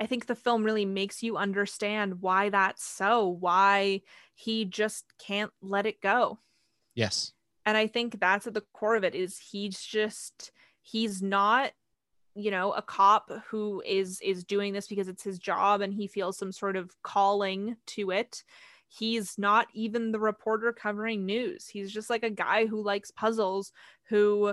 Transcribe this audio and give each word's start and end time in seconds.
I 0.00 0.06
think 0.06 0.26
the 0.26 0.34
film 0.34 0.64
really 0.64 0.84
makes 0.84 1.22
you 1.22 1.36
understand 1.36 2.20
why 2.20 2.48
that's 2.48 2.84
so, 2.84 3.28
why 3.28 4.02
he 4.34 4.64
just 4.64 5.04
can't 5.18 5.52
let 5.62 5.86
it 5.86 6.00
go. 6.00 6.38
Yes. 6.94 7.32
And 7.66 7.76
I 7.76 7.86
think 7.86 8.20
that's 8.20 8.46
at 8.46 8.54
the 8.54 8.64
core 8.72 8.96
of 8.96 9.04
it 9.04 9.14
is 9.14 9.38
he's 9.38 9.80
just 9.80 10.52
he's 10.82 11.22
not 11.22 11.72
you 12.34 12.50
know 12.50 12.72
a 12.72 12.82
cop 12.82 13.30
who 13.48 13.82
is 13.86 14.20
is 14.20 14.44
doing 14.44 14.72
this 14.72 14.88
because 14.88 15.08
it's 15.08 15.22
his 15.22 15.38
job 15.38 15.80
and 15.80 15.94
he 15.94 16.06
feels 16.06 16.36
some 16.36 16.52
sort 16.52 16.76
of 16.76 16.90
calling 17.02 17.76
to 17.86 18.10
it 18.10 18.42
he's 18.88 19.38
not 19.38 19.66
even 19.72 20.12
the 20.12 20.18
reporter 20.18 20.72
covering 20.72 21.24
news 21.24 21.68
he's 21.68 21.92
just 21.92 22.10
like 22.10 22.24
a 22.24 22.30
guy 22.30 22.66
who 22.66 22.82
likes 22.82 23.10
puzzles 23.12 23.72
who 24.08 24.52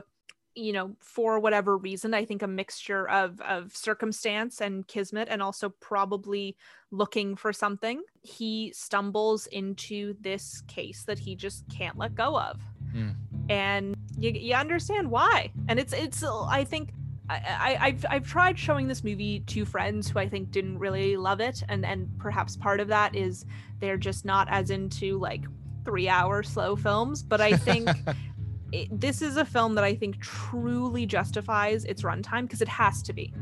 you 0.55 0.73
know 0.73 0.95
for 0.99 1.39
whatever 1.39 1.77
reason 1.77 2.13
i 2.13 2.25
think 2.25 2.41
a 2.41 2.47
mixture 2.47 3.07
of 3.09 3.39
of 3.41 3.75
circumstance 3.75 4.61
and 4.61 4.87
kismet 4.87 5.27
and 5.29 5.41
also 5.41 5.69
probably 5.69 6.55
looking 6.91 7.35
for 7.35 7.53
something 7.53 8.01
he 8.21 8.71
stumbles 8.75 9.47
into 9.47 10.15
this 10.19 10.61
case 10.67 11.03
that 11.03 11.19
he 11.19 11.35
just 11.35 11.63
can't 11.69 11.97
let 11.97 12.13
go 12.15 12.37
of 12.37 12.59
mm. 12.93 13.15
and 13.49 13.95
you, 14.17 14.31
you 14.31 14.53
understand 14.53 15.09
why 15.09 15.49
and 15.69 15.79
it's 15.79 15.93
it's 15.93 16.23
i 16.23 16.63
think 16.63 16.91
I, 17.29 17.91
have 17.91 18.05
I've 18.09 18.27
tried 18.27 18.59
showing 18.59 18.87
this 18.87 19.03
movie 19.03 19.39
to 19.47 19.63
friends 19.63 20.09
who 20.09 20.19
I 20.19 20.27
think 20.27 20.51
didn't 20.51 20.79
really 20.79 21.15
love 21.15 21.39
it, 21.39 21.63
and 21.69 21.85
and 21.85 22.09
perhaps 22.17 22.57
part 22.57 22.81
of 22.81 22.89
that 22.89 23.15
is 23.15 23.45
they're 23.79 23.97
just 23.97 24.25
not 24.25 24.49
as 24.49 24.69
into 24.69 25.17
like 25.17 25.45
three 25.85 26.09
hour 26.09 26.43
slow 26.43 26.75
films. 26.75 27.23
But 27.23 27.41
I 27.41 27.53
think 27.53 27.89
it, 28.71 28.87
this 28.99 29.21
is 29.21 29.37
a 29.37 29.45
film 29.45 29.75
that 29.75 29.83
I 29.83 29.95
think 29.95 30.19
truly 30.21 31.05
justifies 31.05 31.83
its 31.85 32.03
runtime 32.03 32.43
because 32.43 32.61
it 32.61 32.67
has 32.69 33.01
to 33.03 33.13
be. 33.13 33.33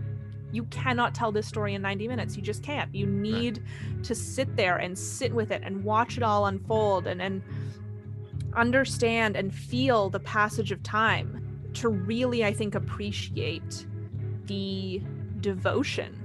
You 0.51 0.63
cannot 0.65 1.13
tell 1.13 1.31
this 1.31 1.45
story 1.45 1.75
in 1.75 1.81
90 1.83 2.07
minutes. 2.07 2.35
You 2.35 2.41
just 2.41 2.63
can't. 2.63 2.93
You 2.93 3.05
need 3.05 3.59
right. 3.59 4.03
to 4.05 4.15
sit 4.15 4.55
there 4.55 4.77
and 4.77 4.97
sit 4.97 5.33
with 5.33 5.51
it 5.51 5.61
and 5.63 5.83
watch 5.83 6.17
it 6.17 6.23
all 6.23 6.47
unfold 6.47 7.05
and, 7.05 7.21
and 7.21 7.43
understand 8.55 9.35
and 9.35 9.53
feel 9.53 10.09
the 10.09 10.19
passage 10.21 10.71
of 10.71 10.81
time 10.81 11.69
to 11.75 11.89
really, 11.89 12.43
I 12.43 12.51
think, 12.51 12.73
appreciate 12.73 13.85
the 14.45 15.03
devotion. 15.39 16.17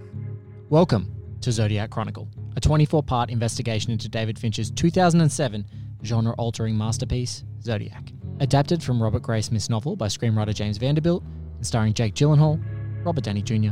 Welcome 0.71 1.15
to 1.43 1.53
Zodiac 1.53 1.91
Chronicle, 1.91 2.27
a 2.57 2.61
24 2.61 3.03
part 3.03 3.29
investigation 3.29 3.93
into 3.93 4.09
David 4.09 4.39
Fincher's 4.39 4.71
2007 4.71 5.67
genre 6.03 6.33
altering 6.39 6.79
masterpiece, 6.79 7.45
Zodiac. 7.63 8.14
Adapted 8.41 8.83
from 8.83 9.01
Robert 9.01 9.23
Graysmith's 9.23 9.71
novel 9.71 9.95
by 9.95 10.09
screenwriter 10.09 10.53
James 10.53 10.77
Vanderbilt 10.77 11.23
and 11.57 11.65
starring 11.65 11.95
Jake 11.95 12.15
Gyllenhaal, 12.15 12.61
Robert 13.05 13.23
Downey 13.23 13.43
Jr., 13.43 13.71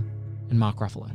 and 0.51 0.59
Mark 0.59 0.77
Ruffalo. 0.77 1.11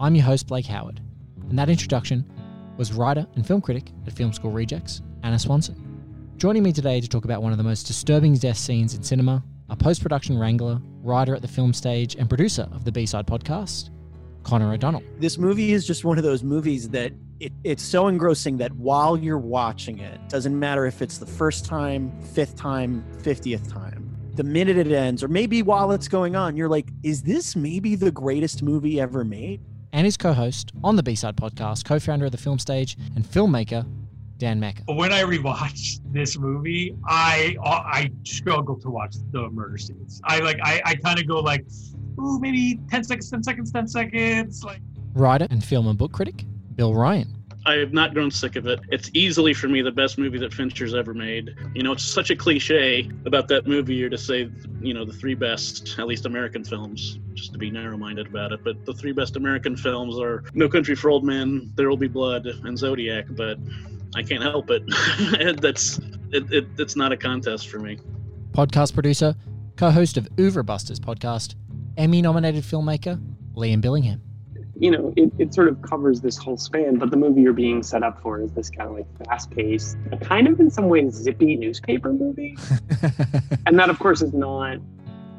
I'm 0.00 0.16
your 0.16 0.24
host, 0.24 0.48
Blake 0.48 0.66
Howard, 0.66 1.00
and 1.48 1.56
that 1.56 1.70
introduction 1.70 2.28
was 2.76 2.92
writer 2.92 3.28
and 3.36 3.46
film 3.46 3.60
critic 3.60 3.92
at 4.08 4.12
Film 4.12 4.32
School 4.32 4.50
Rejects, 4.50 5.02
Anna 5.22 5.38
Swanson. 5.38 5.76
Joining 6.36 6.64
me 6.64 6.72
today 6.72 7.00
to 7.00 7.08
talk 7.08 7.24
about 7.24 7.44
one 7.44 7.52
of 7.52 7.58
the 7.58 7.64
most 7.64 7.84
disturbing 7.84 8.34
death 8.34 8.56
scenes 8.56 8.94
in 8.94 9.04
cinema, 9.04 9.44
a 9.68 9.76
post 9.76 10.02
production 10.02 10.36
wrangler, 10.36 10.80
writer 11.00 11.36
at 11.36 11.42
the 11.42 11.48
film 11.48 11.72
stage, 11.72 12.16
and 12.16 12.28
producer 12.28 12.68
of 12.72 12.84
the 12.84 12.90
B 12.90 13.06
Side 13.06 13.28
podcast, 13.28 13.90
Connor 14.42 14.72
O'Donnell. 14.72 15.02
This 15.20 15.38
movie 15.38 15.72
is 15.72 15.86
just 15.86 16.04
one 16.04 16.18
of 16.18 16.24
those 16.24 16.42
movies 16.42 16.88
that 16.88 17.12
it, 17.40 17.52
it's 17.64 17.82
so 17.82 18.08
engrossing 18.08 18.58
that 18.58 18.72
while 18.72 19.16
you're 19.16 19.38
watching 19.38 19.98
it, 19.98 20.20
doesn't 20.28 20.58
matter 20.58 20.86
if 20.86 21.02
it's 21.02 21.18
the 21.18 21.26
first 21.26 21.64
time, 21.64 22.12
fifth 22.22 22.56
time, 22.56 23.04
50th 23.22 23.70
time, 23.70 24.16
the 24.34 24.44
minute 24.44 24.76
it 24.76 24.92
ends, 24.92 25.22
or 25.22 25.28
maybe 25.28 25.62
while 25.62 25.92
it's 25.92 26.08
going 26.08 26.36
on, 26.36 26.56
you're 26.56 26.68
like, 26.68 26.88
is 27.02 27.22
this 27.22 27.56
maybe 27.56 27.94
the 27.94 28.10
greatest 28.10 28.62
movie 28.62 29.00
ever 29.00 29.24
made? 29.24 29.60
And 29.92 30.04
his 30.04 30.16
co 30.16 30.32
host 30.32 30.72
on 30.82 30.96
the 30.96 31.02
B 31.02 31.14
Side 31.14 31.36
podcast, 31.36 31.84
co 31.84 31.98
founder 32.00 32.26
of 32.26 32.32
the 32.32 32.38
film 32.38 32.58
stage, 32.58 32.96
and 33.14 33.24
filmmaker, 33.24 33.86
Dan 34.38 34.58
Mecca. 34.58 34.82
When 34.88 35.12
I 35.12 35.22
rewatched 35.22 36.00
this 36.12 36.36
movie, 36.36 36.96
I 37.06 37.56
I 37.62 38.10
struggle 38.24 38.76
to 38.80 38.90
watch 38.90 39.14
the 39.30 39.48
murder 39.50 39.78
scenes. 39.78 40.20
I 40.24 40.40
like 40.40 40.58
I, 40.64 40.82
I 40.84 40.94
kind 40.96 41.20
of 41.20 41.28
go 41.28 41.38
like, 41.38 41.64
ooh, 42.18 42.40
maybe 42.40 42.80
10 42.90 43.04
seconds, 43.04 43.30
10 43.30 43.44
seconds, 43.44 43.70
10 43.70 43.86
seconds. 43.86 44.64
Like 44.64 44.80
writer 45.12 45.46
and 45.50 45.62
film 45.62 45.86
and 45.86 45.96
book 45.96 46.10
critic 46.10 46.44
Bill 46.76 46.94
Ryan. 46.94 47.44
I 47.66 47.74
have 47.74 47.92
not 47.92 48.12
grown 48.12 48.30
sick 48.30 48.56
of 48.56 48.66
it. 48.66 48.80
It's 48.90 49.10
easily 49.14 49.54
for 49.54 49.68
me 49.68 49.80
the 49.80 49.90
best 49.90 50.18
movie 50.18 50.38
that 50.38 50.52
Fincher's 50.52 50.94
ever 50.94 51.14
made. 51.14 51.54
You 51.74 51.82
know, 51.82 51.92
it's 51.92 52.04
such 52.04 52.30
a 52.30 52.36
cliche 52.36 53.10
about 53.24 53.48
that 53.48 53.66
movie 53.66 53.94
year 53.94 54.10
to 54.10 54.18
say, 54.18 54.50
you 54.82 54.92
know, 54.92 55.04
the 55.06 55.14
three 55.14 55.34
best, 55.34 55.98
at 55.98 56.06
least 56.06 56.26
American 56.26 56.62
films, 56.62 57.18
just 57.32 57.52
to 57.52 57.58
be 57.58 57.70
narrow-minded 57.70 58.26
about 58.26 58.52
it. 58.52 58.62
But 58.62 58.84
the 58.84 58.92
three 58.92 59.12
best 59.12 59.36
American 59.36 59.76
films 59.76 60.18
are 60.18 60.44
No 60.52 60.68
Country 60.68 60.94
for 60.94 61.08
Old 61.08 61.24
Men, 61.24 61.72
There 61.74 61.88
Will 61.88 61.96
Be 61.96 62.08
Blood, 62.08 62.46
and 62.46 62.76
Zodiac. 62.76 63.26
But 63.30 63.58
I 64.14 64.22
can't 64.22 64.42
help 64.42 64.70
it. 64.70 64.82
That's 65.62 65.98
it, 66.32 66.52
it, 66.52 66.66
It's 66.78 66.96
not 66.96 67.12
a 67.12 67.16
contest 67.16 67.68
for 67.68 67.78
me. 67.78 67.98
Podcast 68.52 68.92
producer, 68.92 69.34
co-host 69.76 70.18
of 70.18 70.28
Oeuvre 70.38 70.62
Busters 70.62 71.00
podcast, 71.00 71.54
Emmy-nominated 71.96 72.62
filmmaker 72.62 73.18
Liam 73.54 73.80
Billingham 73.80 74.20
you 74.78 74.90
know, 74.90 75.12
it, 75.16 75.32
it 75.38 75.54
sort 75.54 75.68
of 75.68 75.80
covers 75.82 76.20
this 76.20 76.36
whole 76.36 76.56
span, 76.56 76.96
but 76.96 77.10
the 77.10 77.16
movie 77.16 77.42
you're 77.42 77.52
being 77.52 77.82
set 77.82 78.02
up 78.02 78.20
for 78.20 78.40
is 78.40 78.52
this 78.52 78.70
kind 78.70 78.88
of 78.88 78.96
like 78.96 79.06
fast 79.26 79.50
paced, 79.50 79.96
kind 80.22 80.48
of 80.48 80.58
in 80.58 80.70
some 80.70 80.88
ways 80.88 81.14
zippy 81.14 81.56
newspaper 81.56 82.12
movie. 82.12 82.56
and 83.66 83.78
that, 83.78 83.88
of 83.88 83.98
course, 83.98 84.20
is 84.20 84.32
not, 84.32 84.78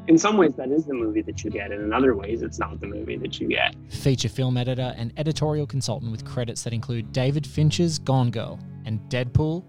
in 0.08 0.16
some 0.16 0.36
ways, 0.36 0.54
that 0.56 0.70
is 0.70 0.86
the 0.86 0.94
movie 0.94 1.22
that 1.22 1.44
you 1.44 1.50
get. 1.50 1.70
And 1.70 1.82
in 1.82 1.92
other 1.92 2.14
ways, 2.14 2.42
it's 2.42 2.58
not 2.58 2.80
the 2.80 2.86
movie 2.86 3.16
that 3.16 3.38
you 3.38 3.48
get. 3.48 3.74
Feature 3.88 4.28
film 4.28 4.56
editor 4.56 4.94
and 4.96 5.12
editorial 5.18 5.66
consultant 5.66 6.10
with 6.12 6.24
credits 6.24 6.62
that 6.62 6.72
include 6.72 7.12
David 7.12 7.46
Fincher's 7.46 7.98
Gone 7.98 8.30
Girl 8.30 8.58
and 8.86 9.00
Deadpool, 9.10 9.64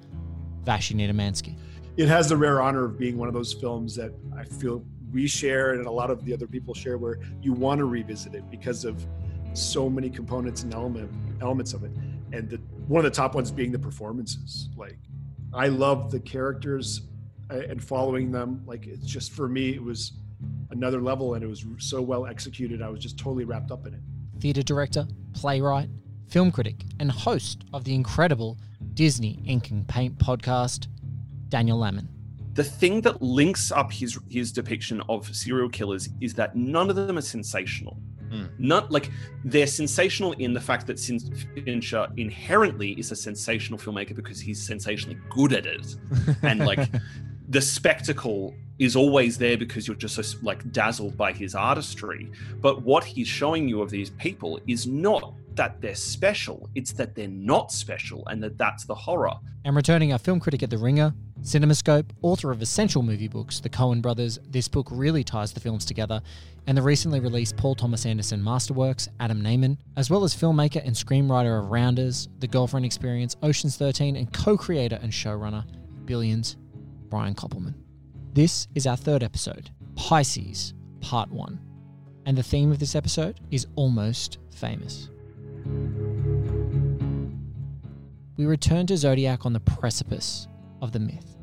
Vashi 0.64 0.96
Nedomansky. 0.96 1.56
It 1.98 2.08
has 2.08 2.30
the 2.30 2.38
rare 2.38 2.62
honor 2.62 2.86
of 2.86 2.98
being 2.98 3.18
one 3.18 3.28
of 3.28 3.34
those 3.34 3.54
films 3.54 3.96
that 3.96 4.14
I 4.38 4.44
feel 4.46 4.86
we 5.12 5.28
share 5.28 5.74
and 5.74 5.86
a 5.86 5.92
lot 5.92 6.12
of 6.12 6.24
the 6.26 6.34
other 6.34 6.48
people 6.48 6.74
share 6.74 6.98
where 6.98 7.20
you 7.42 7.54
want 7.54 7.80
to 7.80 7.86
revisit 7.86 8.36
it 8.36 8.50
because 8.52 8.86
of 8.86 9.06
so 9.54 9.90
many 9.90 10.10
components 10.10 10.64
and 10.64 10.74
element 10.74 11.10
elements 11.42 11.74
of 11.74 11.84
it. 11.84 11.92
And 12.34 12.50
the, 12.50 12.58
one 12.88 13.06
of 13.06 13.12
the 13.12 13.16
top 13.16 13.36
ones 13.36 13.52
being 13.52 13.72
the 13.72 13.80
performances. 13.80 14.70
Like 14.76 14.98
i 15.54 15.68
love 15.68 16.12
the 16.12 16.20
characters 16.20 17.02
uh, 17.52 17.60
and 17.70 17.84
following 17.84 18.32
them 18.32 18.62
like 18.66 18.86
it's 18.86 19.06
just 19.06 19.32
for 19.32 19.48
me 19.48 19.70
it 19.70 19.84
was 19.84 20.14
another 20.72 21.02
level 21.02 21.34
and 21.34 21.44
it 21.44 21.48
was 21.48 21.66
so 21.78 22.02
well 22.02 22.26
executed 22.26 22.82
i 22.82 22.90
was 22.90 23.02
just 23.02 23.18
totally 23.18 23.46
wrapped 23.46 23.72
up 23.72 23.88
in 23.88 23.94
it. 23.94 24.00
Theater 24.40 24.62
director 24.62 25.08
playwright 25.34 25.90
film 26.28 26.52
critic 26.52 26.84
and 27.00 27.12
host 27.12 27.64
of 27.74 27.84
the 27.86 27.96
incredible 27.96 28.58
disney 28.94 29.42
ink 29.46 29.70
and 29.72 29.88
paint 29.88 30.18
podcast 30.18 30.88
daniel 31.50 31.80
lamon 31.80 32.10
the 32.54 32.64
thing 32.64 33.02
that 33.02 33.22
links 33.22 33.72
up 33.72 33.92
his 33.92 34.20
his 34.30 34.52
depiction 34.52 35.02
of 35.08 35.34
serial 35.36 35.70
killers 35.70 36.10
is 36.20 36.34
that 36.34 36.56
none 36.56 36.90
of 36.90 36.96
them 36.96 37.18
are 37.18 37.22
sensational 37.22 37.98
Mm. 38.30 38.50
Not 38.58 38.92
like 38.92 39.12
they're 39.44 39.68
sensational 39.68 40.34
in 40.34 40.54
the 40.54 40.62
fact 40.62 40.88
that 40.88 41.00
Fincher 41.00 42.08
inherently 42.18 42.92
is 42.92 43.12
a 43.12 43.16
sensational 43.16 43.80
filmmaker 43.80 44.16
because 44.16 44.40
he's 44.40 44.66
sensationally 44.66 45.18
good 45.30 45.54
at 45.54 45.66
it, 45.66 45.96
and 46.44 46.66
like 46.66 46.90
the 47.50 47.62
spectacle 47.62 48.54
is 48.80 48.96
always 48.96 49.38
there 49.38 49.58
because 49.58 49.88
you're 49.88 49.96
just 49.96 50.16
so 50.16 50.38
like 50.44 50.72
dazzled 50.72 51.18
by 51.18 51.32
his 51.32 51.56
artistry. 51.56 52.32
But 52.62 52.84
what 52.84 53.04
he's 53.04 53.28
showing 53.28 53.68
you 53.68 53.82
of 53.82 53.90
these 53.90 54.12
people 54.12 54.60
is 54.68 54.86
not 54.86 55.34
that 55.58 55.82
they're 55.82 55.96
special; 55.96 56.70
it's 56.76 56.94
that 56.94 57.14
they're 57.16 57.28
not 57.28 57.72
special, 57.72 58.26
and 58.28 58.42
that 58.44 58.58
that's 58.58 58.86
the 58.86 58.96
horror. 58.96 59.34
And 59.66 59.76
returning 59.76 60.14
our 60.14 60.20
film 60.20 60.40
critic 60.40 60.64
at 60.64 60.70
the 60.70 60.78
Ringer, 60.78 61.14
CinemaScope, 61.42 62.10
author 62.22 62.52
of 62.52 62.62
essential 62.62 63.04
movie 63.04 63.28
books, 63.28 63.60
The 63.60 63.70
Coen 63.70 64.02
Brothers, 64.02 64.40
this 64.50 64.68
book 64.68 64.88
really 64.92 65.24
ties 65.24 65.54
the 65.54 65.60
films 65.60 65.86
together, 65.86 66.22
and 66.68 66.78
the 66.78 66.82
recently 66.82 67.20
released 67.20 67.58
Paul 67.58 67.76
Thomas 67.76 68.06
Anderson 68.06 68.42
masterworks, 68.42 69.08
Adam 69.20 69.42
Nayman, 69.42 69.78
as 69.96 70.10
well 70.10 70.24
as 70.24 70.36
filmmaker 70.36 70.86
and 70.86 70.96
screenwriter 70.96 71.60
of 71.60 71.70
Rounders, 71.70 72.28
The 72.40 72.48
Girlfriend 72.48 72.86
Experience, 72.86 73.36
Ocean's 73.44 73.78
13, 73.78 74.16
and 74.16 74.32
co 74.34 74.58
creator 74.58 75.00
and 75.02 75.12
showrunner, 75.12 75.66
Billions, 76.06 76.58
Brian 77.10 77.36
Koppelman. 77.36 77.76
This 78.34 78.68
is 78.76 78.86
our 78.86 78.98
third 78.98 79.24
episode, 79.24 79.72
Pisces, 79.96 80.74
Part 81.02 81.32
1. 81.32 81.60
And 82.26 82.38
the 82.38 82.44
theme 82.44 82.72
of 82.72 82.80
this 82.80 82.96
episode 82.96 83.40
is 83.52 83.68
almost 83.76 84.40
famous. 84.52 85.10
We 88.38 88.46
return 88.46 88.86
to 88.88 88.98
Zodiac 88.98 89.46
on 89.46 89.54
the 89.54 89.60
precipice 89.60 90.48
of 90.82 90.92
the 90.92 91.00
myth. 91.00 91.36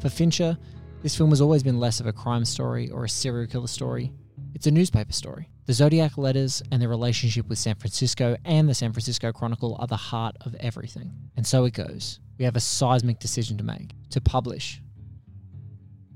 For 0.00 0.08
Fincher, 0.08 0.56
this 1.02 1.14
film 1.14 1.30
has 1.30 1.40
always 1.40 1.62
been 1.62 1.78
less 1.78 2.00
of 2.00 2.06
a 2.06 2.12
crime 2.12 2.44
story 2.44 2.88
or 2.90 3.04
a 3.04 3.08
serial 3.08 3.46
killer 3.46 3.66
story. 3.66 4.12
It's 4.54 4.66
a 4.66 4.70
newspaper 4.70 5.12
story. 5.12 5.50
The 5.66 5.74
Zodiac 5.74 6.16
letters 6.16 6.62
and 6.72 6.80
their 6.80 6.88
relationship 6.88 7.48
with 7.48 7.58
San 7.58 7.74
Francisco 7.74 8.36
and 8.44 8.68
the 8.68 8.74
San 8.74 8.92
Francisco 8.92 9.30
Chronicle 9.30 9.76
are 9.78 9.86
the 9.86 9.96
heart 9.96 10.36
of 10.40 10.54
everything. 10.56 11.12
And 11.36 11.46
so 11.46 11.64
it 11.64 11.74
goes. 11.74 12.18
We 12.38 12.44
have 12.46 12.56
a 12.56 12.60
seismic 12.60 13.18
decision 13.18 13.58
to 13.58 13.64
make. 13.64 13.92
To 14.10 14.20
publish 14.20 14.80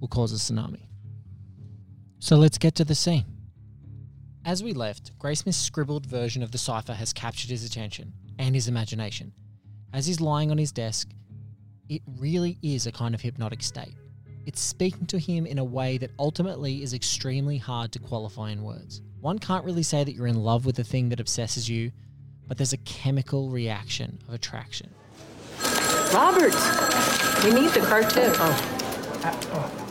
will 0.01 0.09
cause 0.09 0.33
a 0.33 0.37
tsunami. 0.37 0.87
So 2.19 2.37
let's 2.37 2.59
get 2.59 2.75
to 2.77 2.85
the 2.85 2.95
scene. 2.95 3.25
As 4.47 4.63
we 4.63 4.75
left, 4.75 5.11
Graysmith's 5.19 5.57
scribbled 5.57 6.07
version 6.07 6.41
of 6.41 6.53
the 6.53 6.59
cipher 6.59 6.95
has 6.95 7.13
captured 7.13 7.51
his 7.51 7.65
attention 7.65 8.13
and 8.39 8.55
his 8.55 8.69
imagination. 8.69 9.33
As 9.93 10.07
he's 10.07 10.21
lying 10.21 10.53
on 10.53 10.57
his 10.57 10.71
desk, 10.71 11.11
it 11.89 12.01
really 12.21 12.57
is 12.63 12.87
a 12.87 12.93
kind 12.93 13.13
of 13.13 13.21
hypnotic 13.21 13.61
state. 13.61 13.97
It's 14.47 14.61
speaking 14.61 15.07
to 15.07 15.19
him 15.19 15.47
in 15.47 15.59
a 15.59 15.65
way 15.65 15.99
that 15.99 16.13
ultimately 16.17 16.85
is 16.85 16.95
extremely 16.95 17.59
hard 17.59 17.91
to 17.91 17.99
qualify 17.99 18.51
in 18.51 18.63
words. 18.63 19.03
One 19.21 19.41
can't 19.41 19.65
really 19.65 19.83
say 19.83 20.05
that 20.05 20.13
you're 20.13 20.29
in 20.29 20.45
love 20.45 20.65
with 20.65 20.77
the 20.77 20.85
thing 20.85 21.09
that 21.09 21.19
obsesses 21.19 21.69
you, 21.69 21.91
but 22.47 22.57
there's 22.57 22.73
a 22.73 22.79
chemical 22.79 23.51
reaction 23.51 24.21
of 24.29 24.35
attraction. 24.35 24.91
Robert, 26.15 26.55
we 27.43 27.51
need 27.51 27.71
the 27.73 27.85
cartoon. 27.85 28.33
Oh. 28.37 29.83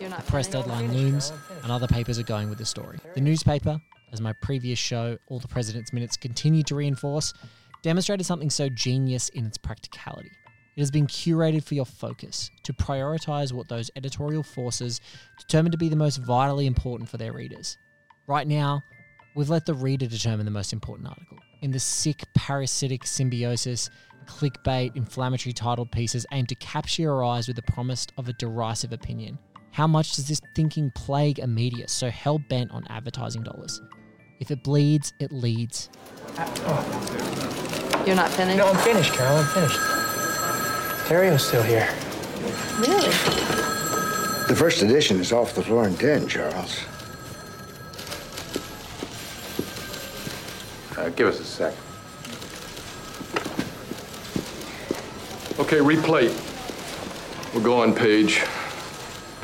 The 0.00 0.22
press 0.26 0.48
deadline 0.48 0.92
looms, 0.92 1.32
and 1.64 1.72
other 1.72 1.88
papers 1.88 2.18
are 2.18 2.24
going 2.24 2.50
with 2.50 2.58
the 2.58 2.64
story. 2.64 2.98
The 3.14 3.22
newspaper, 3.22 3.80
as 4.12 4.20
my 4.20 4.34
previous 4.34 4.78
show, 4.78 5.16
All 5.28 5.40
the 5.40 5.48
President's 5.48 5.94
Minutes, 5.94 6.16
continued 6.16 6.66
to 6.66 6.74
reinforce, 6.74 7.32
demonstrated 7.82 8.26
something 8.26 8.50
so 8.50 8.68
genius 8.68 9.30
in 9.30 9.46
its 9.46 9.56
practicality. 9.56 10.30
It 10.76 10.80
has 10.80 10.90
been 10.90 11.06
curated 11.06 11.64
for 11.64 11.74
your 11.74 11.86
focus, 11.86 12.50
to 12.64 12.74
prioritize 12.74 13.52
what 13.52 13.68
those 13.68 13.90
editorial 13.96 14.42
forces 14.42 15.00
determine 15.38 15.72
to 15.72 15.78
be 15.78 15.88
the 15.88 15.96
most 15.96 16.18
vitally 16.18 16.66
important 16.66 17.08
for 17.08 17.16
their 17.16 17.32
readers. 17.32 17.78
Right 18.26 18.46
now, 18.46 18.82
we've 19.34 19.50
let 19.50 19.64
the 19.64 19.74
reader 19.74 20.06
determine 20.06 20.44
the 20.44 20.52
most 20.52 20.74
important 20.74 21.08
article. 21.08 21.38
In 21.62 21.70
the 21.70 21.80
sick, 21.80 22.24
parasitic 22.34 23.06
symbiosis, 23.06 23.88
clickbait, 24.26 24.96
inflammatory 24.96 25.54
titled 25.54 25.90
pieces 25.92 26.26
aim 26.30 26.44
to 26.46 26.54
capture 26.56 27.02
your 27.02 27.24
eyes 27.24 27.46
with 27.46 27.56
the 27.56 27.62
promise 27.62 28.06
of 28.18 28.28
a 28.28 28.34
derisive 28.34 28.92
opinion. 28.92 29.38
How 29.74 29.88
much 29.88 30.14
does 30.14 30.28
this 30.28 30.40
thinking 30.54 30.92
plague 30.92 31.40
a 31.40 31.48
media 31.48 31.88
so 31.88 32.08
hell 32.08 32.38
bent 32.38 32.70
on 32.70 32.86
advertising 32.90 33.42
dollars? 33.42 33.82
If 34.38 34.52
it 34.52 34.62
bleeds, 34.62 35.12
it 35.18 35.32
leads. 35.32 35.90
You're 38.06 38.14
not 38.14 38.30
finished? 38.30 38.56
No, 38.56 38.68
I'm 38.68 38.76
finished, 38.84 39.12
Carol. 39.14 39.38
I'm 39.38 39.46
finished. 39.46 39.80
Terio's 41.08 41.44
still 41.44 41.64
here. 41.64 41.88
Really? 42.78 43.08
The 44.46 44.54
first 44.56 44.80
edition 44.82 45.18
is 45.18 45.32
off 45.32 45.56
the 45.56 45.62
floor 45.64 45.88
in 45.88 45.96
10, 45.96 46.28
Charles. 46.28 46.84
Uh, 50.96 51.08
give 51.16 51.26
us 51.26 51.40
a 51.40 51.44
sec. 51.44 51.74
Okay, 55.58 55.80
replate. 55.80 56.32
We'll 57.52 57.64
go 57.64 57.80
on 57.80 57.92
page, 57.92 58.44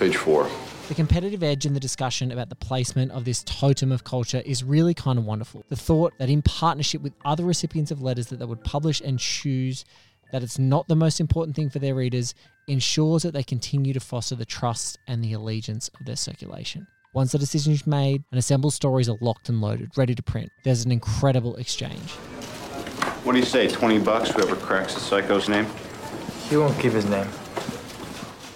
page 0.00 0.16
four. 0.16 0.48
The 0.88 0.94
competitive 0.94 1.42
edge 1.42 1.66
in 1.66 1.74
the 1.74 1.78
discussion 1.78 2.32
about 2.32 2.48
the 2.48 2.56
placement 2.56 3.12
of 3.12 3.24
this 3.26 3.44
totem 3.44 3.92
of 3.92 4.02
culture 4.02 4.42
is 4.46 4.64
really 4.64 4.94
kind 4.94 5.18
of 5.18 5.26
wonderful. 5.26 5.62
The 5.68 5.76
thought 5.76 6.14
that 6.18 6.30
in 6.30 6.40
partnership 6.42 7.02
with 7.02 7.12
other 7.24 7.44
recipients 7.44 7.90
of 7.90 8.00
letters 8.00 8.28
that 8.28 8.38
they 8.38 8.46
would 8.46 8.64
publish 8.64 9.00
and 9.02 9.18
choose 9.18 9.84
that 10.32 10.42
it's 10.42 10.58
not 10.58 10.88
the 10.88 10.96
most 10.96 11.20
important 11.20 11.54
thing 11.54 11.68
for 11.68 11.80
their 11.80 11.94
readers 11.94 12.34
ensures 12.66 13.22
that 13.24 13.34
they 13.34 13.42
continue 13.42 13.92
to 13.92 14.00
foster 14.00 14.34
the 14.34 14.44
trust 14.46 14.98
and 15.06 15.22
the 15.22 15.34
allegiance 15.34 15.90
of 16.00 16.06
their 16.06 16.16
circulation. 16.16 16.86
Once 17.12 17.32
the 17.32 17.38
decision 17.38 17.72
is 17.72 17.86
made 17.86 18.24
and 18.30 18.38
assembled 18.38 18.72
stories 18.72 19.08
are 19.08 19.18
locked 19.20 19.48
and 19.48 19.60
loaded, 19.60 19.90
ready 19.96 20.14
to 20.14 20.22
print, 20.22 20.48
there's 20.64 20.84
an 20.84 20.92
incredible 20.92 21.56
exchange. 21.56 22.10
What 23.22 23.34
do 23.34 23.38
you 23.38 23.44
say, 23.44 23.68
20 23.68 23.98
bucks, 23.98 24.30
whoever 24.30 24.56
cracks 24.56 24.94
the 24.94 25.00
psycho's 25.00 25.48
name? 25.48 25.66
He 26.48 26.56
won't 26.56 26.78
give 26.80 26.94
his 26.94 27.04
name. 27.04 27.28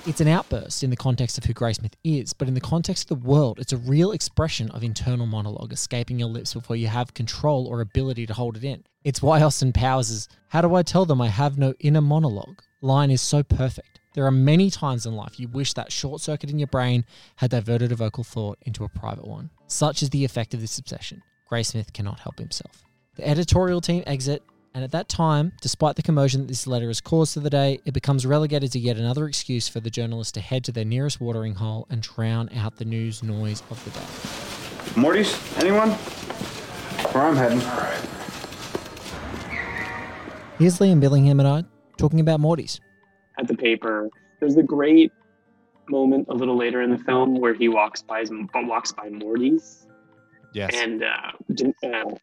It's 0.07 0.21
an 0.21 0.29
outburst 0.29 0.85
in 0.85 0.91
the 0.91 0.97
context 0.97 1.39
of 1.39 1.45
who 1.45 1.55
Graysmith 1.55 1.95
is, 2.05 2.35
but 2.35 2.47
in 2.47 2.53
the 2.53 2.61
context 2.61 3.11
of 3.11 3.23
the 3.23 3.27
world, 3.27 3.59
it's 3.59 3.73
a 3.73 3.79
real 3.79 4.13
expression 4.13 4.71
of 4.73 4.85
internal 4.85 5.25
monologue 5.25 5.73
escaping 5.73 6.19
your 6.19 6.29
lips 6.29 6.53
before 6.53 6.77
you 6.77 6.89
have 6.89 7.15
control 7.15 7.67
or 7.67 7.81
ability 7.81 8.27
to 8.27 8.35
hold 8.35 8.59
it 8.59 8.65
in. 8.65 8.85
It's 9.05 9.23
why 9.23 9.41
Austin 9.41 9.73
Powers' 9.73 10.29
How 10.49 10.61
do 10.61 10.75
I 10.75 10.83
tell 10.83 11.07
them 11.07 11.23
I 11.23 11.29
have 11.29 11.57
no 11.57 11.73
inner 11.81 12.03
monologue? 12.03 12.61
line 12.83 13.11
is 13.11 13.23
so 13.23 13.43
perfect. 13.43 14.01
There 14.13 14.27
are 14.27 14.31
many 14.31 14.71
times 14.71 15.07
in 15.07 15.17
life 15.17 15.41
you 15.41 15.49
wish 15.49 15.73
that 15.73 15.91
short 15.91 16.21
circuit 16.21 16.51
in 16.51 16.59
your 16.59 16.69
brain 16.69 17.07
had 17.37 17.51
diverted 17.51 17.91
a 17.91 17.97
vocal 17.97 18.25
thought 18.25 18.59
into 18.63 18.85
a 18.85 18.89
private 18.91 19.27
one. 19.27 19.49
Such 19.69 20.03
is 20.03 20.11
the 20.11 20.25
effect 20.25 20.53
of 20.53 20.61
this 20.61 20.79
obsession. 20.79 21.23
Graysmith 21.51 21.95
cannot 21.95 22.21
help 22.21 22.39
himself. 22.39 22.85
The 23.17 23.27
editorial 23.27 23.81
team 23.81 24.05
exit, 24.07 24.43
and 24.75 24.83
at 24.83 24.91
that 24.91 25.09
time, 25.09 25.53
despite 25.61 25.95
the 25.95 26.03
commotion 26.03 26.41
that 26.41 26.49
this 26.49 26.67
letter 26.67 26.89
has 26.89 27.01
caused 27.01 27.35
for 27.35 27.41
the 27.41 27.51
day, 27.51 27.79
it 27.85 27.95
becomes 27.95 28.27
relegated 28.27 28.73
to 28.73 28.79
yet 28.81 28.97
another 28.97 29.27
excuse 29.29 29.69
for 29.69 29.79
the 29.79 29.89
journalist 29.91 30.35
to 30.35 30.41
head 30.41 30.65
to 30.65 30.73
their 30.73 30.85
nearest 30.85 31.21
watering 31.21 31.55
hole 31.55 31.87
and 31.91 32.03
drown 32.03 32.49
out 32.57 32.77
the 32.77 32.85
news 32.85 33.23
noise 33.23 33.63
of 33.71 33.83
the 33.85 33.91
day. 33.91 35.01
Morty's? 35.01 35.33
Anyone? 35.59 35.91
Where 37.13 37.25
I'm 37.25 37.37
heading. 37.37 37.61
Here's 40.59 40.79
Liam 40.81 41.01
Billingham 41.01 41.39
and 41.39 41.47
I 41.47 41.65
talking 41.97 42.19
about 42.21 42.41
Morty's. 42.41 42.81
at 43.39 43.47
the 43.47 43.57
paper. 43.57 44.09
There's 44.41 44.57
the 44.57 44.63
great 44.65 45.13
moment 45.89 46.27
a 46.29 46.35
little 46.35 46.57
later 46.57 46.83
in 46.83 46.91
the 46.91 46.99
film 46.99 47.39
where 47.41 47.55
he 47.55 47.69
walks 47.69 48.03
by 48.03 48.21
his, 48.21 48.31
walks 48.55 48.91
by 48.91 49.09
Morty's 49.09 49.87
Yes. 50.53 50.71
and 50.75 51.03
uh, 51.03 51.33
De, 51.53 51.69
uh, 51.85 52.15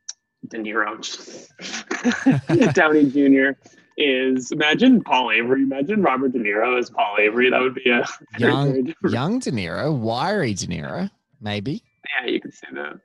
De 0.49 0.57
Niro, 0.57 0.97
Downey 2.73 3.05
Jr. 3.05 3.51
is 3.97 4.51
imagine 4.51 5.03
Paul 5.03 5.31
Avery. 5.31 5.63
Imagine 5.63 6.01
Robert 6.01 6.31
De 6.33 6.39
Niro 6.39 6.79
as 6.79 6.89
Paul 6.89 7.17
Avery. 7.19 7.49
That 7.49 7.61
would 7.61 7.75
be 7.75 7.89
a 7.89 8.05
young, 8.37 8.93
young 9.07 9.39
De 9.39 9.51
Niro, 9.51 9.95
wiry 9.97 10.53
De 10.53 10.67
Niro, 10.67 11.09
maybe. 11.39 11.83
Yeah, 12.19 12.31
you 12.31 12.41
could 12.41 12.53
say 12.53 12.67
that. 12.73 12.99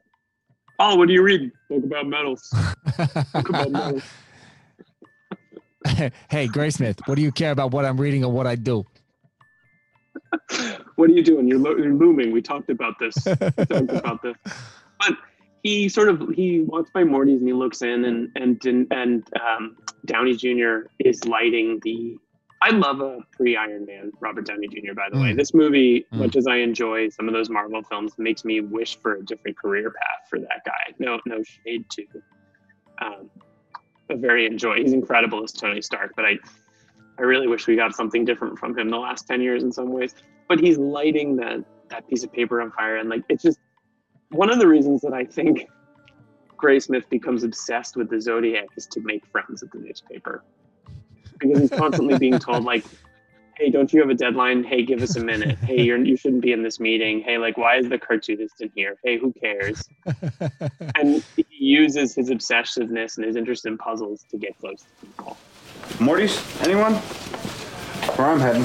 Oh, 0.79 0.97
what 0.97 1.09
are 1.09 1.13
you 1.13 1.23
reading? 1.23 1.53
Book 1.71 1.85
about 1.85 2.07
metals. 2.07 2.53
Book 3.33 3.49
about 3.49 3.71
metals. 3.71 4.03
hey, 6.29 6.49
Graysmith, 6.49 6.99
what 7.07 7.15
do 7.15 7.23
you 7.23 7.33
care 7.33 7.53
about 7.53 7.71
what 7.71 7.85
I'm 7.85 7.99
reading 8.01 8.25
or 8.25 8.33
what 8.33 8.47
I 8.47 8.57
do? 8.57 8.85
what 10.97 11.09
are 11.09 11.13
you 11.13 11.23
doing? 11.23 11.49
You're, 11.49 11.59
lo- 11.59 11.77
you're 11.77 11.95
looming. 11.95 12.33
We 12.33 12.43
talked 12.43 12.69
about 12.69 12.99
this. 12.99 13.15
We 13.25 13.35
talked 13.35 13.91
about 13.91 14.23
this. 14.23 14.37
But 14.99 15.15
he 15.67 15.89
sort 15.89 16.09
of 16.09 16.29
he 16.35 16.61
walks 16.61 16.91
by 16.91 17.03
Morty's 17.03 17.39
and 17.41 17.49
he 17.49 17.53
looks 17.53 17.83
in 17.83 18.05
and 18.05 18.31
and 18.37 18.65
and 18.93 19.29
um, 19.41 19.77
Downey 20.05 20.35
Jr. 20.37 20.89
is 21.01 21.25
lighting 21.25 21.81
the. 21.83 22.17
I 22.63 22.71
love 22.71 23.01
a 23.01 23.19
pre-Iron 23.33 23.85
Man 23.85 24.11
Robert 24.21 24.47
Downey 24.47 24.67
Jr. 24.69 24.95
By 24.95 25.09
the 25.13 25.19
way, 25.21 25.33
Mm. 25.33 25.37
this 25.37 25.53
movie, 25.53 26.07
Mm. 26.13 26.19
much 26.19 26.37
as 26.37 26.47
I 26.47 26.57
enjoy 26.57 27.09
some 27.11 27.29
of 27.29 27.35
those 27.35 27.51
Marvel 27.51 27.83
films, 27.83 28.13
makes 28.19 28.45
me 28.45 28.61
wish 28.61 28.97
for 28.99 29.17
a 29.17 29.23
different 29.25 29.59
career 29.59 29.91
path 29.91 30.29
for 30.31 30.39
that 30.39 30.63
guy. 30.65 30.95
No, 30.99 31.21
no 31.27 31.43
shade 31.43 31.85
to. 31.91 32.03
Um, 33.03 33.29
I 34.11 34.15
very 34.15 34.47
enjoy. 34.47 34.77
He's 34.79 34.93
incredible 34.95 35.43
as 35.45 35.53
Tony 35.53 35.83
Stark, 35.83 36.13
but 36.17 36.25
I, 36.25 36.39
I 37.19 37.23
really 37.23 37.47
wish 37.47 37.67
we 37.67 37.77
got 37.77 37.95
something 37.95 38.25
different 38.25 38.59
from 38.59 38.77
him 38.79 38.89
the 38.89 38.97
last 38.99 39.27
ten 39.27 39.41
years 39.43 39.63
in 39.63 39.71
some 39.73 39.91
ways. 39.93 40.15
But 40.49 40.61
he's 40.61 40.79
lighting 40.79 41.37
that 41.37 41.65
that 41.91 42.09
piece 42.09 42.25
of 42.25 42.33
paper 42.33 42.63
on 42.63 42.71
fire, 42.73 42.97
and 42.97 43.09
like 43.11 43.23
it's 43.29 43.43
just 43.43 43.59
one 44.31 44.51
of 44.51 44.59
the 44.59 44.67
reasons 44.67 45.01
that 45.03 45.13
I 45.13 45.25
think 45.25 45.69
Graysmith 46.57 47.09
becomes 47.09 47.45
obsessed 47.45 47.97
with 47.97 48.11
the 48.11 48.21
Zodiac 48.21 48.67
is 48.77 48.87
to 48.87 49.01
make 49.01 49.25
friends 49.27 49.63
at 49.63 49.71
the 49.71 49.79
newspaper, 49.79 50.43
because 51.39 51.59
he's 51.61 51.71
constantly 51.71 52.19
being 52.19 52.39
told 52.39 52.65
like, 52.65 52.85
"Hey, 53.57 53.71
don't 53.71 53.93
you 53.93 54.01
have 54.01 54.11
a 54.11 54.15
deadline? 54.15 54.65
Hey, 54.65 54.83
give 54.83 55.03
us 55.03 55.17
a 55.17 55.21
minute. 55.21 55.59
Hey, 55.59 55.83
you're 55.83 56.03
you 56.03 56.17
shouldn't 56.17 56.43
be 56.43 56.53
in 56.53 56.63
this 56.63 56.81
meeting. 56.81 57.21
Hey, 57.21 57.39
like, 57.39 57.57
why 57.59 57.77
is 57.77 57.89
the 57.89 57.99
cartoonist 57.99 58.61
in 58.61 58.71
here? 58.75 58.97
Hey, 59.05 59.19
who 59.19 59.33
cares?" 59.33 59.87
and 60.95 61.23
he 61.37 61.45
uses 61.51 62.15
his 62.15 62.31
obsessiveness 62.31 63.17
and 63.17 63.27
his 63.27 63.37
interest 63.37 63.67
in 63.67 63.77
puzzles 63.77 64.25
to 64.31 64.39
get 64.39 64.59
close 64.59 64.83
to 64.83 65.07
people. 65.07 65.37
Morty's? 66.01 66.43
Anyone? 66.63 66.95
Where 66.95 68.29
I'm 68.29 68.41
heading. 68.41 68.65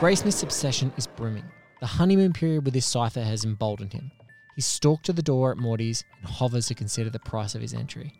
Graysmith's 0.00 0.42
obsession 0.42 0.90
is 0.96 1.06
brimming. 1.06 1.44
The 1.80 1.86
honeymoon 1.86 2.32
period 2.32 2.64
with 2.64 2.72
this 2.72 2.86
cipher 2.86 3.20
has 3.20 3.44
emboldened 3.44 3.92
him. 3.92 4.10
He 4.56 4.62
stalked 4.62 5.04
to 5.04 5.12
the 5.12 5.20
door 5.20 5.50
at 5.50 5.58
Morty's 5.58 6.04
and 6.16 6.26
hovers 6.26 6.68
to 6.68 6.74
consider 6.74 7.10
the 7.10 7.18
price 7.18 7.54
of 7.54 7.60
his 7.60 7.74
entry. 7.74 8.14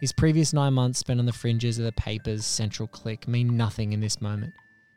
His 0.00 0.12
previous 0.12 0.54
nine 0.54 0.72
months 0.72 0.98
spent 0.98 1.20
on 1.20 1.26
the 1.26 1.34
fringes 1.34 1.78
of 1.78 1.84
the 1.84 1.92
paper's 1.92 2.46
central 2.46 2.88
clique 2.88 3.28
mean 3.28 3.54
nothing 3.54 3.92
in 3.92 4.00
this 4.00 4.22
moment. 4.22 4.54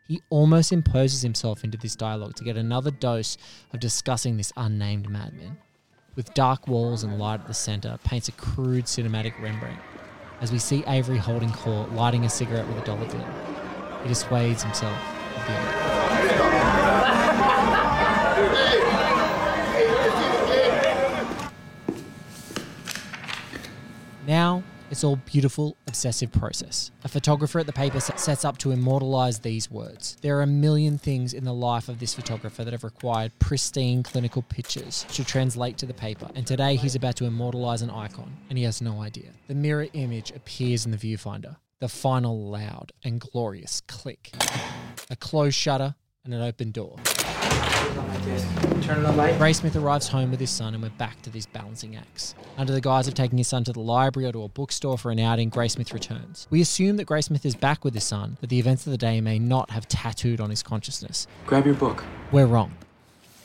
He 0.08 0.22
almost 0.30 0.72
imposes 0.72 1.22
himself 1.22 1.66
into 1.66 1.78
this 1.78 1.98
dialogue 1.98 2.36
to 2.36 2.46
get 2.46 2.56
another 2.56 2.92
dose 2.92 3.36
of 3.74 3.82
discussing 3.82 4.38
this 4.38 4.54
unnamed 4.56 5.10
madman. 5.10 5.58
With 6.16 6.34
dark 6.36 6.70
walls 6.70 7.04
and 7.04 7.20
light 7.20 7.42
at 7.42 7.48
the 7.48 7.54
centre, 7.54 8.00
paints 8.06 8.30
a 8.30 8.32
crude 8.32 8.86
cinematic 8.86 9.38
Rembrandt. 9.42 9.82
As 10.40 10.54
we 10.54 10.60
see 10.60 10.86
Avery 10.88 11.18
holding 11.18 11.52
court, 11.52 11.92
lighting 11.92 12.24
a 12.24 12.30
cigarette 12.30 12.68
with 12.70 12.78
a 12.78 12.86
dollar 12.86 13.08
bill, 13.08 13.28
he 14.04 14.08
dissuades 14.08 14.64
himself 14.64 14.98
of 15.36 15.46
the 15.46 15.54
other. 15.54 15.99
Now, 24.28 24.64
It's 24.92 25.04
all 25.04 25.18
beautiful, 25.18 25.78
obsessive 25.86 26.32
process. 26.32 26.90
A 27.04 27.08
photographer 27.08 27.60
at 27.60 27.68
the 27.68 27.74
paper 27.74 28.00
sets 28.00 28.44
up 28.44 28.58
to 28.60 28.72
immortalize 28.72 29.38
these 29.38 29.70
words. 29.70 30.18
There 30.22 30.36
are 30.40 30.42
a 30.42 30.48
million 30.48 30.98
things 30.98 31.36
in 31.36 31.44
the 31.44 31.54
life 31.54 31.90
of 31.90 32.00
this 32.00 32.16
photographer 32.16 32.64
that 32.64 32.74
have 32.74 32.84
required 32.84 33.32
pristine 33.38 34.02
clinical 34.02 34.42
pictures 34.42 35.06
to 35.10 35.24
translate 35.24 35.78
to 35.78 35.86
the 35.86 35.94
paper, 35.94 36.28
and 36.34 36.48
today 36.48 36.76
he's 36.76 36.96
about 36.96 37.16
to 37.18 37.26
immortalize 37.26 37.84
an 37.84 37.92
icon, 37.92 38.36
and 38.50 38.58
he 38.58 38.64
has 38.64 38.82
no 38.82 39.02
idea. 39.02 39.30
The 39.48 39.54
mirror 39.54 39.88
image 39.94 40.32
appears 40.32 40.86
in 40.86 40.92
the 40.92 40.98
viewfinder. 40.98 41.58
The 41.80 41.88
final 41.88 42.50
loud 42.50 42.92
and 43.04 43.22
glorious 43.22 43.82
click. 43.82 44.32
A 45.12 45.16
closed 45.16 45.56
shutter 45.56 45.96
and 46.26 46.34
an 46.34 46.42
open 46.42 46.72
door. 46.72 46.98
Turn 48.82 49.06
on 49.06 49.16
light. 49.16 49.36
Graysmith 49.36 49.82
arrives 49.82 50.08
home 50.08 50.32
with 50.32 50.40
his 50.40 50.50
son, 50.50 50.74
and 50.74 50.84
we're 50.84 50.90
back 50.90 51.22
to 51.22 51.30
these 51.30 51.46
balancing 51.46 51.96
acts. 51.96 52.36
Under 52.58 52.74
the 52.74 52.82
guise 52.82 53.08
of 53.08 53.14
taking 53.14 53.38
his 53.38 53.48
son 53.48 53.64
to 53.64 53.72
the 53.72 53.80
library 53.80 54.28
or 54.28 54.32
to 54.34 54.44
a 54.44 54.48
bookstore 54.48 54.98
for 54.98 55.12
an 55.12 55.20
outing, 55.20 55.50
Graysmith 55.50 55.94
returns. 55.94 56.48
We 56.50 56.62
assume 56.62 56.98
that 56.98 57.08
Graysmith 57.08 57.46
is 57.46 57.56
back 57.56 57.86
with 57.86 57.94
his 57.94 58.04
son, 58.04 58.38
that 58.42 58.50
the 58.50 58.60
events 58.60 58.86
of 58.86 58.92
the 58.92 58.98
day 58.98 59.22
may 59.22 59.40
not 59.40 59.70
have 59.72 59.88
tattooed 59.88 60.42
on 60.42 60.50
his 60.50 60.62
consciousness. 60.64 61.28
Grab 61.46 61.66
your 61.66 61.76
book. 61.76 62.04
We're 62.32 62.48
wrong. 62.48 62.76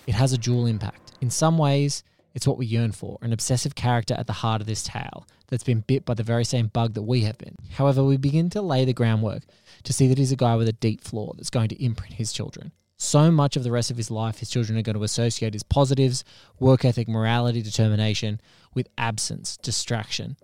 It 0.07 0.15
has 0.15 0.33
a 0.33 0.39
dual 0.39 0.67
impact. 0.67 1.13
In 1.21 1.31
some 1.31 1.59
ways, 1.59 2.03
it's 2.35 2.47
what 2.47 2.59
we 2.59 2.67
yearn 2.67 2.91
for 2.91 3.19
an 3.23 3.33
obsessive 3.33 3.75
character 3.77 4.15
at 4.15 4.27
the 4.27 4.33
heart 4.33 4.61
of 4.61 4.67
this 4.67 4.83
tale 4.83 5.27
that's 5.49 5.63
been 5.63 5.81
bit 5.81 6.05
by 6.05 6.15
the 6.15 6.23
very 6.23 6.45
same 6.45 6.67
bug 6.67 6.95
that 6.95 7.03
we 7.03 7.21
have 7.21 7.39
been. 7.39 7.55
However, 7.75 8.03
we 8.03 8.17
begin 8.17 8.51
to 8.51 8.63
lay 8.63 8.85
the 8.85 8.93
groundwork 8.93 9.43
to 9.85 9.93
see 9.93 10.07
that 10.09 10.19
he's 10.19 10.33
a 10.33 10.37
guy 10.37 10.57
with 10.57 10.69
a 10.69 10.73
deep 10.73 11.03
flaw 11.03 11.33
that's 11.35 11.51
going 11.51 11.69
to 11.69 11.83
imprint 11.83 12.15
his 12.15 12.33
children. 12.33 12.73
So 12.97 13.31
much 13.31 13.57
of 13.57 13.65
the 13.65 13.73
rest 13.73 13.91
of 13.91 13.97
his 13.97 14.11
life, 14.11 14.39
his 14.39 14.51
children 14.51 14.79
are 14.79 14.83
going 14.83 14.97
to 14.97 15.05
associate 15.05 15.53
his 15.53 15.63
positives, 15.63 16.25
work 16.59 16.85
ethic, 16.85 17.09
morality, 17.09 17.61
determination 17.61 18.41
with 18.73 18.89
absence, 18.97 19.57
distraction, 19.57 20.37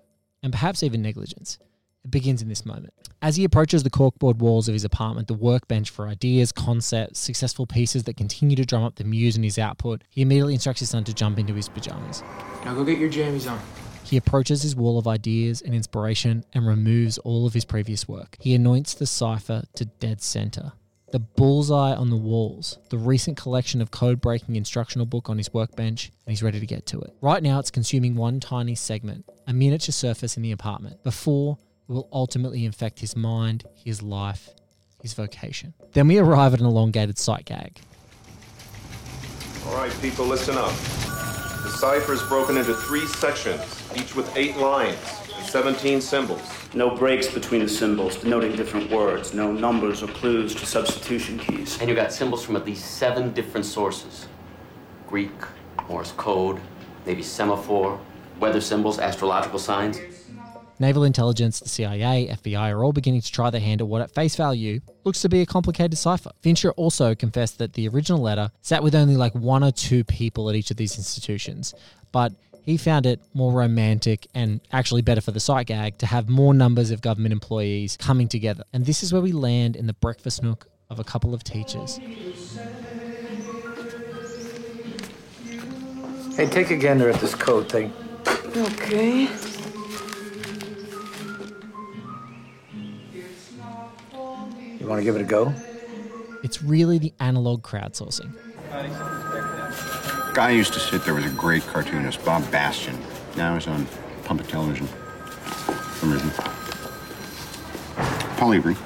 and 0.42 0.52
perhaps 0.52 0.82
even 0.82 1.02
negligence. 1.02 1.58
It 2.04 2.10
begins 2.10 2.42
in 2.42 2.48
this 2.48 2.64
moment. 2.64 2.94
As 3.22 3.36
he 3.36 3.44
approaches 3.44 3.82
the 3.82 3.90
corkboard 3.90 4.38
walls 4.38 4.68
of 4.68 4.72
his 4.72 4.84
apartment, 4.84 5.28
the 5.28 5.34
workbench 5.34 5.90
for 5.90 6.08
ideas, 6.08 6.50
concepts, 6.50 7.20
successful 7.20 7.66
pieces 7.66 8.04
that 8.04 8.16
continue 8.16 8.56
to 8.56 8.64
drum 8.64 8.82
up 8.82 8.96
the 8.96 9.04
muse 9.04 9.36
in 9.36 9.42
his 9.42 9.58
output, 9.58 10.02
he 10.08 10.22
immediately 10.22 10.54
instructs 10.54 10.80
his 10.80 10.90
son 10.90 11.04
to 11.04 11.14
jump 11.14 11.38
into 11.38 11.54
his 11.54 11.68
pajamas. 11.68 12.22
Now 12.64 12.74
go 12.74 12.84
get 12.84 12.98
your 12.98 13.10
jammies 13.10 13.50
on. 13.50 13.60
He 14.04 14.16
approaches 14.16 14.62
his 14.62 14.74
wall 14.74 14.98
of 14.98 15.06
ideas 15.06 15.62
and 15.62 15.74
inspiration 15.74 16.44
and 16.52 16.66
removes 16.66 17.18
all 17.18 17.46
of 17.46 17.54
his 17.54 17.64
previous 17.64 18.08
work. 18.08 18.36
He 18.40 18.54
anoints 18.54 18.94
the 18.94 19.06
cipher 19.06 19.64
to 19.74 19.84
dead 19.84 20.20
center. 20.20 20.72
The 21.12 21.18
bullseye 21.18 21.94
on 21.94 22.10
the 22.10 22.16
walls, 22.16 22.78
the 22.90 22.98
recent 22.98 23.36
collection 23.36 23.80
of 23.80 23.90
code 23.90 24.20
breaking 24.20 24.54
instructional 24.54 25.06
book 25.06 25.28
on 25.28 25.38
his 25.38 25.52
workbench, 25.52 26.12
and 26.24 26.30
he's 26.32 26.42
ready 26.42 26.60
to 26.60 26.66
get 26.66 26.86
to 26.86 27.00
it. 27.00 27.12
Right 27.20 27.42
now, 27.42 27.58
it's 27.58 27.70
consuming 27.70 28.14
one 28.14 28.38
tiny 28.38 28.76
segment, 28.76 29.24
a 29.46 29.52
miniature 29.52 29.92
surface 29.92 30.36
in 30.36 30.44
the 30.44 30.52
apartment, 30.52 31.02
before 31.02 31.58
it 31.88 31.92
will 31.92 32.08
ultimately 32.12 32.64
infect 32.64 33.00
his 33.00 33.16
mind, 33.16 33.64
his 33.74 34.02
life, 34.02 34.50
his 35.02 35.14
vocation. 35.14 35.74
Then 35.94 36.06
we 36.06 36.18
arrive 36.18 36.54
at 36.54 36.60
an 36.60 36.66
elongated 36.66 37.18
sight 37.18 37.46
gag. 37.46 37.80
All 39.66 39.74
right, 39.74 39.92
people, 40.00 40.26
listen 40.26 40.56
up. 40.56 40.72
The 41.64 41.70
cipher 41.70 42.12
is 42.12 42.22
broken 42.22 42.56
into 42.56 42.72
three 42.72 43.06
sections, 43.06 43.79
each 43.96 44.14
with 44.14 44.36
eight 44.36 44.56
lines 44.56 44.96
and 45.36 45.46
17 45.46 46.00
symbols. 46.00 46.42
No 46.74 46.94
breaks 46.94 47.28
between 47.28 47.62
the 47.62 47.68
symbols 47.68 48.16
denoting 48.16 48.54
different 48.56 48.90
words, 48.90 49.34
no 49.34 49.52
numbers 49.52 50.02
or 50.02 50.08
clues 50.08 50.54
to 50.54 50.66
substitution 50.66 51.38
keys. 51.38 51.80
And 51.80 51.88
you 51.88 51.96
got 51.96 52.12
symbols 52.12 52.44
from 52.44 52.56
at 52.56 52.64
least 52.64 52.98
seven 52.98 53.32
different 53.32 53.66
sources 53.66 54.28
Greek, 55.08 55.32
Morse 55.88 56.12
code, 56.12 56.60
maybe 57.04 57.22
semaphore, 57.22 57.98
weather 58.38 58.60
symbols, 58.60 58.98
astrological 58.98 59.58
signs. 59.58 59.98
Naval 60.78 61.04
intelligence, 61.04 61.60
the 61.60 61.68
CIA, 61.68 62.28
FBI 62.28 62.72
are 62.72 62.82
all 62.82 62.92
beginning 62.92 63.20
to 63.20 63.30
try 63.30 63.50
their 63.50 63.60
hand 63.60 63.82
at 63.82 63.86
what, 63.86 64.00
at 64.00 64.14
face 64.14 64.34
value, 64.34 64.80
looks 65.04 65.20
to 65.20 65.28
be 65.28 65.42
a 65.42 65.46
complicated 65.46 65.98
cipher. 65.98 66.30
Fincher 66.40 66.70
also 66.72 67.14
confessed 67.14 67.58
that 67.58 67.74
the 67.74 67.86
original 67.88 68.22
letter 68.22 68.50
sat 68.62 68.82
with 68.82 68.94
only 68.94 69.14
like 69.16 69.34
one 69.34 69.62
or 69.62 69.72
two 69.72 70.04
people 70.04 70.48
at 70.48 70.56
each 70.56 70.70
of 70.70 70.78
these 70.78 70.96
institutions, 70.96 71.74
but 72.12 72.32
he 72.64 72.76
found 72.76 73.06
it 73.06 73.20
more 73.34 73.52
romantic 73.52 74.26
and 74.34 74.60
actually 74.72 75.02
better 75.02 75.20
for 75.20 75.30
the 75.32 75.40
sight 75.40 75.66
gag 75.66 75.98
to 75.98 76.06
have 76.06 76.28
more 76.28 76.54
numbers 76.54 76.90
of 76.90 77.00
government 77.00 77.32
employees 77.32 77.96
coming 77.96 78.28
together. 78.28 78.64
And 78.72 78.86
this 78.86 79.02
is 79.02 79.12
where 79.12 79.22
we 79.22 79.32
land 79.32 79.76
in 79.76 79.86
the 79.86 79.92
breakfast 79.92 80.42
nook 80.42 80.68
of 80.88 80.98
a 80.98 81.04
couple 81.04 81.34
of 81.34 81.44
teachers. 81.44 81.98
Hey, 86.36 86.46
take 86.46 86.70
a 86.70 86.76
gander 86.76 87.10
at 87.10 87.20
this 87.20 87.34
code 87.34 87.70
thing. 87.70 87.92
Okay. 88.56 89.28
You 94.78 94.86
want 94.86 95.00
to 95.00 95.04
give 95.04 95.16
it 95.16 95.20
a 95.20 95.24
go? 95.24 95.52
It's 96.42 96.62
really 96.62 96.98
the 96.98 97.12
analog 97.20 97.62
crowdsourcing. 97.62 98.32
Guy 100.34 100.50
used 100.50 100.72
to 100.74 100.80
sit 100.80 101.04
there 101.04 101.14
was 101.14 101.24
a 101.24 101.30
great 101.30 101.62
cartoonist, 101.64 102.24
Bob 102.24 102.48
Bastian. 102.52 102.96
Now 103.36 103.54
he's 103.54 103.66
on 103.66 103.86
public 104.24 104.46
television. 104.46 104.86
For 104.86 105.98
some 105.98 106.12
reason. 106.12 106.30
Paul 108.36 108.54
Avery. 108.54 108.76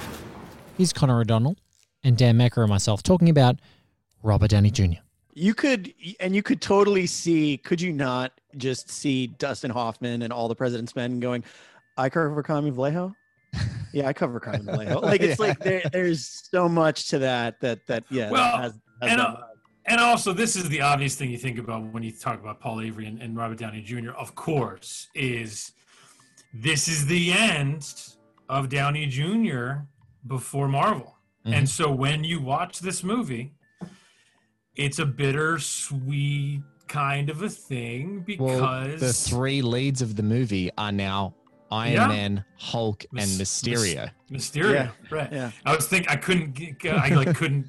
Here's 0.78 0.92
Connor 0.92 1.20
O'Donnell 1.20 1.56
and 2.02 2.16
Dan 2.16 2.38
Mecca 2.38 2.62
and 2.62 2.70
myself 2.70 3.02
talking 3.02 3.28
about 3.28 3.56
Robert 4.22 4.50
Downey 4.50 4.70
Jr. 4.70 5.00
You 5.34 5.52
could, 5.54 5.92
and 6.18 6.34
you 6.34 6.42
could 6.42 6.62
totally 6.62 7.06
see, 7.06 7.58
could 7.58 7.80
you 7.80 7.92
not 7.92 8.32
just 8.56 8.90
see 8.90 9.26
Dustin 9.26 9.70
Hoffman 9.70 10.22
and 10.22 10.32
all 10.32 10.48
the 10.48 10.54
President's 10.54 10.96
Men 10.96 11.20
going, 11.20 11.44
I 11.98 12.08
cover 12.08 12.42
Carmen 12.42 12.72
Vallejo? 12.72 13.14
Yeah, 13.92 14.08
I 14.08 14.12
cover 14.12 14.40
Carmen 14.40 14.66
Vallejo. 14.66 14.98
Like, 14.98 15.20
it's 15.20 15.38
like 15.38 15.60
there, 15.60 15.80
there's 15.92 16.48
so 16.50 16.68
much 16.68 17.10
to 17.10 17.20
that, 17.20 17.60
that, 17.60 17.86
that, 17.86 18.02
yeah. 18.10 18.28
Well, 18.28 18.56
has, 18.56 18.72
has 19.00 19.12
and, 19.12 19.20
uh, 19.20 19.36
and 19.86 20.00
also, 20.00 20.32
this 20.32 20.56
is 20.56 20.68
the 20.68 20.80
obvious 20.80 21.14
thing 21.16 21.30
you 21.30 21.38
think 21.38 21.58
about 21.58 21.82
when 21.92 22.02
you 22.02 22.12
talk 22.12 22.40
about 22.40 22.60
Paul 22.60 22.80
Avery 22.80 23.06
and, 23.06 23.20
and 23.22 23.36
Robert 23.36 23.58
Downey 23.58 23.82
Jr., 23.82 24.10
of 24.12 24.34
course, 24.34 25.08
is 25.14 25.72
this 26.52 26.88
is 26.88 27.06
the 27.06 27.32
end 27.32 27.90
of 28.48 28.68
Downey 28.68 29.06
Jr. 29.06 29.82
before 30.26 30.68
Marvel. 30.68 31.16
Mhm. 31.46 31.54
And 31.54 31.68
so 31.68 31.90
when 31.90 32.24
you 32.24 32.40
watch 32.40 32.80
this 32.80 33.02
movie, 33.04 33.52
it's 34.76 34.98
a 34.98 35.06
bittersweet 35.06 36.62
kind 36.88 37.30
of 37.30 37.42
a 37.42 37.48
thing 37.48 38.20
because 38.20 38.60
Well, 38.60 38.96
the 38.98 39.12
three 39.12 39.62
leads 39.62 40.02
of 40.02 40.16
the 40.16 40.22
movie 40.22 40.70
are 40.78 40.92
now 40.92 41.34
Iron 41.70 41.92
Yeah. 41.94 42.06
Man, 42.08 42.44
Hulk, 42.58 43.04
and 43.04 43.18
Mys- 43.20 43.38
Mysterio. 43.40 44.10
Mys- 44.30 44.50
Mysterio, 44.50 44.72
Yeah, 44.74 44.90
right? 45.10 45.32
yeah. 45.32 45.50
I 45.64 45.74
was 45.74 45.88
thinking 45.88 46.08
I 46.10 46.16
couldn't, 46.16 46.52
get, 46.78 46.94
I 46.94 47.08
like 47.08 47.34
couldn't. 47.34 47.66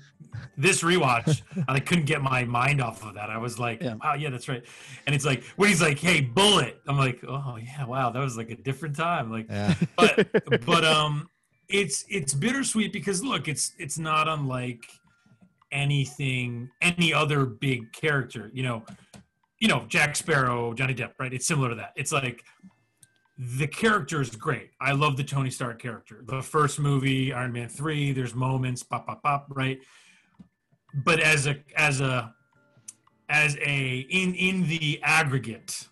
This 0.58 0.82
rewatch, 0.82 1.42
I 1.68 1.80
couldn't 1.80 2.06
get 2.06 2.22
my 2.22 2.46
mind 2.46 2.82
off 2.82 3.06
of 3.06 3.16
that. 3.16 3.30
I 3.30 3.38
was 3.38 3.60
like, 3.60 3.82
"Wow, 3.82 4.16
yeah, 4.16 4.30
that's 4.30 4.48
right." 4.48 4.64
And 5.06 5.16
it's 5.16 5.26
like 5.26 5.44
when 5.56 5.70
he's 5.70 5.82
like, 5.82 6.00
"Hey, 6.00 6.22
bullet," 6.22 6.82
I'm 6.88 6.98
like, 6.98 7.24
"Oh 7.28 7.58
yeah, 7.62 7.86
wow, 7.86 8.10
that 8.10 8.20
was 8.20 8.38
like 8.38 8.52
a 8.52 8.56
different 8.56 8.96
time." 8.96 9.32
Like, 9.32 9.48
but 9.96 10.28
but 10.66 10.86
um, 10.86 11.30
it's 11.70 12.06
it's 12.10 12.34
bittersweet 12.34 12.94
because 12.94 13.24
look, 13.24 13.48
it's 13.48 13.74
it's 13.78 13.98
not 13.98 14.28
unlike 14.28 14.86
anything 15.72 16.70
any 16.82 17.14
other 17.14 17.46
big 17.46 17.92
character. 17.92 18.50
You 18.54 18.64
know, 18.64 18.86
you 19.60 19.68
know 19.68 19.86
Jack 19.88 20.16
Sparrow, 20.16 20.74
Johnny 20.74 20.96
Depp, 20.96 21.14
right? 21.20 21.34
It's 21.34 21.48
similar 21.48 21.70
to 21.70 21.76
that. 21.76 21.94
It's 21.96 22.12
like 22.12 22.44
the 23.38 23.68
character 23.68 24.22
is 24.22 24.30
great. 24.30 24.72
I 24.80 24.94
love 24.94 25.18
the 25.18 25.24
Tony 25.24 25.50
Stark 25.50 25.82
character. 25.82 26.24
The 26.26 26.42
first 26.42 26.80
movie, 26.80 27.34
Iron 27.34 27.52
Man 27.52 27.68
three, 27.68 28.14
there's 28.14 28.34
moments, 28.34 28.84
pop, 28.84 29.08
pop, 29.08 29.22
pop, 29.24 29.48
right? 29.50 29.80
But 31.04 31.20
as 31.20 31.46
a 31.48 31.58
as 31.76 32.00
a 32.02 32.34
as 33.30 33.58
a 33.58 34.06
in 34.10 34.34
in 34.36 34.68
the 34.68 35.00
aggregate, 35.04 35.88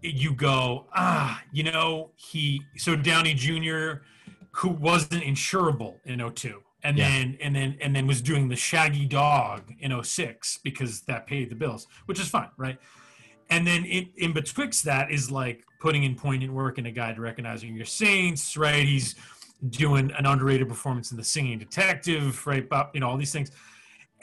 you 0.00 0.34
go 0.34 0.86
ah, 0.94 1.42
you 1.52 1.64
know 1.64 2.10
he 2.16 2.62
so 2.76 2.96
Downey 2.96 3.34
Jr. 3.34 4.02
who 4.52 4.68
wasn't 4.68 5.22
insurable 5.24 5.96
in 6.04 6.18
02 6.34 6.62
and 6.84 6.96
Yeah. 6.96 7.08
then 7.08 7.38
and 7.40 7.54
then 7.54 7.76
and 7.80 7.94
then 7.94 8.06
was 8.06 8.22
doing 8.22 8.48
the 8.48 8.56
Shaggy 8.56 9.06
Dog 9.06 9.72
in 9.80 9.92
06 10.02 10.58
because 10.64 11.02
that 11.02 11.26
paid 11.26 11.50
the 11.50 11.54
bills, 11.56 11.86
which 12.06 12.18
is 12.20 12.28
fine, 12.28 12.48
right? 12.56 12.78
And 13.50 13.66
then 13.66 13.84
in, 13.84 14.08
in 14.16 14.32
betwixt 14.32 14.84
that 14.84 15.10
is 15.10 15.30
like 15.30 15.64
putting 15.80 16.04
in 16.04 16.14
poignant 16.14 16.52
work 16.54 16.78
in 16.78 16.86
a 16.86 16.90
guide 16.92 17.16
to 17.16 17.20
recognizing 17.20 17.76
your 17.76 17.84
saints, 17.84 18.56
right? 18.56 18.86
He's 18.86 19.16
doing 19.68 20.10
an 20.12 20.24
underrated 20.26 20.68
performance 20.68 21.10
in 21.10 21.16
The 21.16 21.24
Singing 21.24 21.58
Detective, 21.58 22.44
right? 22.46 22.66
Bob, 22.68 22.90
you 22.94 23.00
know, 23.00 23.08
all 23.10 23.16
these 23.18 23.32
things. 23.32 23.50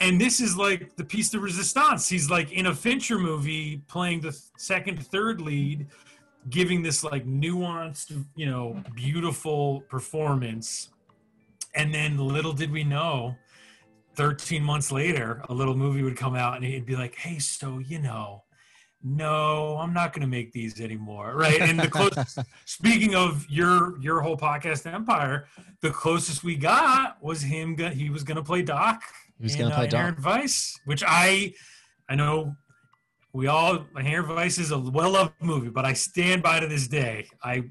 And 0.00 0.18
this 0.18 0.40
is 0.40 0.56
like 0.56 0.96
the 0.96 1.04
piece 1.04 1.28
de 1.30 1.38
resistance. 1.38 2.08
He's 2.08 2.30
like 2.30 2.52
in 2.52 2.66
a 2.66 2.74
Fincher 2.74 3.18
movie 3.18 3.82
playing 3.86 4.22
the 4.22 4.38
second, 4.56 5.06
third 5.06 5.42
lead, 5.42 5.88
giving 6.48 6.82
this 6.82 7.04
like 7.04 7.26
nuanced, 7.26 8.24
you 8.34 8.46
know, 8.46 8.82
beautiful 8.94 9.82
performance. 9.82 10.88
And 11.74 11.92
then 11.94 12.16
little 12.16 12.54
did 12.54 12.72
we 12.72 12.82
know, 12.82 13.36
13 14.14 14.64
months 14.64 14.90
later, 14.90 15.42
a 15.48 15.54
little 15.54 15.76
movie 15.76 16.02
would 16.02 16.16
come 16.16 16.34
out 16.34 16.56
and 16.56 16.64
he'd 16.64 16.86
be 16.86 16.96
like, 16.96 17.14
hey, 17.16 17.38
so, 17.38 17.78
you 17.78 17.98
know, 17.98 18.42
no, 19.02 19.76
I'm 19.78 19.92
not 19.92 20.12
going 20.12 20.20
to 20.22 20.26
make 20.28 20.52
these 20.52 20.80
anymore. 20.80 21.34
Right. 21.34 21.60
And 21.60 21.78
the 21.80 21.88
closest, 21.88 22.38
speaking 22.66 23.14
of 23.14 23.46
your, 23.48 23.98
your 24.00 24.20
whole 24.20 24.36
podcast 24.36 24.90
empire, 24.92 25.46
the 25.80 25.90
closest 25.90 26.44
we 26.44 26.56
got 26.56 27.22
was 27.22 27.40
him. 27.42 27.74
go- 27.76 27.90
He 27.90 28.10
was 28.10 28.22
going 28.24 28.36
to 28.36 28.42
play 28.42 28.62
Doc. 28.62 29.02
He 29.38 29.44
was 29.44 29.56
gonna 29.56 29.70
play 29.74 29.84
uh, 29.84 29.88
Inherent 29.88 30.16
Doc. 30.18 30.24
Vice, 30.24 30.78
which 30.84 31.02
I, 31.06 31.54
I 32.10 32.14
know 32.14 32.54
we 33.32 33.46
all, 33.46 33.86
Inherent 33.96 34.28
Vice 34.28 34.58
is 34.58 34.70
a 34.70 34.78
well 34.78 35.12
loved 35.12 35.32
movie, 35.40 35.70
but 35.70 35.86
I 35.86 35.94
stand 35.94 36.42
by 36.42 36.60
to 36.60 36.66
this 36.66 36.86
day. 36.88 37.26
I, 37.42 37.62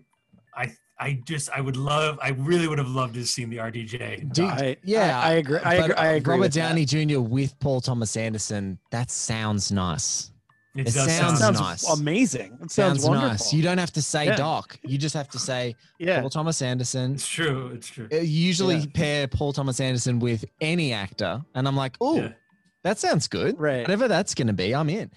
I, 0.55 0.73
I 0.99 1.21
just, 1.27 1.51
I 1.51 1.61
would 1.61 1.77
love, 1.77 2.17
I 2.23 2.29
really 2.29 2.67
would 2.67 2.79
have 2.79 2.89
loved 2.89 3.13
to 3.13 3.19
have 3.19 3.29
seen 3.29 3.51
the 3.51 3.57
RDJ. 3.57 4.33
Dude, 4.33 4.45
I- 4.45 4.77
yeah, 4.83 5.19
I- 5.19 5.27
I 5.27 5.33
agree- 5.33 5.59
I 5.59 5.73
agree- 5.75 5.93
I 5.95 6.05
agree 6.13 6.31
Robert 6.31 6.41
with 6.41 6.53
that. 6.55 6.69
Downey 6.69 6.85
Jr. 6.85 7.19
with 7.19 7.59
Paul 7.59 7.81
Thomas 7.81 8.17
Anderson. 8.17 8.79
That 8.89 9.11
sounds 9.11 9.71
nice. 9.71 10.31
It 10.75 10.81
It 10.87 10.93
does 10.93 11.15
sounds, 11.17 11.39
sounds 11.39 11.59
nice. 11.59 11.89
amazing. 11.89 12.53
It 12.61 12.71
sounds, 12.71 12.73
Sounds 12.73 13.05
wonderful. 13.05 13.29
nice. 13.29 13.51
You 13.53 13.63
don't 13.63 13.79
have 13.79 13.91
to 13.93 14.01
say 14.01 14.25
Yeah. 14.25 14.35
Doc. 14.35 14.79
You 14.83 14.97
just 14.99 15.15
have 15.15 15.27
to 15.29 15.39
say 15.39 15.75
Yeah. 15.99 16.21
Paul 16.21 16.29
Thomas 16.29 16.61
Anderson. 16.61 17.15
It's 17.15 17.27
true. 17.27 17.71
It's 17.73 17.87
true. 17.87 18.07
Uh, 18.13 18.17
Usually 18.17 18.77
Yeah. 18.77 18.85
pair 18.93 19.27
Paul 19.27 19.51
Thomas 19.51 19.79
Anderson 19.79 20.19
with 20.19 20.45
any 20.61 20.93
actor, 20.93 21.41
and 21.55 21.67
I'm 21.67 21.75
like, 21.75 21.97
oh, 21.99 22.17
Yeah. 22.17 22.33
that 22.83 22.99
sounds 22.99 23.27
good. 23.27 23.59
Right. 23.59 23.81
Whatever 23.81 24.07
that's 24.07 24.35
going 24.35 24.47
to 24.47 24.53
be, 24.53 24.75
I'm 24.75 24.89
in. 24.89 25.09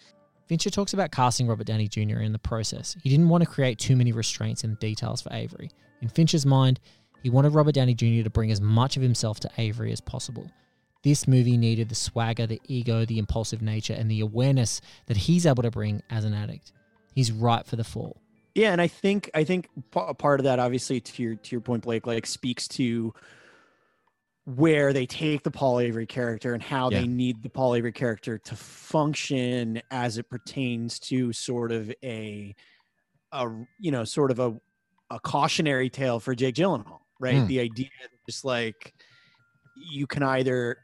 Fincher 0.49 0.71
talks 0.71 0.95
about 0.95 1.13
casting 1.13 1.47
Robert 1.47 1.67
Downey 1.67 1.87
Jr. 1.87 2.19
in 2.21 2.33
the 2.33 2.39
process. 2.39 2.97
He 3.03 3.09
didn't 3.11 3.29
want 3.29 3.45
to 3.45 3.49
create 3.49 3.79
too 3.79 3.95
many 3.97 4.13
restraints 4.13 4.65
and 4.65 4.79
details 4.79 5.23
for 5.23 5.33
Avery. 5.33 5.71
In 6.01 6.09
Fincher's 6.09 6.45
mind, 6.45 6.81
he 7.23 7.31
wanted 7.31 7.51
Robert 7.55 7.75
Downey 7.75 7.95
Jr. 7.95 8.25
to 8.25 8.31
bring 8.31 8.51
as 8.51 8.61
much 8.61 8.97
of 8.97 9.03
himself 9.03 9.39
to 9.41 9.51
Avery 9.59 9.93
as 9.93 10.01
possible. 10.01 10.51
This 11.03 11.27
movie 11.27 11.57
needed 11.57 11.89
the 11.89 11.95
swagger, 11.95 12.47
the 12.47 12.61
ego, 12.67 13.05
the 13.05 13.19
impulsive 13.19 13.61
nature, 13.61 13.95
and 13.95 14.11
the 14.11 14.21
awareness 14.21 14.81
that 15.07 15.17
he's 15.17 15.47
able 15.47 15.63
to 15.65 15.71
bring 15.71 16.03
as 16.11 16.25
an 16.25 16.33
addict. 16.33 16.73
He's 17.15 17.33
right 17.33 17.67
for 17.67 17.77
the 17.77 17.85
fall. 17.85 18.21
Yeah, 18.55 18.73
and 18.73 18.81
I 18.81 18.87
think 18.87 19.31
I 19.35 19.45
think 19.45 19.69
a 19.97 20.15
part 20.15 20.39
of 20.41 20.45
that, 20.45 20.59
obviously, 20.59 21.01
to 21.01 21.23
your 21.23 21.35
to 21.37 21.51
your 21.51 21.61
point, 21.61 21.83
Blake, 21.83 22.07
like 22.07 22.27
speaks 22.27 22.69
to 22.69 23.13
where 24.45 24.93
they 24.93 25.07
take 25.07 25.43
the 25.43 25.51
Paul 25.51 25.81
Avery 25.81 26.07
character 26.07 26.53
and 26.53 26.63
how 26.63 26.91
Yeah. 26.91 27.01
they 27.01 27.07
need 27.07 27.43
the 27.43 27.49
Paul 27.49 27.77
Avery 27.77 27.93
character 27.93 28.39
to 28.39 28.57
function 28.57 29.81
as 29.91 30.19
it 30.19 30.29
pertains 30.29 30.99
to 31.01 31.33
sort 31.33 31.71
of 31.71 31.93
a, 32.03 32.55
a 33.31 33.49
you 33.79 33.93
know, 33.93 34.03
sort 34.05 34.33
of 34.33 34.41
a, 34.41 34.61
a 35.11 35.21
cautionary 35.21 35.89
tale 35.89 36.19
for 36.19 36.35
Jake 36.35 36.57
Gyllenhaal, 36.57 37.01
right? 37.21 37.37
Mm. 37.37 37.47
The 37.47 37.61
idea 37.61 37.89
that 38.03 38.11
just 38.29 38.45
like 38.45 38.93
you 39.77 40.07
can 40.09 40.25
either 40.25 40.79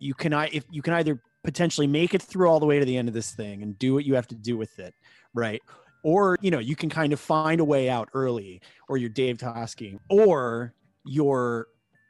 you 0.00 0.14
can 0.14 0.32
I 0.32 0.48
if 0.52 0.64
you 0.70 0.82
can 0.82 0.94
either 0.94 1.20
potentially 1.44 1.86
make 1.86 2.14
it 2.14 2.22
through 2.22 2.48
all 2.48 2.58
the 2.58 2.66
way 2.66 2.78
to 2.78 2.84
the 2.84 2.96
end 2.96 3.08
of 3.08 3.14
this 3.14 3.30
thing 3.32 3.62
and 3.62 3.78
do 3.78 3.94
what 3.94 4.04
you 4.04 4.14
have 4.14 4.26
to 4.28 4.34
do 4.34 4.56
with 4.56 4.78
it, 4.78 4.94
right? 5.34 5.62
Or 6.02 6.36
you 6.40 6.50
know 6.50 6.58
you 6.58 6.74
can 6.74 6.88
kind 6.88 7.12
of 7.12 7.20
find 7.20 7.60
a 7.60 7.64
way 7.64 7.88
out 7.88 8.08
early, 8.14 8.60
or 8.88 8.96
you're 8.96 9.10
Dave 9.10 9.38
Toschi, 9.38 9.98
or 10.08 10.74
you're 11.04 11.68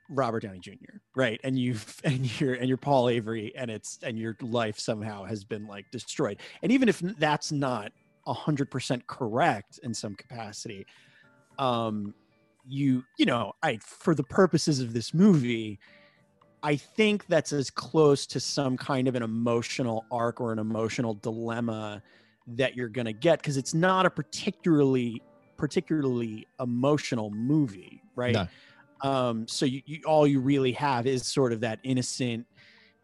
Robert 0.08 0.42
Downey 0.42 0.60
Jr. 0.60 0.98
Right, 1.14 1.40
and 1.44 1.58
you've 1.58 2.00
and 2.04 2.40
you're 2.40 2.54
and 2.54 2.68
you're 2.68 2.78
Paul 2.78 3.08
Avery, 3.08 3.52
and 3.56 3.70
it's 3.70 3.98
and 4.02 4.18
your 4.18 4.36
life 4.40 4.78
somehow 4.78 5.24
has 5.24 5.44
been 5.44 5.66
like 5.66 5.90
destroyed. 5.90 6.38
And 6.62 6.72
even 6.72 6.88
if 6.88 7.00
that's 7.00 7.52
not 7.52 7.92
hundred 8.26 8.70
percent 8.70 9.04
correct 9.08 9.80
in 9.82 9.92
some 9.92 10.14
capacity, 10.14 10.86
um, 11.58 12.14
you 12.64 13.02
you 13.18 13.26
know 13.26 13.52
I 13.60 13.78
for 13.82 14.14
the 14.14 14.22
purposes 14.22 14.78
of 14.78 14.92
this 14.92 15.12
movie, 15.12 15.80
I 16.62 16.76
think 16.76 17.26
that's 17.26 17.52
as 17.52 17.70
close 17.70 18.26
to 18.26 18.40
some 18.40 18.76
kind 18.76 19.08
of 19.08 19.14
an 19.14 19.22
emotional 19.22 20.04
arc 20.10 20.40
or 20.40 20.52
an 20.52 20.58
emotional 20.58 21.14
dilemma 21.14 22.02
that 22.46 22.76
you're 22.76 22.88
going 22.88 23.06
to 23.06 23.12
get 23.12 23.38
because 23.38 23.56
it's 23.56 23.74
not 23.74 24.06
a 24.06 24.10
particularly 24.10 25.22
particularly 25.56 26.46
emotional 26.58 27.30
movie, 27.30 28.02
right? 28.16 28.34
No. 28.34 28.48
Um, 29.02 29.46
so 29.48 29.66
you, 29.66 29.82
you 29.86 30.00
all 30.06 30.26
you 30.26 30.40
really 30.40 30.72
have 30.72 31.06
is 31.06 31.26
sort 31.26 31.52
of 31.52 31.60
that 31.60 31.78
innocent, 31.82 32.46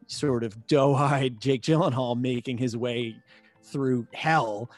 sort 0.06 0.44
of 0.44 0.66
doe-eyed 0.66 1.40
Jake 1.40 1.62
Gyllenhaal 1.62 2.18
making 2.20 2.58
his 2.58 2.76
way 2.76 3.16
through 3.62 4.06
hell, 4.12 4.70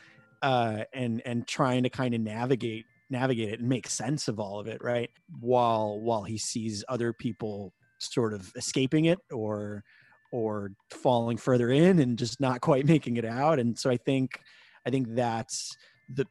uh, 0.43 0.85
and 0.93 1.23
and 1.25 1.47
trying 1.47 1.83
to 1.83 1.91
kind 1.91 2.15
of 2.15 2.21
navigate 2.21 2.85
navigate 3.11 3.49
it 3.55 3.61
and 3.61 3.69
make 3.69 3.89
sense 3.89 4.29
of 4.29 4.39
all 4.39 4.61
of 4.61 4.67
it, 4.67 4.83
right? 4.83 5.11
While 5.41 6.01
while 6.01 6.25
he 6.25 6.39
sees 6.39 6.85
other 6.89 7.13
people 7.13 7.73
sort 7.99 8.33
of 8.33 8.53
escaping 8.57 9.07
it 9.07 9.19
or 9.33 9.85
or 10.31 10.73
falling 10.91 11.37
further 11.37 11.71
in 11.71 11.99
and 11.99 12.19
just 12.19 12.41
not 12.41 12.61
quite 12.61 12.87
making 12.95 13.17
it 13.17 13.25
out. 13.25 13.59
And 13.59 13.79
so 13.79 13.91
I 13.91 13.97
think 13.97 14.41
I 14.87 14.91
think 14.91 15.15
that's 15.15 15.77
the 16.09 16.27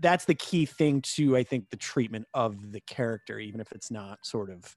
that's 0.00 0.24
the 0.24 0.34
key 0.34 0.66
thing 0.66 1.00
to 1.02 1.36
I 1.36 1.44
think 1.44 1.70
the 1.70 1.76
treatment 1.76 2.26
of 2.34 2.72
the 2.72 2.80
character, 2.80 3.38
even 3.38 3.60
if 3.60 3.70
it's 3.72 3.90
not 3.90 4.24
sort 4.26 4.50
of 4.50 4.74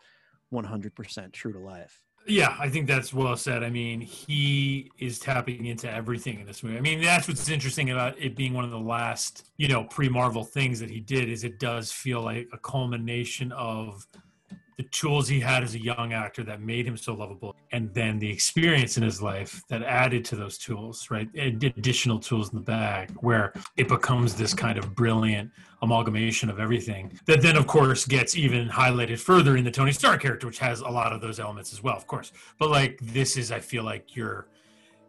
100% 0.53 1.33
true 1.33 1.53
to 1.53 1.59
life. 1.59 2.01
Yeah, 2.27 2.55
I 2.59 2.67
think 2.67 2.87
that's 2.87 3.13
well 3.13 3.37
said. 3.37 3.63
I 3.63 3.69
mean, 3.69 4.01
he 4.01 4.91
is 4.99 5.17
tapping 5.17 5.65
into 5.65 5.89
everything 5.89 6.41
in 6.41 6.45
this 6.45 6.61
movie. 6.61 6.77
I 6.77 6.81
mean, 6.81 7.01
that's 7.01 7.25
what's 7.27 7.47
interesting 7.47 7.89
about 7.91 8.19
it 8.19 8.35
being 8.35 8.53
one 8.53 8.65
of 8.65 8.71
the 8.71 8.79
last, 8.79 9.45
you 9.55 9.69
know, 9.69 9.85
pre-Marvel 9.85 10.43
things 10.43 10.79
that 10.81 10.89
he 10.89 10.99
did 10.99 11.29
is 11.29 11.45
it 11.45 11.57
does 11.57 11.89
feel 11.89 12.21
like 12.21 12.49
a 12.51 12.57
culmination 12.57 13.53
of 13.53 14.05
the 14.77 14.83
tools 14.83 15.27
he 15.27 15.39
had 15.39 15.63
as 15.63 15.73
a 15.73 15.81
young 15.81 16.13
actor 16.13 16.43
that 16.43 16.61
made 16.61 16.85
him 16.87 16.95
so 16.95 17.13
lovable 17.13 17.55
and 17.71 17.91
then 17.93 18.19
the 18.19 18.29
experience 18.29 18.95
in 18.95 19.03
his 19.03 19.21
life 19.21 19.63
that 19.69 19.81
added 19.81 20.23
to 20.23 20.35
those 20.35 20.57
tools 20.57 21.09
right? 21.09 21.27
Additional 21.35 22.19
tools 22.19 22.51
in 22.51 22.55
the 22.55 22.63
bag 22.63 23.11
where 23.21 23.53
it 23.75 23.87
becomes 23.87 24.35
this 24.35 24.53
kind 24.53 24.77
of 24.77 24.95
brilliant 24.95 25.51
amalgamation 25.81 26.49
of 26.49 26.59
everything 26.59 27.11
that 27.25 27.41
then 27.41 27.55
of 27.55 27.67
course 27.67 28.05
gets 28.05 28.35
even 28.35 28.67
highlighted 28.67 29.19
further 29.19 29.57
in 29.57 29.63
the 29.63 29.71
tony 29.71 29.91
stark 29.91 30.21
character 30.21 30.47
which 30.47 30.59
has 30.59 30.81
a 30.81 30.87
lot 30.87 31.13
of 31.13 31.21
those 31.21 31.39
elements 31.39 31.73
as 31.73 31.81
well 31.81 31.95
of 31.95 32.07
course. 32.07 32.31
But 32.59 32.69
like 32.69 32.99
this 33.01 33.35
is 33.37 33.51
i 33.51 33.59
feel 33.59 33.83
like 33.83 34.15
your 34.15 34.47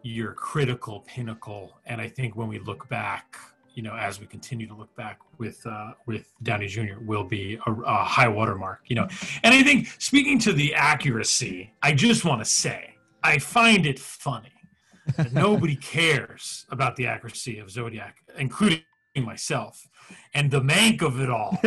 your 0.03 0.33
critical 0.33 1.01
pinnacle. 1.01 1.77
And 1.85 2.01
i 2.01 2.09
think 2.09 2.37
when 2.37 2.49
we 2.49 2.59
look 2.59 2.89
back 2.89 3.37
you 3.79 3.85
know, 3.85 3.95
as 3.95 4.19
we 4.19 4.27
continue 4.27 4.67
to 4.67 4.75
look 4.75 4.93
back 4.97 5.21
with 5.39 5.65
uh, 5.65 5.93
with 6.05 6.35
Downey 6.43 6.67
Jr. 6.67 6.99
will 7.01 7.23
be 7.23 7.61
a, 7.65 7.71
a 7.71 8.03
high 8.03 8.27
watermark, 8.27 8.81
you 8.87 8.97
know. 8.97 9.07
And 9.45 9.55
I 9.55 9.63
think 9.63 9.87
speaking 10.01 10.41
to 10.41 10.53
the 10.53 10.75
accuracy, 10.75 11.73
I 11.81 11.95
just 11.95 12.25
want 12.25 12.41
to 12.41 12.45
say 12.45 12.97
I 13.23 13.39
find 13.39 13.87
it 13.87 14.01
funny 14.01 14.51
that 15.17 15.33
nobody 15.33 15.77
cares 15.97 16.67
about 16.71 16.97
the 16.97 17.07
accuracy 17.07 17.61
of 17.61 17.71
Zodiac, 17.71 18.17
including 18.37 18.83
myself, 19.15 19.88
and 20.35 20.51
the 20.51 20.61
mank 20.61 21.03
of 21.03 21.21
it 21.21 21.31
all. 21.31 21.59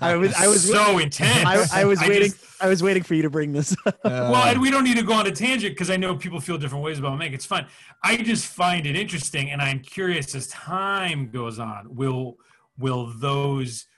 I 0.00 0.16
was 0.16 0.34
I 0.34 0.46
was 0.48 0.68
so 0.68 0.98
intense. 0.98 1.44
I, 1.72 1.82
I 1.82 1.84
was 1.84 2.00
I 2.02 2.08
waiting 2.08 2.30
just- 2.30 2.44
I 2.62 2.68
was 2.68 2.82
waiting 2.82 3.02
for 3.02 3.14
you 3.14 3.22
to 3.22 3.30
bring 3.30 3.52
this 3.52 3.74
up. 3.86 3.98
well, 4.04 4.34
and 4.44 4.58
uh, 4.58 4.60
we 4.60 4.70
don't 4.70 4.84
need 4.84 4.96
to 4.98 5.02
go 5.02 5.14
on 5.14 5.26
a 5.26 5.30
tangent 5.32 5.72
because 5.74 5.90
I 5.90 5.96
know 5.96 6.14
people 6.16 6.40
feel 6.40 6.58
different 6.58 6.84
ways 6.84 6.98
about 6.98 7.18
Mank. 7.18 7.32
It's 7.32 7.46
fine. 7.46 7.66
I 8.02 8.16
just 8.18 8.46
find 8.46 8.86
it 8.86 8.96
interesting, 8.96 9.50
and 9.50 9.62
I'm 9.62 9.80
curious 9.80 10.34
as 10.34 10.46
time 10.48 11.30
goes 11.30 11.58
on, 11.58 11.94
will 11.94 12.36
will 12.78 13.12
those 13.18 13.80
cl- 13.80 13.89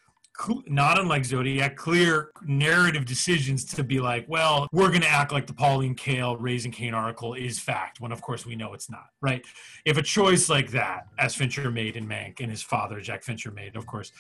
not 0.67 0.99
unlike 0.99 1.25
Zodiac 1.25 1.77
clear 1.77 2.31
narrative 2.47 3.05
decisions 3.05 3.65
to 3.67 3.85
be 3.85 4.01
like, 4.01 4.25
well, 4.29 4.69
we're 4.73 4.89
going 4.89 5.03
to 5.03 5.09
act 5.09 5.33
like 5.33 5.47
the 5.47 5.53
Pauline 5.53 5.95
Kael 5.95 6.37
Raising 6.41 6.73
Kane 6.73 6.95
article 6.95 7.35
is 7.35 7.59
fact, 7.59 8.01
when 8.01 8.13
of 8.13 8.23
course 8.23 8.47
we 8.47 8.57
know 8.57 8.73
it's 8.75 8.91
not, 8.91 9.07
right? 9.21 9.45
If 9.85 9.99
a 9.99 10.03
choice 10.03 10.49
like 10.49 10.71
that, 10.71 11.07
as 11.19 11.35
Fincher 11.35 11.71
made 11.71 11.97
in 11.97 12.07
Mank, 12.07 12.41
and 12.41 12.51
his 12.51 12.63
father 12.63 13.01
Jack 13.01 13.23
Fincher 13.23 13.51
made, 13.51 13.77
of 13.77 13.87
course. 13.87 14.13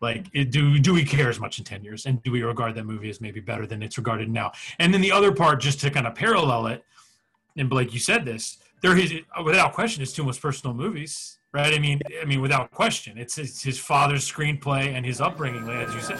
Like, 0.00 0.26
it, 0.32 0.52
do 0.52 0.78
do 0.78 0.94
we 0.94 1.04
care 1.04 1.28
as 1.28 1.40
much 1.40 1.58
in 1.58 1.64
ten 1.64 1.82
years, 1.82 2.06
and 2.06 2.22
do 2.22 2.30
we 2.30 2.42
regard 2.42 2.76
that 2.76 2.84
movie 2.84 3.10
as 3.10 3.20
maybe 3.20 3.40
better 3.40 3.66
than 3.66 3.82
it's 3.82 3.98
regarded 3.98 4.30
now? 4.30 4.52
And 4.78 4.94
then 4.94 5.00
the 5.00 5.10
other 5.10 5.32
part, 5.32 5.60
just 5.60 5.80
to 5.80 5.90
kind 5.90 6.06
of 6.06 6.14
parallel 6.14 6.68
it, 6.68 6.84
and 7.56 7.68
Blake, 7.68 7.92
you 7.92 7.98
said 7.98 8.24
this. 8.24 8.58
There 8.80 8.96
is, 8.96 9.12
without 9.44 9.72
question, 9.72 9.98
his 10.00 10.12
two 10.12 10.22
most 10.22 10.40
personal 10.40 10.72
movies, 10.72 11.37
right? 11.52 11.74
I 11.74 11.78
mean, 11.78 12.00
I 12.20 12.24
mean, 12.24 12.40
without 12.40 12.70
question, 12.70 13.18
it's 13.18 13.36
his, 13.36 13.62
his 13.62 13.78
father's 13.78 14.30
screenplay 14.30 14.88
and 14.94 15.04
his 15.04 15.20
upbringing, 15.20 15.68
as 15.68 15.94
you 15.94 16.00
said. 16.00 16.18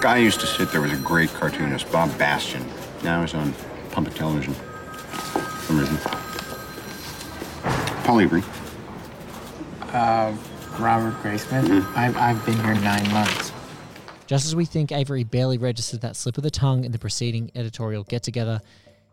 Guy 0.00 0.18
used 0.18 0.40
to 0.40 0.46
sit 0.46 0.70
there 0.70 0.80
was 0.80 0.92
a 0.92 0.96
great 0.96 1.30
cartoonist, 1.30 1.90
Bob 1.90 2.16
Bastian. 2.18 2.64
Now 3.02 3.20
he's 3.22 3.34
on 3.34 3.54
public 3.90 4.14
television. 4.14 4.54
For 4.54 5.66
some 5.66 5.78
reason. 5.78 5.96
Paul 8.04 8.20
Avery. 8.20 8.42
Uh, 9.82 10.36
Robert 10.78 11.14
Graysmith. 11.22 11.84
I've, 11.96 12.16
I've 12.16 12.46
been 12.46 12.58
here 12.64 12.74
nine 12.74 13.10
months. 13.12 13.52
Just 14.26 14.46
as 14.46 14.54
we 14.54 14.64
think 14.64 14.92
Avery 14.92 15.24
barely 15.24 15.58
registered 15.58 16.00
that 16.02 16.14
slip 16.14 16.38
of 16.38 16.44
the 16.44 16.50
tongue 16.50 16.84
in 16.84 16.92
the 16.92 16.98
preceding 16.98 17.50
editorial 17.56 18.04
get 18.04 18.22
together, 18.22 18.60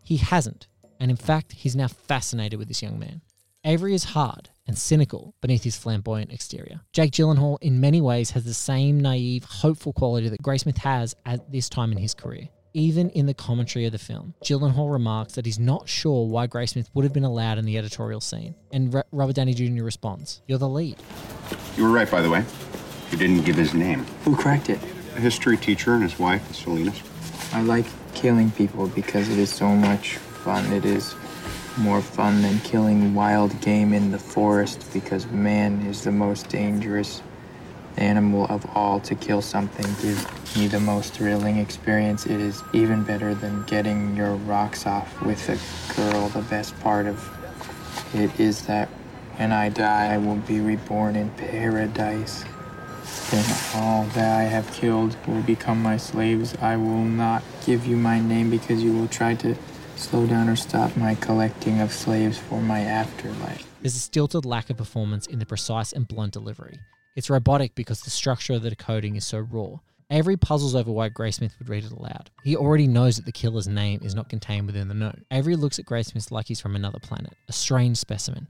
he 0.04 0.18
hasn't. 0.18 0.68
And 1.00 1.10
in 1.10 1.18
fact, 1.18 1.54
he's 1.54 1.76
now 1.76 1.88
fascinated 1.88 2.60
with 2.60 2.68
this 2.68 2.84
young 2.84 3.00
man. 3.00 3.22
Avery 3.66 3.94
is 3.94 4.04
hard 4.06 4.50
and 4.68 4.78
cynical 4.78 5.34
beneath 5.42 5.64
his 5.64 5.76
flamboyant 5.78 6.32
exterior. 6.32 6.82
Jake 6.94 7.12
Gyllenhaal, 7.12 7.58
in 7.62 7.82
many 7.82 8.02
ways, 8.02 8.32
has 8.32 8.44
the 8.46 8.54
same 8.54 9.00
naive, 9.00 9.44
hopeful 9.44 9.94
quality 9.94 10.30
that 10.30 10.42
Graysmith 10.42 10.78
has 10.80 11.16
at 11.26 11.52
this 11.52 11.68
time 11.70 11.92
in 11.92 11.98
his 11.98 12.14
career. 12.14 12.48
Even 12.74 13.10
in 13.12 13.26
the 13.26 13.34
commentary 13.34 13.86
of 13.86 13.92
the 13.92 13.98
film, 13.98 14.36
Gyllenhaal 14.44 14.92
remarks 14.92 15.34
that 15.34 15.46
he's 15.46 15.58
not 15.58 15.90
sure 15.90 16.28
why 16.28 16.48
Graysmith 16.48 16.88
would 16.94 17.04
have 17.04 17.14
been 17.14 17.24
allowed 17.24 17.58
in 17.58 17.66
the 17.66 17.78
editorial 17.78 18.22
scene, 18.22 18.54
and 18.72 18.94
R- 18.94 19.06
Robert 19.12 19.36
Downey 19.36 19.54
Jr. 19.54 19.84
responds, 19.84 20.42
"You're 20.48 20.60
the 20.60 20.70
lead." 20.70 20.98
You 21.76 21.84
were 21.84 21.90
right, 21.90 22.10
by 22.10 22.22
the 22.22 22.30
way. 22.30 22.46
You 23.12 23.18
didn't 23.18 23.46
give 23.46 23.56
his 23.56 23.74
name. 23.74 24.06
Who 24.26 24.36
cracked 24.36 24.70
it? 24.70 24.80
A 25.16 25.20
history 25.20 25.58
teacher 25.58 25.94
and 25.96 26.04
his 26.04 26.20
wife, 26.20 26.54
Salinas. 26.54 27.02
I 27.52 27.62
like 27.62 27.86
killing 28.14 28.52
people 28.52 28.88
because 28.88 29.28
it 29.30 29.40
is 29.40 29.50
so 29.50 29.70
much 29.70 30.18
fun. 30.18 30.72
It 30.72 30.86
is 30.86 31.16
more 31.78 32.02
fun 32.02 32.42
than 32.42 32.60
killing 32.60 33.14
wild 33.14 33.60
game 33.62 33.94
in 33.94 34.12
the 34.12 34.20
forest 34.20 34.90
because 34.94 35.26
man 35.28 35.82
is 35.86 36.04
the 36.04 36.12
most 36.12 36.50
dangerous 36.50 37.22
animal 37.98 38.46
of 38.50 38.66
all 38.76 39.00
to 39.00 39.16
kill 39.16 39.42
something 39.42 39.86
gives 40.02 40.26
me 40.56 40.68
the 40.68 40.80
most 40.80 41.14
thrilling 41.14 41.58
experience. 41.58 42.26
It 42.26 42.40
is 42.40 42.64
even 42.74 43.04
better 43.04 43.34
than 43.34 43.64
getting 43.64 44.16
your 44.16 44.36
rocks 44.36 44.86
off 44.86 45.22
with 45.22 45.50
a 45.50 45.96
girl. 45.96 46.30
The 46.30 46.42
best 46.42 46.80
part 46.80 47.08
of 47.08 47.30
it 48.14 48.40
is 48.40 48.66
that 48.68 48.88
when 49.38 49.52
I 49.52 49.70
die, 49.70 50.14
I 50.14 50.18
will 50.18 50.36
be 50.36 50.60
reborn 50.60 51.16
in 51.16 51.30
paradise. 51.32 52.44
Then 53.30 53.46
all 53.76 54.04
that 54.16 54.40
I 54.40 54.44
have 54.44 54.72
killed 54.74 55.16
will 55.28 55.42
become 55.44 55.82
my 55.82 55.98
slaves. 55.98 56.56
I 56.62 56.76
will 56.76 57.04
not 57.04 57.44
give 57.66 57.86
you 57.86 57.98
my 57.98 58.20
name 58.20 58.50
because 58.50 58.84
you 58.84 58.94
will 58.94 59.08
try 59.08 59.36
to 59.36 59.56
slow 59.98 60.26
down 60.28 60.50
or 60.50 60.56
stop 60.56 60.96
my 60.96 61.16
collecting 61.16 61.82
of 61.82 61.92
slaves 61.92 62.38
for 62.38 62.62
my 62.62 62.82
afterlife. 62.82 63.68
There's 63.82 63.96
a 63.96 64.00
stilted 64.00 64.46
lack 64.46 64.70
of 64.70 64.78
performance 64.78 65.28
in 65.28 65.40
the 65.40 65.46
precise 65.46 65.92
and 65.94 66.08
blunt 66.08 66.34
delivery. 66.34 66.80
It's 67.16 67.30
robotic 67.30 67.74
because 67.76 68.02
the 68.02 68.10
structure 68.10 68.54
of 68.54 68.62
the 68.62 68.70
decoding 68.70 69.16
is 69.16 69.26
so 69.26 69.40
raw. 69.40 69.78
Avery 70.10 70.38
puzzles 70.38 70.76
over 70.76 70.92
why 70.92 71.10
Graysmith 71.10 71.58
would 71.60 71.68
read 71.68 71.84
it 71.84 71.92
aloud. 71.92 72.30
He 72.44 72.56
already 72.56 72.88
knows 72.88 73.18
that 73.18 73.26
the 73.26 73.32
killer's 73.32 73.68
name 73.68 74.00
is 74.04 74.16
not 74.16 74.30
contained 74.30 74.68
within 74.68 74.88
the 74.88 74.94
note. 74.94 75.20
Avery 75.32 75.56
looks 75.56 75.80
at 75.80 75.86
Graysmith 75.86 76.32
like 76.32 76.48
he's 76.48 76.62
from 76.62 76.76
another 76.76 77.00
planet, 77.00 77.34
a 77.50 77.54
strange 77.54 77.98
specimen. 77.98 78.48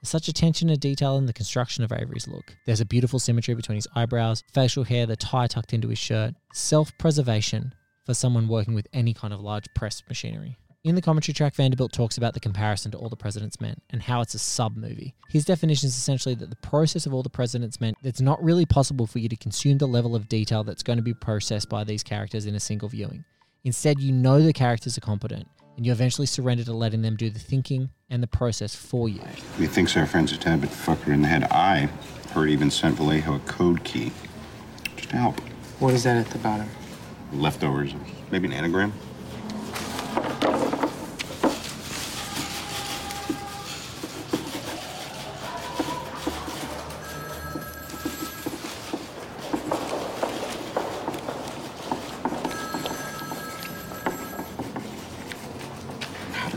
There's 0.00 0.10
such 0.10 0.28
attention 0.28 0.68
to 0.68 0.76
detail 0.76 1.16
in 1.18 1.26
the 1.26 1.32
construction 1.32 1.82
of 1.82 1.92
Avery's 1.92 2.28
look. 2.28 2.54
There's 2.64 2.80
a 2.80 2.86
beautiful 2.86 3.18
symmetry 3.18 3.54
between 3.54 3.76
his 3.76 3.88
eyebrows, 3.94 4.44
facial 4.54 4.84
hair, 4.84 5.04
the 5.04 5.16
tie 5.16 5.46
tucked 5.46 5.74
into 5.74 5.88
his 5.88 5.98
shirt, 5.98 6.34
self 6.52 6.96
preservation 6.96 7.74
for 8.06 8.14
someone 8.14 8.48
working 8.48 8.74
with 8.74 8.86
any 8.92 9.12
kind 9.12 9.34
of 9.34 9.40
large 9.40 9.66
press 9.74 10.02
machinery. 10.08 10.56
In 10.82 10.94
the 10.94 11.02
commentary 11.02 11.34
track, 11.34 11.54
Vanderbilt 11.54 11.92
talks 11.92 12.16
about 12.16 12.32
the 12.32 12.40
comparison 12.40 12.90
to 12.92 12.96
All 12.96 13.10
the 13.10 13.16
President's 13.16 13.60
Men 13.60 13.82
and 13.90 14.00
how 14.00 14.22
it's 14.22 14.32
a 14.32 14.38
sub 14.38 14.78
movie. 14.78 15.14
His 15.28 15.44
definition 15.44 15.88
is 15.88 15.94
essentially 15.98 16.34
that 16.36 16.48
the 16.48 16.56
process 16.56 17.04
of 17.04 17.12
All 17.12 17.22
the 17.22 17.28
President's 17.28 17.82
Men, 17.82 17.92
it's 18.02 18.22
not 18.22 18.42
really 18.42 18.64
possible 18.64 19.06
for 19.06 19.18
you 19.18 19.28
to 19.28 19.36
consume 19.36 19.76
the 19.76 19.86
level 19.86 20.16
of 20.16 20.26
detail 20.26 20.64
that's 20.64 20.82
going 20.82 20.96
to 20.96 21.02
be 21.02 21.12
processed 21.12 21.68
by 21.68 21.84
these 21.84 22.02
characters 22.02 22.46
in 22.46 22.54
a 22.54 22.60
single 22.60 22.88
viewing. 22.88 23.26
Instead, 23.62 24.00
you 24.00 24.10
know 24.10 24.40
the 24.40 24.54
characters 24.54 24.96
are 24.96 25.02
competent, 25.02 25.46
and 25.76 25.84
you 25.84 25.92
eventually 25.92 26.26
surrender 26.26 26.64
to 26.64 26.72
letting 26.72 27.02
them 27.02 27.14
do 27.14 27.28
the 27.28 27.38
thinking 27.38 27.90
and 28.08 28.22
the 28.22 28.26
process 28.26 28.74
for 28.74 29.06
you. 29.06 29.20
He 29.58 29.66
thinks 29.66 29.94
our 29.98 30.06
friend's 30.06 30.32
a 30.32 30.38
tad 30.38 30.62
bit 30.62 30.70
fucker 30.70 31.12
in 31.12 31.20
the 31.20 31.28
head. 31.28 31.44
I 31.50 31.90
heard 32.32 32.48
even 32.48 32.70
sent 32.70 32.96
Vallejo 32.96 33.34
a 33.34 33.40
code 33.40 33.84
key. 33.84 34.12
Just 34.96 35.10
to 35.10 35.18
help. 35.18 35.40
What 35.78 35.92
is 35.92 36.04
that 36.04 36.16
at 36.16 36.32
the 36.32 36.38
bottom? 36.38 36.70
Leftovers. 37.34 37.94
Maybe 38.30 38.46
an 38.46 38.54
anagram? 38.54 38.94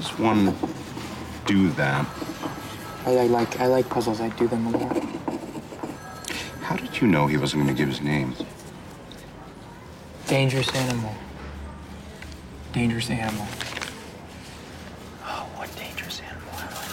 Does 0.03 0.19
one 0.19 0.55
do 1.45 1.69
that? 1.71 2.05
I, 3.05 3.17
I 3.17 3.27
like 3.27 3.59
I 3.59 3.67
like 3.67 3.89
puzzles. 3.89 4.19
I 4.19 4.29
do 4.29 4.47
them 4.47 4.67
a 4.67 4.77
lot. 4.77 5.03
How 6.61 6.75
did 6.75 6.99
you 7.01 7.07
know 7.07 7.27
he 7.27 7.37
wasn't 7.37 7.63
going 7.63 7.73
to 7.73 7.79
give 7.79 7.89
his 7.89 8.01
name? 8.01 8.35
Dangerous 10.27 10.73
animal. 10.75 11.13
Dangerous 12.73 13.09
animal. 13.09 13.45
Oh, 15.23 15.47
what 15.55 15.73
dangerous 15.75 16.21
animal? 16.21 16.51
How 16.51 16.67
do 16.69 16.75
I 16.75 16.87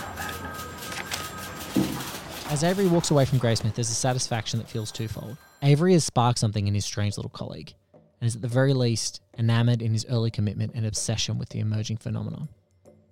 know 1.75 1.85
that? 2.45 2.53
As 2.53 2.65
Avery 2.65 2.87
walks 2.87 3.11
away 3.11 3.25
from 3.25 3.41
Graysmith, 3.41 3.75
there's 3.75 3.91
a 3.91 3.95
satisfaction 3.95 4.59
that 4.59 4.69
feels 4.69 4.93
twofold. 4.93 5.37
Avery 5.63 5.95
has 5.95 6.05
sparked 6.05 6.39
something 6.39 6.67
in 6.69 6.75
his 6.75 6.85
strange 6.85 7.17
little 7.17 7.31
colleague, 7.31 7.75
and 7.93 8.27
is 8.29 8.37
at 8.37 8.43
the 8.43 8.49
very 8.49 8.73
least 8.73 9.21
enamored 9.39 9.83
in 9.83 9.93
his 9.93 10.05
early 10.07 10.31
commitment 10.31 10.73
and 10.75 10.85
obsession 10.85 11.39
with 11.39 11.49
the 11.51 11.61
emerging 11.61 11.97
phenomenon. 11.97 12.49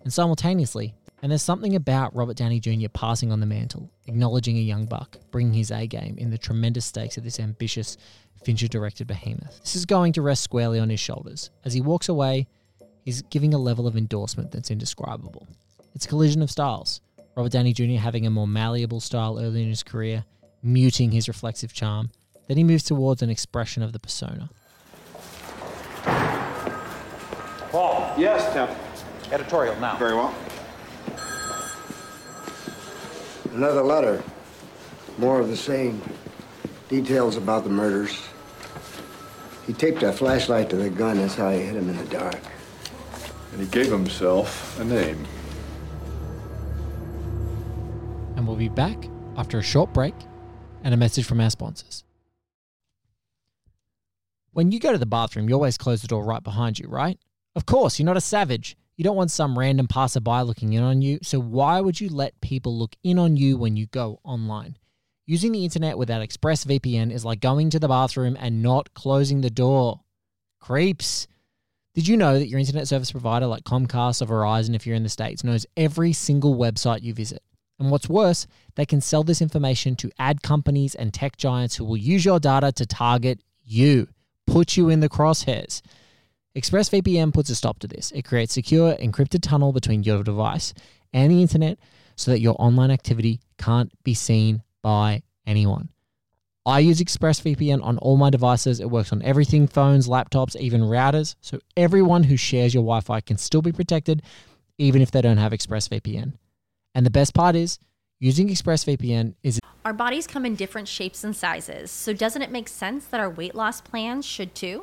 And 0.02 0.12
simultaneously, 0.12 0.94
and 1.22 1.32
there's 1.32 1.42
something 1.42 1.74
about 1.74 2.14
Robert 2.14 2.36
Downey 2.36 2.60
Jr. 2.60 2.88
passing 2.92 3.32
on 3.32 3.40
the 3.40 3.46
mantle, 3.46 3.90
acknowledging 4.06 4.56
a 4.56 4.60
young 4.60 4.86
buck, 4.86 5.18
bringing 5.30 5.54
his 5.54 5.70
A 5.70 5.86
game 5.86 6.16
in 6.16 6.30
the 6.30 6.38
tremendous 6.38 6.86
stakes 6.86 7.16
of 7.16 7.24
this 7.24 7.40
ambitious, 7.40 7.96
Fincher 8.44 8.68
directed 8.68 9.08
behemoth. 9.08 9.60
This 9.60 9.74
is 9.74 9.84
going 9.84 10.12
to 10.12 10.22
rest 10.22 10.42
squarely 10.42 10.78
on 10.78 10.90
his 10.90 11.00
shoulders. 11.00 11.50
As 11.64 11.74
he 11.74 11.80
walks 11.80 12.08
away, 12.08 12.46
he's 13.04 13.22
giving 13.22 13.52
a 13.52 13.58
level 13.58 13.88
of 13.88 13.96
endorsement 13.96 14.52
that's 14.52 14.70
indescribable. 14.70 15.46
It's 15.94 16.04
a 16.04 16.08
collision 16.08 16.40
of 16.40 16.50
styles. 16.50 17.00
Robert 17.34 17.50
Downey 17.50 17.72
Jr. 17.72 18.00
having 18.00 18.26
a 18.26 18.30
more 18.30 18.46
malleable 18.46 19.00
style 19.00 19.40
early 19.40 19.62
in 19.62 19.68
his 19.68 19.82
career, 19.82 20.24
muting 20.62 21.10
his 21.10 21.26
reflexive 21.26 21.72
charm. 21.72 22.10
Then 22.46 22.56
he 22.56 22.64
moves 22.64 22.84
towards 22.84 23.22
an 23.22 23.30
expression 23.30 23.82
of 23.82 23.92
the 23.92 23.98
persona. 23.98 24.50
Paul. 27.70 28.14
Yes, 28.16 28.52
Tim. 28.52 28.68
Editorial 29.30 29.76
now. 29.80 29.96
Very 29.96 30.14
well. 30.14 30.34
Another 33.52 33.82
letter. 33.82 34.22
More 35.18 35.40
of 35.40 35.48
the 35.48 35.56
same. 35.56 36.00
Details 36.88 37.36
about 37.36 37.64
the 37.64 37.70
murders. 37.70 38.26
He 39.66 39.72
taped 39.74 40.02
a 40.02 40.12
flashlight 40.12 40.70
to 40.70 40.76
the 40.76 40.88
gun. 40.88 41.18
That's 41.18 41.34
how 41.34 41.50
he 41.50 41.60
hit 41.60 41.76
him 41.76 41.90
in 41.90 41.96
the 41.96 42.04
dark. 42.04 42.38
And 43.52 43.60
he 43.60 43.66
gave 43.66 43.90
himself 43.90 44.78
a 44.80 44.84
name. 44.84 45.26
And 48.36 48.46
we'll 48.46 48.56
be 48.56 48.68
back 48.68 48.96
after 49.36 49.58
a 49.58 49.62
short 49.62 49.92
break 49.92 50.14
and 50.82 50.94
a 50.94 50.96
message 50.96 51.26
from 51.26 51.40
our 51.40 51.50
sponsors. 51.50 52.04
When 54.52 54.72
you 54.72 54.80
go 54.80 54.92
to 54.92 54.98
the 54.98 55.06
bathroom, 55.06 55.48
you 55.48 55.54
always 55.54 55.76
close 55.76 56.00
the 56.00 56.08
door 56.08 56.24
right 56.24 56.42
behind 56.42 56.78
you, 56.78 56.88
right? 56.88 57.18
Of 57.54 57.66
course, 57.66 57.98
you're 57.98 58.06
not 58.06 58.16
a 58.16 58.22
savage. 58.22 58.76
You 58.98 59.04
don't 59.04 59.14
want 59.14 59.30
some 59.30 59.56
random 59.56 59.86
passerby 59.86 60.42
looking 60.42 60.72
in 60.72 60.82
on 60.82 61.02
you, 61.02 61.20
so 61.22 61.38
why 61.38 61.80
would 61.80 62.00
you 62.00 62.08
let 62.08 62.40
people 62.40 62.76
look 62.76 62.96
in 63.04 63.16
on 63.16 63.36
you 63.36 63.56
when 63.56 63.76
you 63.76 63.86
go 63.86 64.18
online? 64.24 64.76
Using 65.24 65.52
the 65.52 65.62
internet 65.62 65.96
without 65.96 66.20
ExpressVPN 66.20 67.12
is 67.12 67.24
like 67.24 67.38
going 67.38 67.70
to 67.70 67.78
the 67.78 67.86
bathroom 67.86 68.36
and 68.40 68.60
not 68.60 68.92
closing 68.94 69.40
the 69.40 69.50
door. 69.50 70.00
Creeps. 70.60 71.28
Did 71.94 72.08
you 72.08 72.16
know 72.16 72.40
that 72.40 72.48
your 72.48 72.58
internet 72.58 72.88
service 72.88 73.12
provider 73.12 73.46
like 73.46 73.62
Comcast 73.62 74.20
or 74.20 74.26
Verizon, 74.26 74.74
if 74.74 74.84
you're 74.84 74.96
in 74.96 75.04
the 75.04 75.08
States, 75.08 75.44
knows 75.44 75.64
every 75.76 76.12
single 76.12 76.56
website 76.56 77.02
you 77.02 77.14
visit? 77.14 77.44
And 77.78 77.92
what's 77.92 78.08
worse, 78.08 78.48
they 78.74 78.84
can 78.84 79.00
sell 79.00 79.22
this 79.22 79.40
information 79.40 79.94
to 79.94 80.10
ad 80.18 80.42
companies 80.42 80.96
and 80.96 81.14
tech 81.14 81.36
giants 81.36 81.76
who 81.76 81.84
will 81.84 81.96
use 81.96 82.24
your 82.24 82.40
data 82.40 82.72
to 82.72 82.84
target 82.84 83.44
you, 83.62 84.08
put 84.48 84.76
you 84.76 84.88
in 84.88 84.98
the 84.98 85.08
crosshairs. 85.08 85.82
ExpressVPN 86.58 87.32
puts 87.32 87.50
a 87.50 87.54
stop 87.54 87.78
to 87.78 87.86
this. 87.86 88.10
It 88.10 88.24
creates 88.24 88.52
secure 88.52 88.96
encrypted 88.96 89.42
tunnel 89.42 89.72
between 89.72 90.02
your 90.02 90.24
device 90.24 90.74
and 91.12 91.30
the 91.30 91.40
internet 91.40 91.78
so 92.16 92.32
that 92.32 92.40
your 92.40 92.56
online 92.58 92.90
activity 92.90 93.40
can't 93.58 93.92
be 94.02 94.12
seen 94.12 94.64
by 94.82 95.22
anyone. 95.46 95.90
I 96.66 96.80
use 96.80 97.00
ExpressVPN 97.00 97.80
on 97.84 97.96
all 97.98 98.16
my 98.16 98.28
devices. 98.28 98.80
It 98.80 98.90
works 98.90 99.12
on 99.12 99.22
everything 99.22 99.68
phones, 99.68 100.08
laptops, 100.08 100.56
even 100.56 100.80
routers. 100.80 101.36
So 101.40 101.60
everyone 101.76 102.24
who 102.24 102.36
shares 102.36 102.74
your 102.74 102.82
Wi 102.82 103.02
Fi 103.02 103.20
can 103.20 103.38
still 103.38 103.62
be 103.62 103.70
protected, 103.70 104.22
even 104.78 105.00
if 105.00 105.12
they 105.12 105.22
don't 105.22 105.38
have 105.38 105.52
ExpressVPN. 105.52 106.32
And 106.92 107.06
the 107.06 107.10
best 107.10 107.34
part 107.34 107.54
is, 107.54 107.78
using 108.18 108.48
ExpressVPN 108.48 109.34
is 109.44 109.60
Our 109.84 109.92
bodies 109.92 110.26
come 110.26 110.44
in 110.44 110.56
different 110.56 110.88
shapes 110.88 111.22
and 111.22 111.36
sizes, 111.36 111.92
so 111.92 112.12
doesn't 112.12 112.42
it 112.42 112.50
make 112.50 112.66
sense 112.66 113.04
that 113.06 113.20
our 113.20 113.30
weight 113.30 113.54
loss 113.54 113.80
plans 113.80 114.26
should 114.26 114.56
too? 114.56 114.82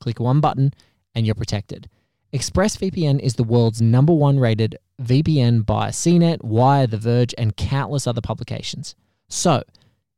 click 0.00 0.20
one 0.20 0.40
button, 0.40 0.72
and 1.14 1.26
you're 1.26 1.34
protected. 1.34 1.88
ExpressVPN 2.32 3.20
is 3.20 3.34
the 3.34 3.44
world's 3.44 3.80
number 3.80 4.12
one 4.12 4.38
rated 4.38 4.76
VPN 5.02 5.64
by 5.64 5.88
CNET, 5.88 6.44
Wire, 6.44 6.86
The 6.86 6.98
Verge, 6.98 7.34
and 7.38 7.56
countless 7.56 8.06
other 8.06 8.20
publications. 8.20 8.94
So, 9.28 9.62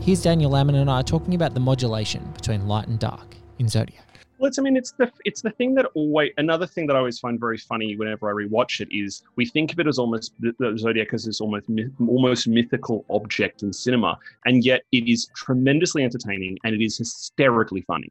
Here's 0.00 0.22
Daniel 0.22 0.50
Lamon 0.50 0.74
and 0.74 0.90
I 0.90 1.02
talking 1.02 1.34
about 1.34 1.54
the 1.54 1.60
modulation 1.60 2.30
between 2.34 2.66
light 2.66 2.88
and 2.88 2.98
dark 2.98 3.27
in 3.58 3.68
Zodiac. 3.68 4.04
Well, 4.38 4.46
it's, 4.46 4.58
I 4.58 4.62
mean, 4.62 4.76
it's 4.76 4.92
the 4.92 5.10
it's 5.24 5.42
the 5.42 5.50
thing 5.50 5.74
that 5.74 5.86
always 5.94 6.30
another 6.36 6.66
thing 6.66 6.86
that 6.86 6.94
I 6.94 7.00
always 7.00 7.18
find 7.18 7.40
very 7.40 7.58
funny 7.58 7.96
whenever 7.96 8.30
I 8.30 8.44
rewatch 8.44 8.80
it 8.80 8.88
is 8.96 9.22
we 9.34 9.44
think 9.44 9.72
of 9.72 9.80
it 9.80 9.88
as 9.88 9.98
almost 9.98 10.32
the, 10.38 10.76
Zodiac 10.78 11.12
as 11.12 11.24
this 11.24 11.40
almost 11.40 11.68
almost 11.98 12.46
mythical 12.46 13.04
object 13.10 13.64
in 13.64 13.72
cinema, 13.72 14.16
and 14.44 14.64
yet 14.64 14.82
it 14.92 15.08
is 15.08 15.28
tremendously 15.34 16.04
entertaining 16.04 16.56
and 16.64 16.72
it 16.72 16.84
is 16.84 16.96
hysterically 16.98 17.82
funny, 17.82 18.10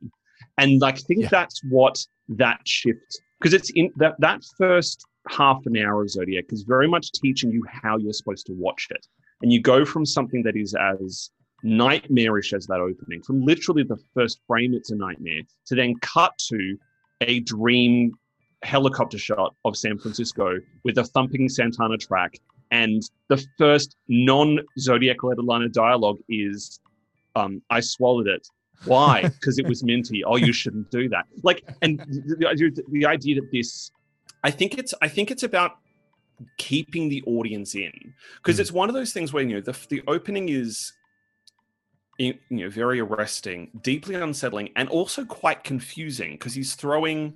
and 0.57 0.81
like 0.81 0.95
I 0.95 1.01
think 1.01 1.29
that's 1.29 1.63
what 1.69 2.05
that 2.27 2.60
shift 2.65 3.21
because 3.39 3.53
it's 3.53 3.69
in 3.69 3.93
that 3.95 4.19
that 4.19 4.43
first 4.57 5.05
half 5.29 5.65
an 5.65 5.77
hour 5.77 6.01
of 6.01 6.10
Zodiac 6.10 6.45
is 6.49 6.63
very 6.63 6.89
much 6.89 7.12
teaching 7.13 7.51
you 7.51 7.63
how 7.69 7.97
you're 7.97 8.12
supposed 8.12 8.45
to 8.47 8.53
watch 8.53 8.88
it, 8.89 9.07
and 9.41 9.53
you 9.53 9.62
go 9.62 9.86
from 9.86 10.05
something 10.05 10.43
that 10.43 10.57
is 10.57 10.75
as 10.75 11.31
nightmarish 11.63 12.53
as 12.53 12.67
that 12.67 12.79
opening. 12.79 13.21
From 13.21 13.43
literally 13.43 13.83
the 13.83 13.97
first 14.13 14.39
frame 14.47 14.73
it's 14.73 14.91
a 14.91 14.95
nightmare 14.95 15.41
to 15.65 15.75
then 15.75 15.95
cut 16.01 16.37
to 16.49 16.77
a 17.21 17.39
dream 17.41 18.13
helicopter 18.63 19.17
shot 19.17 19.55
of 19.65 19.77
san 19.77 19.97
francisco 19.97 20.57
with 20.83 20.97
a 20.97 21.03
thumping 21.03 21.49
santana 21.49 21.97
track. 21.97 22.37
And 22.71 23.01
the 23.29 23.43
first 23.57 23.95
non 24.07 24.59
zodiac 24.77 25.23
letter 25.23 25.41
line 25.41 25.63
of 25.63 25.71
dialogue 25.71 26.19
is 26.29 26.79
um, 27.35 27.61
i 27.69 27.79
swallowed 27.79 28.27
it. 28.27 28.47
Why? 28.85 29.21
Because 29.39 29.57
it 29.57 29.67
was 29.67 29.83
minty. 29.83 30.23
Oh 30.23 30.35
you 30.35 30.53
shouldn't 30.53 30.91
do 30.91 31.09
that. 31.09 31.25
Like 31.43 31.63
and 31.81 31.99
the, 31.99 32.83
the, 32.89 33.05
idea 33.05 33.35
that 33.35 33.51
this 33.51 33.91
i 34.43 34.51
think 34.51 34.77
it's 34.77 34.93
i 35.01 35.07
think 35.07 35.31
it's 35.31 35.43
about 35.43 35.77
keeping 36.57 37.09
the 37.09 37.23
audience 37.25 37.75
in. 37.75 38.13
Because 38.37 38.59
it's 38.59 38.71
one 38.71 38.89
of 38.89 38.95
those 38.95 39.13
things 39.13 39.33
where 39.33 39.43
you 39.43 39.55
know 39.55 39.61
the, 39.61 39.77
the 39.89 40.03
opening 40.07 40.49
is 40.49 40.93
you 42.17 42.36
know 42.49 42.69
very 42.69 42.99
arresting 42.99 43.69
deeply 43.82 44.15
unsettling 44.15 44.69
and 44.75 44.89
also 44.89 45.23
quite 45.23 45.63
confusing 45.63 46.32
because 46.32 46.53
he's 46.53 46.73
throwing 46.75 47.36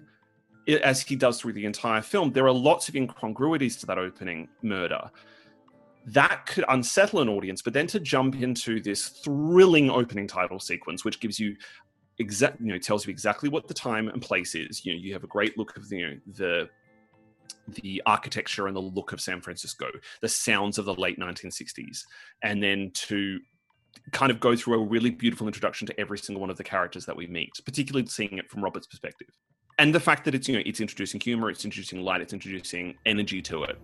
as 0.84 1.02
he 1.02 1.16
does 1.16 1.40
through 1.40 1.54
the 1.54 1.66
entire 1.66 2.02
film 2.02 2.32
there 2.32 2.46
are 2.46 2.54
lots 2.54 2.90
of 2.90 2.96
incongruities 2.96 3.78
to 3.78 3.86
that 3.86 3.98
opening 3.98 4.48
murder. 4.62 5.10
That 6.08 6.48
could 6.48 6.66
unsettle 6.70 7.20
an 7.22 7.30
audience 7.30 7.62
but 7.62 7.74
then 7.74 7.88
to 7.88 8.00
jump 8.00 8.36
into 8.42 8.82
this 8.82 9.10
thrilling 9.10 9.90
opening 9.90 10.28
title 10.28 10.60
sequence 10.60 11.06
which 11.06 11.20
gives 11.20 11.40
you 11.40 11.56
exact 12.18 12.60
you 12.60 12.68
know 12.68 12.78
tells 12.78 13.06
you 13.06 13.12
exactly 13.12 13.50
what 13.50 13.68
the 13.68 13.74
time 13.74 14.08
and 14.08 14.22
place 14.22 14.56
is. 14.56 14.84
You 14.86 14.94
know 14.94 15.00
you 15.00 15.14
have 15.14 15.24
a 15.24 15.28
great 15.28 15.58
look 15.58 15.78
of 15.78 15.90
the 15.90 15.98
you 15.98 16.08
know, 16.08 16.18
the 16.34 16.70
the 17.68 18.02
architecture 18.06 18.68
and 18.68 18.76
the 18.76 18.82
look 18.82 19.14
of 19.14 19.22
San 19.22 19.40
Francisco, 19.40 19.88
the 20.22 20.28
sounds 20.28 20.78
of 20.78 20.86
the 20.86 20.96
late 20.96 21.20
1960s, 21.20 22.06
and 22.42 22.62
then 22.62 22.92
to 22.94 23.40
kind 24.12 24.32
of 24.32 24.40
go 24.40 24.56
through 24.56 24.76
a 24.76 24.86
really 24.86 25.10
beautiful 25.10 25.48
introduction 25.48 25.88
to 25.88 26.00
every 26.00 26.18
single 26.18 26.42
one 26.42 26.50
of 26.50 26.58
the 26.58 26.64
characters 26.64 27.06
that 27.06 27.16
we 27.16 27.28
meet, 27.28 27.52
particularly 27.66 28.06
seeing 28.08 28.38
it 28.38 28.50
from 28.50 28.64
Robert's 28.64 28.88
perspective. 28.88 29.30
And 29.80 29.96
the 29.96 30.00
fact 30.00 30.26
that 30.26 30.36
it's, 30.36 30.48
you 30.48 30.56
know, 30.56 30.64
it's 30.66 30.82
introducing 30.82 31.20
humor, 31.20 31.50
it's 31.50 31.66
introducing 31.66 32.02
light, 32.02 32.22
it's 32.22 32.34
introducing 32.34 32.96
energy 33.06 33.42
to 33.44 33.64
it. 33.64 33.80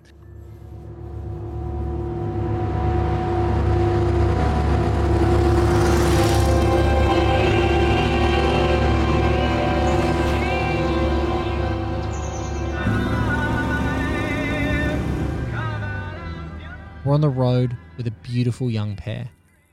We're 17.05 17.13
on 17.13 17.21
the 17.21 17.29
road 17.29 17.77
with 17.95 18.05
a 18.07 18.11
beautiful 18.11 18.69
young 18.69 18.97
pair. 18.97 19.29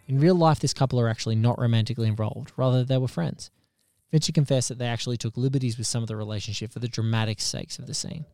In 0.06 0.20
real 0.20 0.34
life, 0.34 0.60
this 0.60 0.74
couple 0.74 1.00
are 1.00 1.08
actually 1.08 1.36
not 1.36 1.58
romantically 1.58 2.08
involved, 2.08 2.52
rather, 2.56 2.84
they 2.84 2.98
were 2.98 3.08
friends. 3.08 3.50
Fincher 4.10 4.32
confessed 4.32 4.68
that 4.68 4.78
they 4.78 4.86
actually 4.86 5.16
took 5.16 5.36
liberties 5.36 5.78
with 5.78 5.86
some 5.86 6.02
of 6.02 6.08
the 6.08 6.16
relationship 6.16 6.70
for 6.70 6.78
the 6.78 6.88
dramatic 6.88 7.40
sakes 7.40 7.78
of 7.78 7.86
the 7.86 7.94
scene. 7.94 8.26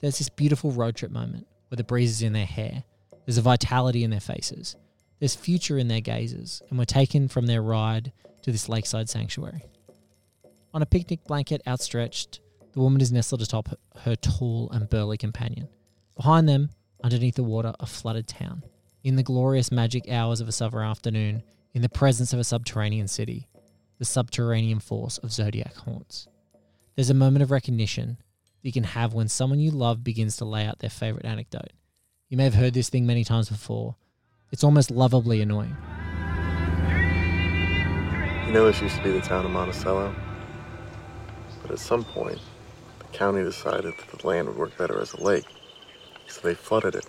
There's 0.00 0.18
this 0.18 0.28
beautiful 0.28 0.70
road 0.70 0.94
trip 0.94 1.10
moment 1.10 1.46
where 1.68 1.76
the 1.76 1.84
breeze 1.84 2.10
is 2.10 2.22
in 2.22 2.32
their 2.32 2.46
hair, 2.46 2.84
there's 3.26 3.38
a 3.38 3.42
vitality 3.42 4.04
in 4.04 4.10
their 4.10 4.20
faces, 4.20 4.76
there's 5.18 5.34
future 5.34 5.78
in 5.78 5.88
their 5.88 6.00
gazes, 6.00 6.62
and 6.70 6.78
we're 6.78 6.84
taken 6.84 7.26
from 7.28 7.46
their 7.46 7.62
ride 7.62 8.12
to 8.42 8.52
this 8.52 8.68
lakeside 8.68 9.08
sanctuary. 9.08 9.64
On 10.72 10.82
a 10.82 10.86
picnic 10.86 11.24
blanket 11.24 11.60
outstretched, 11.66 12.40
the 12.72 12.80
woman 12.80 13.00
is 13.00 13.12
nestled 13.12 13.42
atop 13.42 13.68
her 14.02 14.16
tall 14.16 14.70
and 14.70 14.88
burly 14.88 15.16
companion. 15.16 15.68
Behind 16.16 16.48
them, 16.48 16.70
underneath 17.02 17.34
the 17.34 17.44
water, 17.44 17.74
a 17.80 17.86
flooded 17.86 18.28
town 18.28 18.62
in 19.04 19.16
the 19.16 19.22
glorious 19.22 19.70
magic 19.70 20.10
hours 20.10 20.40
of 20.40 20.48
a 20.48 20.52
summer 20.52 20.82
afternoon, 20.82 21.42
in 21.74 21.82
the 21.82 21.90
presence 21.90 22.32
of 22.32 22.38
a 22.38 22.44
subterranean 22.44 23.06
city, 23.06 23.46
the 23.98 24.04
subterranean 24.04 24.80
force 24.80 25.18
of 25.18 25.30
zodiac 25.30 25.74
haunts. 25.74 26.26
There's 26.96 27.10
a 27.10 27.14
moment 27.14 27.42
of 27.42 27.50
recognition 27.50 28.16
that 28.62 28.68
you 28.68 28.72
can 28.72 28.84
have 28.84 29.12
when 29.12 29.28
someone 29.28 29.60
you 29.60 29.70
love 29.70 30.02
begins 30.02 30.38
to 30.38 30.46
lay 30.46 30.64
out 30.64 30.78
their 30.78 30.88
favorite 30.88 31.26
anecdote. 31.26 31.72
You 32.30 32.38
may 32.38 32.44
have 32.44 32.54
heard 32.54 32.72
this 32.72 32.88
thing 32.88 33.06
many 33.06 33.24
times 33.24 33.50
before. 33.50 33.96
It's 34.50 34.64
almost 34.64 34.90
lovably 34.90 35.42
annoying. 35.42 35.76
You 38.46 38.52
know, 38.52 38.64
this 38.64 38.80
used 38.80 38.96
to 38.96 39.02
be 39.02 39.10
the 39.10 39.20
town 39.20 39.44
of 39.44 39.50
Monticello. 39.50 40.14
But 41.60 41.72
at 41.72 41.78
some 41.78 42.04
point, 42.04 42.38
the 43.00 43.06
county 43.06 43.42
decided 43.42 43.92
that 43.98 44.18
the 44.18 44.26
land 44.26 44.48
would 44.48 44.56
work 44.56 44.78
better 44.78 44.98
as 44.98 45.12
a 45.12 45.22
lake. 45.22 45.44
So 46.26 46.40
they 46.42 46.54
flooded 46.54 46.94
it. 46.94 47.06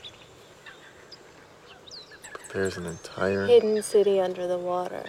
There's 2.56 2.78
an 2.78 2.86
entire. 2.86 3.46
Hidden 3.48 3.84
city 3.84 4.22
under 4.22 4.48
the 4.48 4.58
water. 4.58 5.04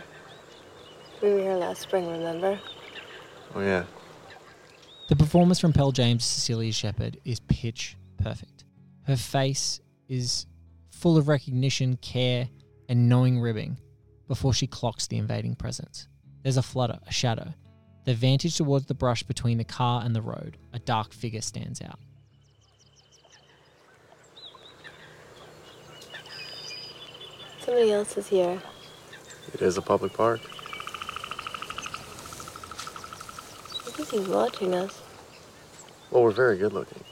We 1.23 1.33
were 1.33 1.39
here 1.39 1.55
last 1.55 1.81
spring, 1.81 2.11
remember? 2.11 2.59
Oh, 3.55 3.61
yeah. 3.61 3.85
The 5.09 5.15
performance 5.15 5.61
from 5.61 5.73
Pell 5.73 5.93
James 5.93 6.25
Cecilia 6.25 6.73
Shepard 6.73 7.21
is 7.25 7.39
pitch 7.39 7.97
perfect. 8.21 8.65
Her 9.07 9.15
face 9.15 9.81
is 10.09 10.47
full 10.91 11.17
of 11.17 11.29
recognition, 11.29 11.97
care, 11.99 12.49
and 12.89 13.09
knowing 13.09 13.39
ribbing 13.39 13.79
before 14.27 14.53
she 14.53 14.67
clocks 14.67 15.07
the 15.07 15.17
invading 15.17 15.55
presence. 15.55 16.09
There's 16.43 16.57
a 16.57 16.63
flutter, 16.63 16.99
a 17.07 17.13
shadow. 17.13 17.55
The 18.07 18.15
vantage 18.15 18.57
towards 18.57 18.87
the 18.87 18.95
brush 18.95 19.23
between 19.23 19.59
the 19.59 19.65
car 19.65 20.03
and 20.05 20.17
the 20.17 20.23
road, 20.23 20.57
a 20.73 20.81
dark 20.81 21.13
figure 21.13 21.43
stands 21.43 21.81
out. 21.81 22.01
Somebody 27.67 27.91
else 27.91 28.17
is 28.17 28.29
here. 28.29 28.63
It 29.53 29.61
is 29.61 29.77
a 29.77 29.83
public 29.83 30.13
park. 30.13 30.41
I 33.75 33.91
think 33.91 34.09
he's 34.09 34.29
watching 34.29 34.73
us. 34.73 35.03
Well, 36.13 36.23
we're 36.23 36.31
very 36.31 36.59
good 36.59 36.73
looking. 36.73 37.03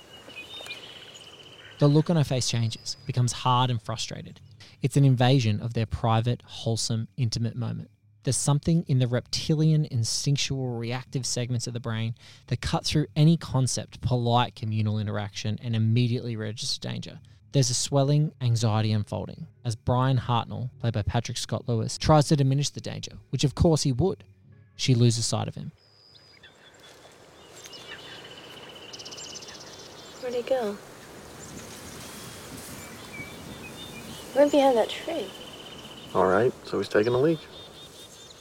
The 1.80 1.88
look 1.88 2.08
on 2.08 2.14
her 2.14 2.22
face 2.22 2.48
changes, 2.48 2.96
becomes 3.04 3.32
hard 3.32 3.68
and 3.68 3.82
frustrated. 3.82 4.40
It's 4.80 4.96
an 4.96 5.04
invasion 5.04 5.60
of 5.60 5.74
their 5.74 5.86
private, 5.86 6.40
wholesome, 6.46 7.08
intimate 7.16 7.56
moment. 7.56 7.90
There's 8.22 8.36
something 8.36 8.84
in 8.86 9.00
the 9.00 9.08
reptilian, 9.08 9.88
instinctual, 9.90 10.78
reactive 10.78 11.26
segments 11.26 11.66
of 11.66 11.72
the 11.72 11.80
brain 11.80 12.14
that 12.46 12.60
cut 12.60 12.84
through 12.84 13.08
any 13.16 13.36
concept, 13.36 14.00
polite 14.02 14.54
communal 14.54 15.00
interaction, 15.00 15.58
and 15.60 15.74
immediately 15.74 16.36
register 16.36 16.80
danger. 16.88 17.18
There's 17.54 17.70
a 17.70 17.74
swelling 17.74 18.32
anxiety 18.40 18.90
unfolding 18.90 19.46
as 19.64 19.76
Brian 19.76 20.18
Hartnell, 20.18 20.70
played 20.80 20.92
by 20.92 21.02
Patrick 21.02 21.38
Scott 21.38 21.68
Lewis, 21.68 21.96
tries 21.96 22.26
to 22.26 22.34
diminish 22.34 22.70
the 22.70 22.80
danger, 22.80 23.12
which 23.30 23.44
of 23.44 23.54
course 23.54 23.84
he 23.84 23.92
would. 23.92 24.24
She 24.74 24.92
loses 24.96 25.24
sight 25.24 25.46
of 25.46 25.54
him. 25.54 25.70
Where'd 30.20 30.34
he 30.34 30.42
go? 30.42 30.76
Right 34.34 34.50
behind 34.50 34.76
that 34.76 34.88
tree. 34.88 35.30
All 36.12 36.26
right, 36.26 36.52
so 36.64 36.78
he's 36.78 36.88
taking 36.88 37.14
a 37.14 37.20
leak. 37.20 37.38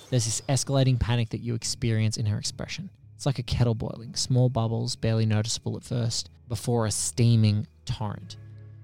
There's 0.10 0.26
this 0.26 0.42
escalating 0.50 1.00
panic 1.00 1.30
that 1.30 1.42
you 1.42 1.54
experience 1.54 2.18
in 2.18 2.26
her 2.26 2.40
expression. 2.40 2.90
It's 3.16 3.28
like 3.28 3.38
a 3.38 3.44
kettle 3.44 3.76
boiling, 3.76 4.16
small 4.16 4.50
bubbles, 4.50 4.96
barely 4.96 5.28
noticeable 5.28 5.78
at 5.78 5.84
first, 5.84 6.32
before 6.48 6.88
a 6.88 6.92
steaming 6.92 7.68
torrent. 7.86 8.38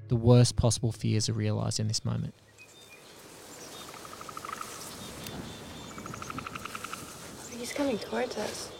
The 0.09 0.15
worst 0.15 0.55
possible 0.55 0.91
fears 0.91 1.29
are 1.29 1.33
realized 1.33 1.79
in 1.79 1.87
this 1.87 2.03
moment. 2.03 2.33
He's 7.51 7.71
coming 7.71 7.99
towards 7.99 8.35
us. 8.37 8.71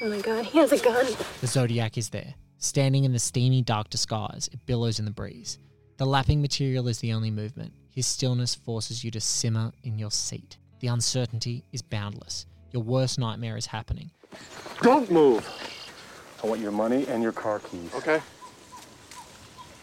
Oh 0.00 0.08
my 0.08 0.20
god, 0.20 0.44
he 0.44 0.58
has 0.58 0.70
a 0.70 0.78
gun. 0.78 1.06
The 1.40 1.48
Zodiac 1.48 1.98
is 1.98 2.10
there, 2.10 2.34
standing 2.58 3.04
in 3.04 3.12
the 3.12 3.18
steamy, 3.18 3.62
dark 3.62 3.90
disguise. 3.90 4.48
It 4.52 4.64
billows 4.64 5.00
in 5.00 5.06
the 5.06 5.10
breeze. 5.10 5.58
The 5.96 6.06
lapping 6.06 6.40
material 6.40 6.86
is 6.86 7.00
the 7.00 7.14
only 7.14 7.32
movement. 7.32 7.72
His 7.90 8.06
stillness 8.06 8.54
forces 8.54 9.02
you 9.02 9.10
to 9.10 9.20
simmer 9.20 9.72
in 9.82 9.98
your 9.98 10.12
seat. 10.12 10.58
The 10.78 10.86
uncertainty 10.88 11.64
is 11.72 11.82
boundless. 11.82 12.46
Your 12.70 12.84
worst 12.84 13.18
nightmare 13.18 13.56
is 13.56 13.66
happening. 13.66 14.12
Don't 14.82 15.10
move. 15.10 15.48
I 16.44 16.46
want 16.46 16.60
your 16.60 16.70
money 16.70 17.06
and 17.08 17.24
your 17.24 17.32
car 17.32 17.58
keys. 17.58 17.92
Okay. 17.94 18.20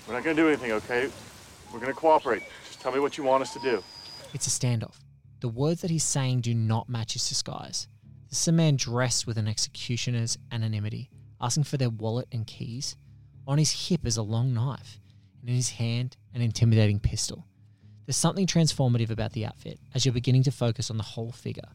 We're 0.08 0.16
not 0.16 0.24
gonna 0.24 0.36
do 0.36 0.48
anything, 0.48 0.72
okay? 0.74 1.10
We're 1.72 1.80
gonna 1.80 1.94
cooperate. 1.94 2.44
Just 2.66 2.82
tell 2.82 2.92
me 2.92 3.00
what 3.00 3.18
you 3.18 3.24
want 3.24 3.42
us 3.42 3.54
to 3.54 3.60
do. 3.60 3.84
It's 4.34 4.48
a 4.48 4.50
standoff. 4.50 4.96
The 5.40 5.50
words 5.50 5.82
that 5.82 5.92
he's 5.92 6.04
saying 6.04 6.42
do 6.42 6.54
not 6.54 6.90
match 6.90 7.14
his 7.14 7.28
disguise. 7.28 7.88
This 8.30 8.42
is 8.42 8.48
a 8.48 8.52
man 8.52 8.76
dressed 8.76 9.28
with 9.28 9.38
an 9.38 9.48
executioner's 9.48 10.38
anonymity, 10.52 11.10
asking 11.40 11.66
for 11.66 11.78
their 11.78 11.90
wallet 11.90 12.28
and 12.32 12.48
keys. 12.48 12.96
On 13.48 13.58
his 13.58 13.90
hip 13.90 14.06
is 14.06 14.18
a 14.18 14.24
long 14.24 14.54
knife, 14.54 15.00
and 15.42 15.50
in 15.50 15.56
his 15.56 15.72
hand, 15.72 16.18
an 16.34 16.42
intimidating 16.42 17.00
pistol. 17.00 17.46
There's 18.06 18.18
something 18.18 18.48
transformative 18.48 19.10
about 19.10 19.34
the 19.34 19.46
outfit 19.46 19.80
as 19.94 20.06
you're 20.06 20.14
beginning 20.14 20.44
to 20.44 20.52
focus 20.52 20.90
on 20.90 20.98
the 20.98 21.04
whole 21.04 21.32
figure, 21.32 21.70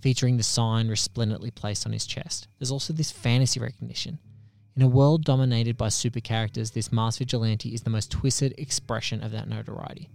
featuring 0.00 0.36
the 0.36 0.42
sign 0.42 0.88
resplendently 0.88 1.50
placed 1.50 1.86
on 1.86 1.92
his 1.92 2.06
chest. 2.06 2.46
There's 2.58 2.70
also 2.70 2.92
this 2.92 3.10
fantasy 3.10 3.58
recognition. 3.58 4.18
In 4.78 4.84
a 4.84 4.86
world 4.86 5.24
dominated 5.24 5.76
by 5.76 5.88
super 5.88 6.20
characters, 6.20 6.70
this 6.70 6.92
masked 6.92 7.18
vigilante 7.18 7.74
is 7.74 7.82
the 7.82 7.90
most 7.90 8.12
twisted 8.12 8.54
expression 8.58 9.24
of 9.24 9.32
that 9.32 9.48
notoriety. 9.48 10.08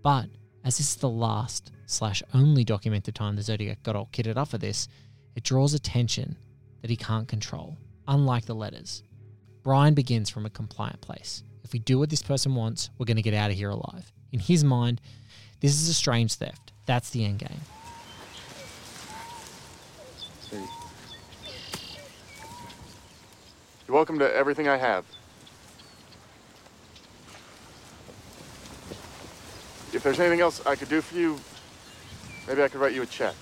But 0.00 0.30
as 0.64 0.78
this 0.78 0.88
is 0.88 0.96
the 0.96 1.10
last 1.10 1.72
slash 1.84 2.22
only 2.32 2.64
documented 2.64 3.14
time 3.14 3.36
the 3.36 3.42
Zodiac 3.42 3.82
got 3.82 3.96
all 3.96 4.08
kitted 4.10 4.38
up 4.38 4.48
for 4.48 4.56
this, 4.56 4.88
it 5.36 5.44
draws 5.44 5.74
attention 5.74 6.38
that 6.80 6.88
he 6.88 6.96
can't 6.96 7.28
control, 7.28 7.76
unlike 8.06 8.46
the 8.46 8.54
letters. 8.54 9.02
Brian 9.62 9.92
begins 9.92 10.30
from 10.30 10.46
a 10.46 10.50
compliant 10.50 11.02
place. 11.02 11.42
If 11.62 11.74
we 11.74 11.78
do 11.78 11.98
what 11.98 12.08
this 12.08 12.22
person 12.22 12.54
wants, 12.54 12.88
we're 12.96 13.04
going 13.04 13.18
to 13.18 13.22
get 13.22 13.34
out 13.34 13.50
of 13.50 13.58
here 13.58 13.68
alive. 13.68 14.10
In 14.32 14.40
his 14.40 14.64
mind, 14.64 15.02
this 15.60 15.78
is 15.78 15.86
a 15.86 15.92
strange 15.92 16.32
theft. 16.32 16.72
That's 16.86 17.10
the 17.10 17.26
end 17.26 17.40
game. 17.40 17.60
You're 23.88 23.94
welcome 23.94 24.18
to 24.18 24.34
everything 24.34 24.68
I 24.68 24.76
have. 24.76 25.06
If 29.94 30.02
there's 30.02 30.20
anything 30.20 30.42
else 30.42 30.64
I 30.66 30.76
could 30.76 30.90
do 30.90 31.00
for 31.00 31.16
you, 31.16 31.40
maybe 32.46 32.62
I 32.62 32.68
could 32.68 32.82
write 32.82 32.92
you 32.92 33.00
a 33.00 33.06
check. 33.06 33.34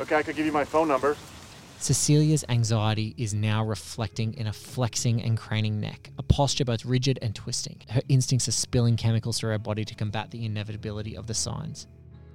Okay, 0.00 0.16
I 0.16 0.24
could 0.24 0.34
give 0.34 0.44
you 0.44 0.50
my 0.50 0.64
phone 0.64 0.88
number. 0.88 1.16
Cecilia's 1.78 2.44
anxiety 2.48 3.14
is 3.16 3.32
now 3.32 3.64
reflecting 3.64 4.34
in 4.34 4.48
a 4.48 4.52
flexing 4.52 5.22
and 5.22 5.38
craning 5.38 5.74
neck, 5.74 6.10
a 6.18 6.24
posture 6.24 6.64
both 6.64 6.84
rigid 6.84 7.20
and 7.22 7.32
twisting. 7.32 7.80
Her 7.90 8.02
instincts 8.08 8.48
are 8.48 8.52
spilling 8.52 8.96
chemicals 8.96 9.38
through 9.38 9.50
her 9.50 9.58
body 9.58 9.84
to 9.84 9.94
combat 9.94 10.32
the 10.32 10.44
inevitability 10.44 11.16
of 11.16 11.28
the 11.28 11.34
signs. 11.34 11.86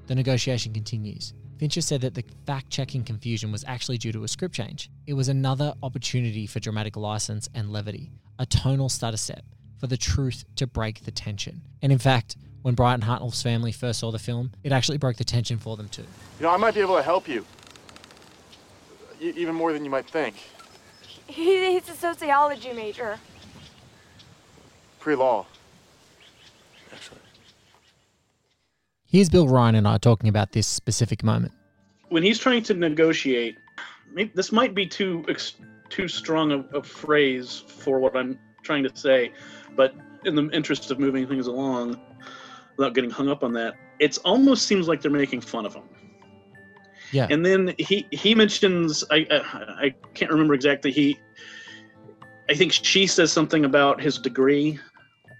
The 0.07 0.15
negotiation 0.15 0.71
continues. 0.71 1.33
Fincher 1.57 1.81
said 1.81 2.01
that 2.01 2.15
the 2.15 2.23
fact 2.45 2.69
checking 2.69 3.03
confusion 3.03 3.51
was 3.51 3.63
actually 3.65 3.97
due 3.97 4.11
to 4.11 4.23
a 4.23 4.27
script 4.27 4.53
change. 4.53 4.89
It 5.07 5.13
was 5.13 5.29
another 5.29 5.73
opportunity 5.81 6.47
for 6.47 6.59
dramatic 6.59 6.97
license 6.97 7.47
and 7.53 7.71
levity, 7.71 8.11
a 8.37 8.45
tonal 8.45 8.89
stutter 8.89 9.17
step 9.17 9.43
for 9.79 9.87
the 9.87 9.97
truth 9.97 10.43
to 10.57 10.67
break 10.67 11.05
the 11.05 11.11
tension. 11.11 11.61
And 11.81 11.91
in 11.91 11.97
fact, 11.97 12.35
when 12.61 12.75
Brian 12.75 13.01
Hartnell's 13.01 13.41
family 13.41 13.71
first 13.71 13.99
saw 13.99 14.11
the 14.11 14.19
film, 14.19 14.51
it 14.63 14.71
actually 14.71 14.97
broke 14.97 15.15
the 15.15 15.23
tension 15.23 15.57
for 15.57 15.77
them 15.77 15.87
too. 15.87 16.05
You 16.39 16.43
know, 16.43 16.49
I 16.49 16.57
might 16.57 16.73
be 16.73 16.81
able 16.81 16.97
to 16.97 17.03
help 17.03 17.27
you. 17.27 17.45
E- 19.21 19.33
even 19.35 19.55
more 19.55 19.71
than 19.71 19.85
you 19.85 19.91
might 19.91 20.09
think. 20.09 20.35
He, 21.27 21.73
he's 21.73 21.87
a 21.87 21.93
sociology 21.95 22.73
major. 22.73 23.17
Pre 24.99 25.15
law. 25.15 25.45
Here's 29.15 29.29
Bill 29.29 29.47
Ryan 29.47 29.75
and 29.75 29.87
I 29.87 29.97
talking 29.97 30.27
about 30.27 30.51
this 30.51 30.67
specific 30.67 31.23
moment. 31.23 31.53
when 32.09 32.21
he's 32.21 32.37
trying 32.37 32.61
to 32.63 32.73
negotiate, 32.73 33.55
this 34.33 34.51
might 34.51 34.75
be 34.75 34.85
too 34.85 35.23
too 35.87 36.09
strong 36.09 36.51
a, 36.51 36.59
a 36.77 36.83
phrase 36.83 37.63
for 37.65 38.01
what 38.01 38.17
I'm 38.17 38.37
trying 38.63 38.83
to 38.83 38.91
say, 38.93 39.31
but 39.73 39.95
in 40.25 40.35
the 40.35 40.49
interest 40.49 40.91
of 40.91 40.99
moving 40.99 41.25
things 41.27 41.47
along, 41.47 41.97
without 42.75 42.93
getting 42.93 43.09
hung 43.09 43.29
up 43.29 43.41
on 43.41 43.53
that, 43.53 43.75
it 43.99 44.17
almost 44.25 44.67
seems 44.67 44.89
like 44.89 45.01
they're 45.01 45.09
making 45.09 45.39
fun 45.39 45.65
of 45.65 45.73
him. 45.73 45.83
Yeah. 47.13 47.27
And 47.29 47.45
then 47.45 47.73
he 47.79 48.05
he 48.11 48.35
mentions 48.35 49.05
I 49.11 49.25
I, 49.31 49.85
I 49.85 49.95
can't 50.13 50.29
remember 50.29 50.53
exactly 50.55 50.91
he. 50.91 51.17
I 52.49 52.53
think 52.53 52.73
she 52.73 53.07
says 53.07 53.31
something 53.31 53.63
about 53.63 54.01
his 54.01 54.17
degree, 54.17 54.77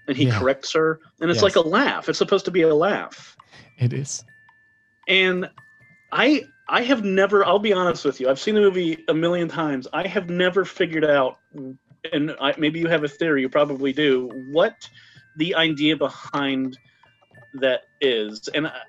and 0.08 0.16
he 0.16 0.28
Yeah. 0.28 0.38
corrects 0.38 0.72
her, 0.72 1.00
and 1.20 1.30
it's 1.30 1.42
Yes. 1.42 1.54
like 1.54 1.56
a 1.56 1.68
laugh. 1.68 2.08
It's 2.08 2.16
supposed 2.16 2.46
to 2.46 2.50
be 2.50 2.62
a 2.62 2.74
laugh 2.74 3.35
It 3.78 3.92
is. 3.92 4.24
and 5.08 5.48
i 6.12 6.42
i 6.68 6.82
have 6.82 7.04
never 7.04 7.44
i'll 7.44 7.58
be 7.58 7.72
honest 7.72 8.04
with 8.04 8.20
you 8.20 8.28
i've 8.28 8.38
seen 8.38 8.54
the 8.54 8.60
movie 8.60 9.04
a 9.08 9.14
million 9.14 9.48
times 9.48 9.86
i 9.92 10.06
have 10.06 10.30
never 10.30 10.64
figured 10.64 11.04
out 11.04 11.38
and 12.12 12.34
I, 12.40 12.54
maybe 12.58 12.78
you 12.78 12.88
have 12.88 13.04
a 13.04 13.08
theory 13.08 13.40
you 13.42 13.48
probably 13.48 13.92
do 13.92 14.30
what 14.50 14.88
the 15.36 15.54
idea 15.54 15.96
behind 15.96 16.78
that 17.54 17.82
is 18.00 18.48
and 18.54 18.66
i, 18.66 18.80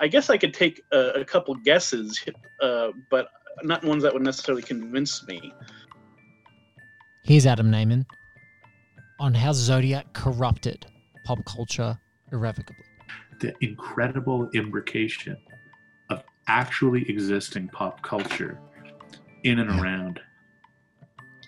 I 0.00 0.08
guess 0.08 0.30
i 0.30 0.36
could 0.36 0.54
take 0.54 0.82
a, 0.92 1.20
a 1.20 1.24
couple 1.24 1.54
guesses 1.56 2.24
uh, 2.62 2.88
but 3.10 3.28
not 3.62 3.82
ones 3.84 4.02
that 4.02 4.12
would 4.12 4.22
necessarily 4.22 4.62
convince 4.62 5.26
me 5.26 5.52
Here's 7.26 7.44
Adam 7.44 7.72
Nayman 7.72 8.06
on 9.18 9.34
how 9.34 9.52
Zodiac 9.52 10.12
corrupted 10.12 10.86
pop 11.24 11.44
culture 11.44 11.98
irrevocably. 12.30 12.84
The 13.40 13.54
incredible 13.60 14.48
imbrication 14.54 15.36
of 16.10 16.22
actually 16.48 17.08
existing 17.08 17.68
pop 17.68 18.02
culture 18.02 18.60
in 19.44 19.58
and 19.58 19.70
around 19.80 20.20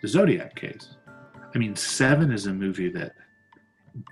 the 0.02 0.08
Zodiac 0.08 0.54
case. 0.54 0.96
I 1.54 1.58
mean, 1.58 1.74
Seven 1.74 2.30
is 2.30 2.46
a 2.46 2.52
movie 2.52 2.90
that 2.90 3.12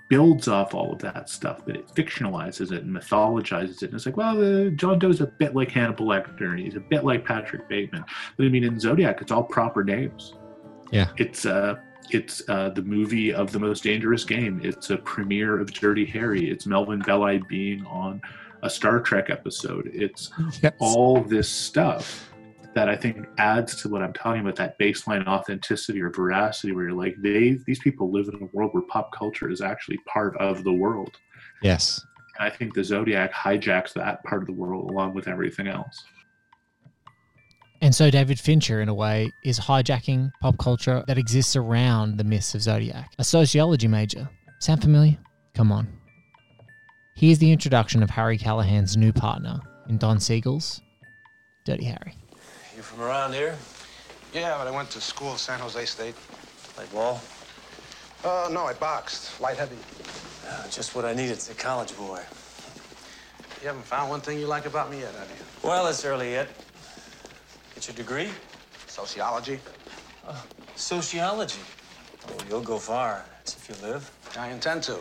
builds 0.09 0.47
off 0.47 0.73
all 0.73 0.91
of 0.91 0.99
that 0.99 1.29
stuff, 1.29 1.61
but 1.65 1.75
it 1.75 1.87
fictionalizes 1.89 2.71
it 2.71 2.83
and 2.83 2.95
mythologizes 2.95 3.83
it. 3.83 3.83
And 3.83 3.93
it's 3.93 4.05
like, 4.05 4.17
well, 4.17 4.39
uh, 4.41 4.69
John 4.71 4.99
Doe's 4.99 5.21
a 5.21 5.27
bit 5.27 5.55
like 5.55 5.71
Hannibal 5.71 6.07
Lecter, 6.07 6.49
and 6.49 6.59
he's 6.59 6.75
a 6.75 6.81
bit 6.81 7.03
like 7.03 7.25
Patrick 7.25 7.69
Bateman. 7.69 8.03
But 8.35 8.45
I 8.45 8.49
mean, 8.49 8.63
in 8.63 8.79
Zodiac, 8.79 9.21
it's 9.21 9.31
all 9.31 9.43
proper 9.43 9.83
names. 9.83 10.33
Yeah. 10.91 11.09
It's 11.17 11.45
uh, 11.45 11.75
it's 12.09 12.41
uh, 12.49 12.69
the 12.69 12.81
movie 12.81 13.33
of 13.33 13.51
the 13.51 13.59
most 13.59 13.83
dangerous 13.83 14.23
game. 14.23 14.61
It's 14.63 14.89
a 14.89 14.97
premiere 14.97 15.59
of 15.59 15.73
Dirty 15.73 16.05
Harry. 16.05 16.49
It's 16.49 16.65
Melvin 16.65 16.99
Belli 16.99 17.41
being 17.49 17.85
on 17.85 18.21
a 18.63 18.69
Star 18.69 18.99
Trek 18.99 19.29
episode. 19.29 19.89
It's 19.93 20.31
all 20.79 21.21
this 21.21 21.49
stuff 21.49 22.31
that 22.73 22.89
I 22.89 22.95
think 22.95 23.25
adds 23.39 23.75
to 23.81 23.89
what 23.89 24.03
I'm 24.03 24.13
talking 24.13 24.41
about 24.41 24.55
that 24.57 24.77
baseline 24.77 25.25
authenticity 25.25 26.01
or 26.01 26.11
veracity 26.11 26.73
where 26.73 26.85
you're 26.85 26.93
like, 26.93 27.15
they 27.19 27.57
these 27.65 27.79
people 27.79 28.11
live 28.11 28.27
in 28.27 28.35
a 28.35 28.45
world 28.53 28.71
where 28.73 28.83
pop 28.83 29.11
culture 29.11 29.49
is 29.49 29.61
actually 29.61 29.97
part 30.05 30.37
of 30.37 30.63
the 30.63 30.73
world. 30.73 31.17
Yes. 31.61 32.05
And 32.37 32.47
I 32.47 32.55
think 32.55 32.73
the 32.73 32.83
Zodiac 32.83 33.33
hijacks 33.33 33.93
that 33.93 34.23
part 34.23 34.43
of 34.43 34.47
the 34.47 34.53
world 34.53 34.91
along 34.91 35.15
with 35.15 35.27
everything 35.27 35.67
else. 35.67 36.05
And 37.81 37.93
so 37.93 38.09
David 38.09 38.39
Fincher, 38.39 38.81
in 38.81 38.89
a 38.89 38.93
way, 38.93 39.31
is 39.43 39.59
hijacking 39.59 40.31
pop 40.41 40.57
culture 40.57 41.03
that 41.07 41.17
exists 41.17 41.55
around 41.55 42.17
the 42.17 42.23
myths 42.23 42.55
of 42.55 42.61
Zodiac. 42.61 43.13
A 43.19 43.23
sociology 43.23 43.87
major. 43.87 44.27
Sound 44.59 44.81
familiar? 44.81 45.17
Come 45.53 45.71
on. 45.71 45.87
Here's 47.15 47.37
the 47.39 47.51
introduction 47.51 48.01
of 48.01 48.09
Harry 48.09 48.37
Callahan's 48.37 48.97
new 48.97 49.13
partner 49.13 49.59
in 49.89 49.97
Don 49.97 50.19
Siegel's 50.19 50.81
Dirty 51.65 51.85
Harry. 51.85 52.15
You 52.75 52.81
from 52.81 53.01
around 53.01 53.33
here? 53.33 53.55
Yeah, 54.33 54.57
but 54.57 54.67
I 54.67 54.71
went 54.71 54.89
to 54.91 55.01
school 55.01 55.33
at 55.33 55.39
San 55.39 55.59
Jose 55.59 55.85
State. 55.85 56.15
Played 56.75 56.91
ball? 56.91 57.21
Uh, 58.23 58.49
no, 58.51 58.65
I 58.65 58.73
boxed. 58.73 59.39
Light 59.39 59.57
heavy. 59.57 59.77
Uh, 60.47 60.67
just 60.69 60.95
what 60.95 61.05
I 61.05 61.13
needed, 61.13 61.37
as 61.37 61.49
a 61.49 61.53
college 61.53 61.95
boy. 61.95 62.21
You 63.61 63.67
haven't 63.67 63.85
found 63.85 64.09
one 64.09 64.21
thing 64.21 64.39
you 64.39 64.47
like 64.47 64.65
about 64.65 64.91
me 64.91 64.99
yet, 64.99 65.13
have 65.15 65.29
you? 65.29 65.67
Well, 65.67 65.87
it's 65.87 66.05
early 66.05 66.31
yet. 66.31 66.49
Get 67.77 67.89
your 67.89 67.95
degree? 67.95 68.29
Sociology. 68.87 69.59
Oh, 70.27 70.43
sociology. 70.75 71.59
Oh, 72.27 72.33
you'll 72.49 72.61
go 72.61 72.79
far. 72.79 73.23
That's 73.35 73.55
if 73.55 73.69
you 73.69 73.87
live. 73.87 74.09
I 74.35 74.49
intend 74.49 74.81
to. 74.85 74.97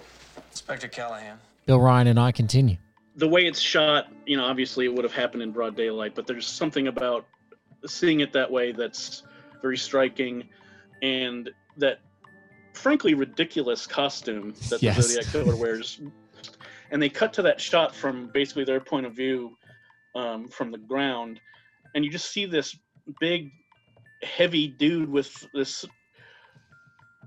Inspector 0.51 0.87
Callahan. 0.89 1.39
Bill 1.65 1.81
Ryan 1.81 2.09
and 2.09 2.21
I 2.21 2.33
continue. 2.33 2.77
the 3.17 3.27
way 3.27 3.47
it's 3.47 3.61
shot, 3.61 4.09
you 4.27 4.37
know, 4.37 4.45
obviously 4.45 4.85
it 4.85 4.93
would 4.95 5.05
have 5.05 5.15
happened 5.15 5.43
in 5.43 5.53
broad 5.53 5.75
daylight, 5.75 6.15
but 6.15 6.27
there's 6.27 6.47
something 6.47 6.89
about 6.89 7.25
seeing 7.87 8.21
it 8.21 8.31
that 8.35 8.51
way 8.51 8.73
that's 8.73 9.23
very 9.63 9.79
striking, 9.79 10.45
and 11.01 11.49
that 11.79 12.01
frankly 12.75 13.15
ridiculous 13.15 13.87
costume 13.87 14.53
that 14.69 14.83
Yes. 14.83 14.97
the 14.99 15.03
Zodiac 15.03 15.33
Killer 15.33 15.57
wears. 15.57 15.99
And 16.91 17.01
they 17.03 17.09
cut 17.09 17.33
to 17.33 17.43
that 17.43 17.59
shot 17.59 17.95
from 17.95 18.27
basically 18.35 18.65
their 18.65 18.81
point 18.81 19.07
of 19.07 19.15
view 19.15 19.57
um, 20.15 20.49
from 20.49 20.71
the 20.71 20.77
ground, 20.79 21.41
and 21.97 22.05
you 22.05 22.11
just 22.11 22.31
see 22.31 22.45
this 22.45 22.79
big, 23.19 23.51
heavy 24.23 24.69
dude 24.69 25.09
with 25.11 25.47
this 25.53 25.85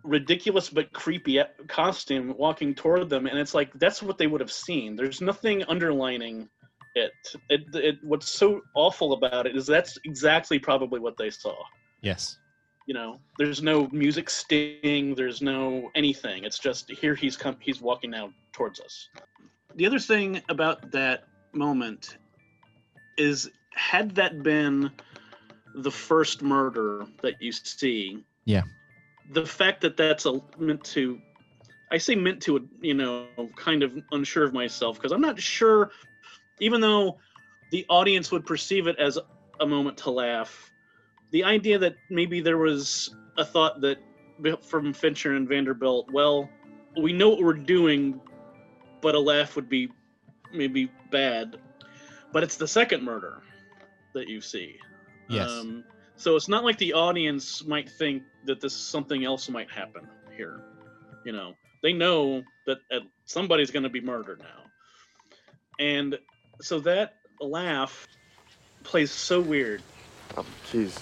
ridiculous 0.04 0.70
but 0.70 0.94
creepy 0.94 1.42
costume 1.68 2.34
walking 2.38 2.74
toward 2.74 3.10
them 3.10 3.28
and 3.28 3.38
it's 3.38 3.54
like 3.54 3.72
that's 3.80 4.02
what 4.02 4.18
they 4.18 4.28
would 4.28 4.40
have 4.40 4.52
seen 4.52 4.96
there's 4.96 5.20
nothing 5.20 5.62
underlining 5.66 6.48
it. 6.96 7.12
it 7.50 7.62
it 7.76 7.98
what's 8.02 8.30
so 8.30 8.62
awful 8.76 9.12
about 9.12 9.46
it 9.46 9.58
is 9.58 9.68
that's 9.68 9.98
exactly 10.06 10.58
probably 10.58 11.02
what 11.02 11.18
they 11.18 11.30
saw 11.30 11.54
Yes. 12.02 12.40
you 12.88 12.94
know 12.94 13.20
there's 13.38 13.62
no 13.62 13.90
music 13.92 14.30
sting 14.30 15.14
there's 15.16 15.42
no 15.42 15.92
anything 15.96 16.46
it's 16.46 16.60
just 16.60 16.90
here 16.90 17.14
he's 17.14 17.36
come 17.36 17.58
he's 17.60 17.82
walking 17.82 18.10
now 18.10 18.32
towards 18.54 18.80
us 18.80 19.10
the 19.76 19.86
other 19.86 20.00
thing 20.00 20.42
about 20.48 20.92
that 20.92 21.26
moment 21.54 22.18
is 23.18 23.52
had 23.80 24.14
that 24.16 24.44
been 24.44 24.92
the 25.74 25.92
first 25.92 26.42
murder 26.42 27.06
that 27.22 27.42
you 27.42 27.52
see 27.52 28.24
Yeah. 28.46 28.64
the 29.32 29.46
fact 29.46 29.82
that 29.82 29.96
that's 29.96 30.26
a 30.26 30.42
meant 30.58 30.84
to 30.96 31.20
i 31.92 31.98
say 31.98 32.16
meant 32.16 32.42
to 32.42 32.68
you 32.82 32.94
know 32.94 33.28
kind 33.56 33.82
of 33.84 33.98
unsure 34.12 34.44
of 34.44 34.54
myself 34.54 34.98
because 34.98 35.12
i'm 35.14 35.22
not 35.22 35.40
sure 35.40 35.92
even 36.60 36.82
though 36.82 37.18
the 37.72 37.86
audience 37.90 38.32
would 38.32 38.46
perceive 38.46 38.88
it 38.88 38.98
as 39.00 39.18
a 39.62 39.66
moment 39.66 39.98
to 40.00 40.12
laugh 40.12 40.72
the 41.32 41.44
idea 41.44 41.78
that 41.78 41.96
maybe 42.10 42.42
there 42.42 42.58
was 42.58 43.16
a 43.38 43.46
thought 43.46 43.80
that 43.82 43.98
from 44.62 44.94
fincher 44.94 45.36
and 45.36 45.48
vanderbilt 45.48 46.12
well 46.12 46.50
we 47.02 47.14
know 47.14 47.30
what 47.30 47.40
we're 47.40 47.54
doing 47.54 48.20
but 49.02 49.16
a 49.16 49.20
laugh 49.20 49.56
would 49.56 49.70
be 49.70 49.90
maybe 50.54 50.92
bad 51.12 51.58
but 52.34 52.44
it's 52.44 52.58
the 52.58 52.68
second 52.68 53.04
murder 53.04 53.42
that 54.20 54.28
you 54.28 54.42
see 54.42 54.78
Yes. 55.30 55.50
um, 55.50 55.84
so 56.20 56.36
it's 56.36 56.50
not 56.50 56.66
like 56.66 56.78
the 56.78 56.92
audience 56.94 57.64
might 57.66 57.90
think 57.90 58.24
that 58.46 58.60
this 58.60 58.76
something 58.76 59.24
else 59.24 59.48
might 59.50 59.72
happen 59.72 60.06
here. 60.36 60.60
You 61.24 61.32
know, 61.32 61.54
they 61.82 61.94
know 61.94 62.44
that 62.66 62.80
uh, 62.92 63.00
somebody's 63.26 63.72
going 63.72 63.84
to 63.84 63.90
be 63.90 64.02
murdered 64.02 64.40
now, 64.40 64.64
and 65.80 66.20
so 66.60 66.80
that 66.82 67.16
laugh 67.40 68.06
plays 68.84 69.12
so 69.12 69.40
weird. 69.40 69.82
Oh, 70.36 70.46
keys. 70.70 71.00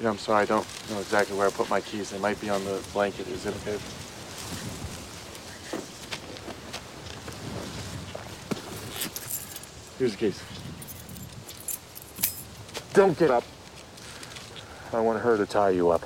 Yeah, 0.00 0.08
I'm 0.10 0.18
sorry. 0.18 0.42
I 0.42 0.46
don't 0.46 0.66
know 0.90 1.00
exactly 1.00 1.36
where 1.36 1.46
I 1.48 1.50
put 1.50 1.68
my 1.68 1.82
keys. 1.82 2.10
They 2.10 2.18
might 2.18 2.40
be 2.40 2.48
on 2.48 2.64
the 2.64 2.82
blanket. 2.94 3.28
Is 3.28 3.44
it 3.44 3.54
okay? 3.56 3.78
Here's 9.98 10.12
the 10.12 10.16
keys. 10.18 10.63
Don't 12.94 13.18
get 13.18 13.32
up. 13.32 13.42
I 14.92 15.00
want 15.00 15.20
her 15.20 15.36
to 15.36 15.44
tie 15.44 15.70
you 15.70 15.90
up. 15.90 16.02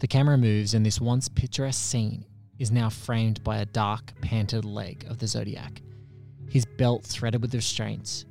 The 0.00 0.08
camera 0.08 0.36
moves, 0.36 0.74
and 0.74 0.84
this 0.84 1.00
once 1.00 1.28
picturesque 1.28 1.80
scene 1.80 2.24
is 2.58 2.72
now 2.72 2.90
framed 2.90 3.44
by 3.44 3.58
a 3.58 3.66
dark, 3.66 4.12
panted 4.20 4.64
leg 4.64 5.06
of 5.08 5.20
the 5.20 5.28
Zodiac, 5.28 5.80
his 6.50 6.64
belt 6.64 7.04
threaded 7.04 7.40
with 7.40 7.54
restraints. 7.54 8.24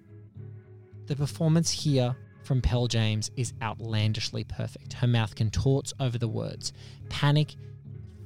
The 1.05 1.15
performance 1.15 1.71
here 1.71 2.17
from 2.43 2.61
Pell 2.61 2.87
James 2.87 3.31
is 3.37 3.53
outlandishly 3.61 4.43
perfect. 4.43 4.91
Her 4.91 5.07
mouth 5.07 5.33
contorts 5.33 5.93
over 6.01 6.17
the 6.17 6.27
words. 6.27 6.73
Panic, 7.07 7.55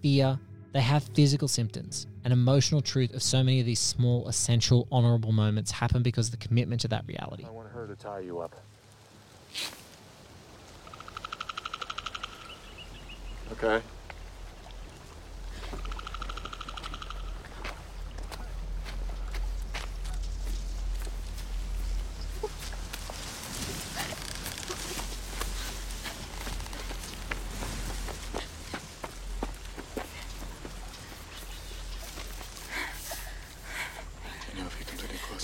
fear, 0.02 0.40
they 0.74 0.82
have 0.82 1.04
physical 1.14 1.48
symptoms. 1.48 2.08
An 2.24 2.32
emotional 2.32 2.82
truth 2.82 3.14
of 3.14 3.22
so 3.22 3.44
many 3.44 3.60
of 3.60 3.68
these 3.68 3.80
small, 3.80 4.28
essential, 4.28 4.88
honorable 4.92 5.32
moments 5.32 5.70
happen 5.70 6.02
because 6.02 6.30
of 6.30 6.32
the 6.32 6.48
commitment 6.48 6.82
to 6.82 6.88
that 6.88 7.06
reality. 7.06 7.46
I 7.46 7.52
want 7.52 7.70
her 7.70 7.86
to 7.86 7.96
tie 7.96 8.22
you 8.22 8.40
up. 8.40 8.56
Okay. 13.52 13.82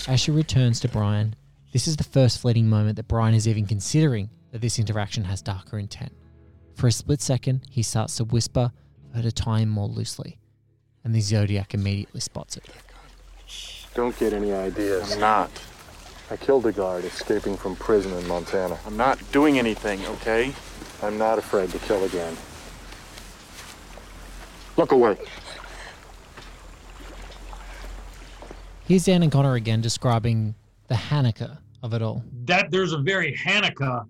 As 0.08 0.20
she 0.20 0.30
returns 0.30 0.78
to 0.80 0.88
Brian, 0.88 1.34
this 1.72 1.88
is 1.88 1.96
the 1.96 2.04
first 2.04 2.40
fleeting 2.40 2.68
moment 2.68 2.96
that 2.96 3.08
Brian 3.08 3.34
is 3.34 3.48
even 3.48 3.66
considering 3.66 4.30
that 4.52 4.60
this 4.60 4.78
interaction 4.78 5.24
has 5.24 5.40
darker 5.40 5.78
intent. 5.78 6.12
For 6.76 6.86
a 6.86 6.92
split 6.92 7.20
second, 7.20 7.62
he 7.70 7.82
starts 7.82 8.16
to 8.16 8.24
whisper 8.24 8.70
for 9.10 9.16
her 9.16 9.22
to 9.22 9.32
tie 9.32 9.60
him 9.60 9.70
more 9.70 9.88
loosely, 9.88 10.38
and 11.02 11.14
the 11.14 11.20
Zodiac 11.20 11.74
immediately 11.74 12.20
spots 12.20 12.56
it. 12.56 12.64
Don't 13.94 14.18
get 14.18 14.32
any 14.32 14.52
ideas. 14.52 15.12
I'm 15.12 15.20
not. 15.20 15.50
I 16.30 16.36
killed 16.36 16.66
a 16.66 16.72
guard 16.72 17.04
escaping 17.04 17.56
from 17.56 17.76
prison 17.76 18.12
in 18.12 18.26
Montana. 18.26 18.78
I'm 18.86 18.96
not 18.96 19.18
doing 19.32 19.58
anything, 19.58 20.04
okay? 20.06 20.52
I'm 21.02 21.18
not 21.18 21.38
afraid 21.38 21.70
to 21.70 21.78
kill 21.80 22.04
again. 22.04 22.36
Look 24.76 24.92
away. 24.92 25.16
Here's 28.86 29.04
Dan 29.04 29.22
and 29.22 29.32
Connor 29.32 29.54
again 29.54 29.80
describing 29.80 30.54
the 30.92 30.98
Haneke 30.98 31.56
of 31.82 31.94
it 31.94 32.02
all. 32.02 32.22
that 32.44 32.70
there's 32.70 32.92
a 32.92 32.98
very 32.98 33.34
Haneke, 33.44 34.04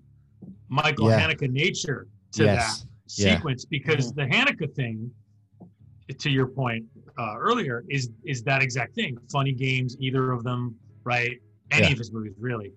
Michael 0.67 1.09
Yeah. 1.09 1.19
Haneke 1.21 1.49
nature 1.49 2.07
to 2.33 2.43
Yes. 2.43 2.81
that 2.81 2.85
Yeah. 3.25 3.35
sequence 3.37 3.63
because 3.63 4.11
the 4.13 4.23
Haneke 4.25 4.67
thing, 4.75 5.09
to 6.23 6.29
your 6.29 6.47
point 6.47 6.85
uh, 7.17 7.35
earlier, 7.37 7.85
is 7.89 8.09
is 8.25 8.43
that 8.43 8.61
exact 8.61 8.93
thing. 8.95 9.17
Funny 9.31 9.53
games, 9.53 9.95
either 9.99 10.31
of 10.31 10.43
them, 10.43 10.75
right? 11.05 11.39
Any 11.71 11.85
Yeah. 11.87 11.93
of 11.93 11.97
his 11.99 12.11
movies, 12.11 12.33
really. 12.37 12.73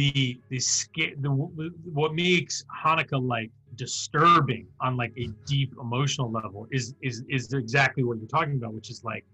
The 0.00 0.38
the, 0.50 0.58
sca- 0.60 1.16
the 1.24 1.30
what 1.30 2.14
makes 2.14 2.62
Haneke 2.84 3.18
like 3.36 3.50
disturbing 3.76 4.66
on 4.80 4.96
like 5.02 5.12
a 5.16 5.28
deep 5.46 5.72
emotional 5.80 6.30
level 6.30 6.66
is 6.70 6.94
is 7.00 7.24
is 7.36 7.52
exactly 7.54 8.02
what 8.04 8.18
you're 8.18 8.28
talking 8.38 8.56
about, 8.60 8.74
which 8.74 8.90
is 8.90 9.02
like 9.02 9.24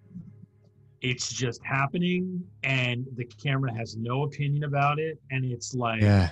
it's 1.03 1.32
just 1.32 1.62
happening 1.64 2.42
and 2.62 3.07
the 3.16 3.24
camera 3.24 3.72
has 3.74 3.96
no 3.96 4.22
opinion 4.22 4.64
about 4.64 4.98
it. 4.98 5.20
And 5.30 5.44
it's 5.44 5.74
like 5.74 6.00
Yeah. 6.00 6.30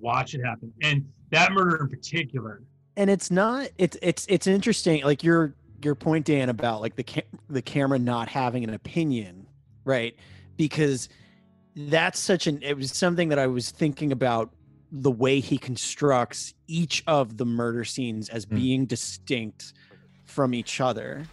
watch 0.00 0.34
it 0.34 0.44
happen. 0.44 0.72
And 0.82 1.06
that 1.30 1.52
murder 1.52 1.76
in 1.76 1.88
particular. 1.88 2.62
And 2.96 3.08
it's 3.08 3.30
not 3.30 3.68
it's 3.78 3.96
it's 4.02 4.26
it's 4.28 4.46
interesting 4.46 5.04
like 5.04 5.22
your 5.22 5.54
your 5.82 5.94
point 5.94 6.26
dan 6.26 6.48
about 6.48 6.80
like 6.80 6.96
the 6.96 7.04
ca- 7.04 7.28
the 7.48 7.62
camera 7.62 7.98
not 7.98 8.28
having 8.28 8.64
an 8.64 8.74
opinion 8.74 9.46
right? 9.84 10.14
Because 10.58 11.08
that's 11.86 12.18
such 12.18 12.46
an 12.46 12.60
it 12.62 12.76
was 12.76 12.90
something 12.90 13.28
that 13.28 13.38
i 13.38 13.46
was 13.46 13.70
thinking 13.70 14.10
about 14.10 14.50
the 14.90 15.10
way 15.10 15.38
he 15.38 15.56
constructs 15.56 16.54
each 16.66 17.04
of 17.06 17.36
the 17.36 17.44
murder 17.44 17.84
scenes 17.84 18.28
as 18.28 18.44
hmm. 18.44 18.56
being 18.56 18.86
distinct 18.86 19.74
from 20.24 20.54
each 20.54 20.80
other 20.80 21.24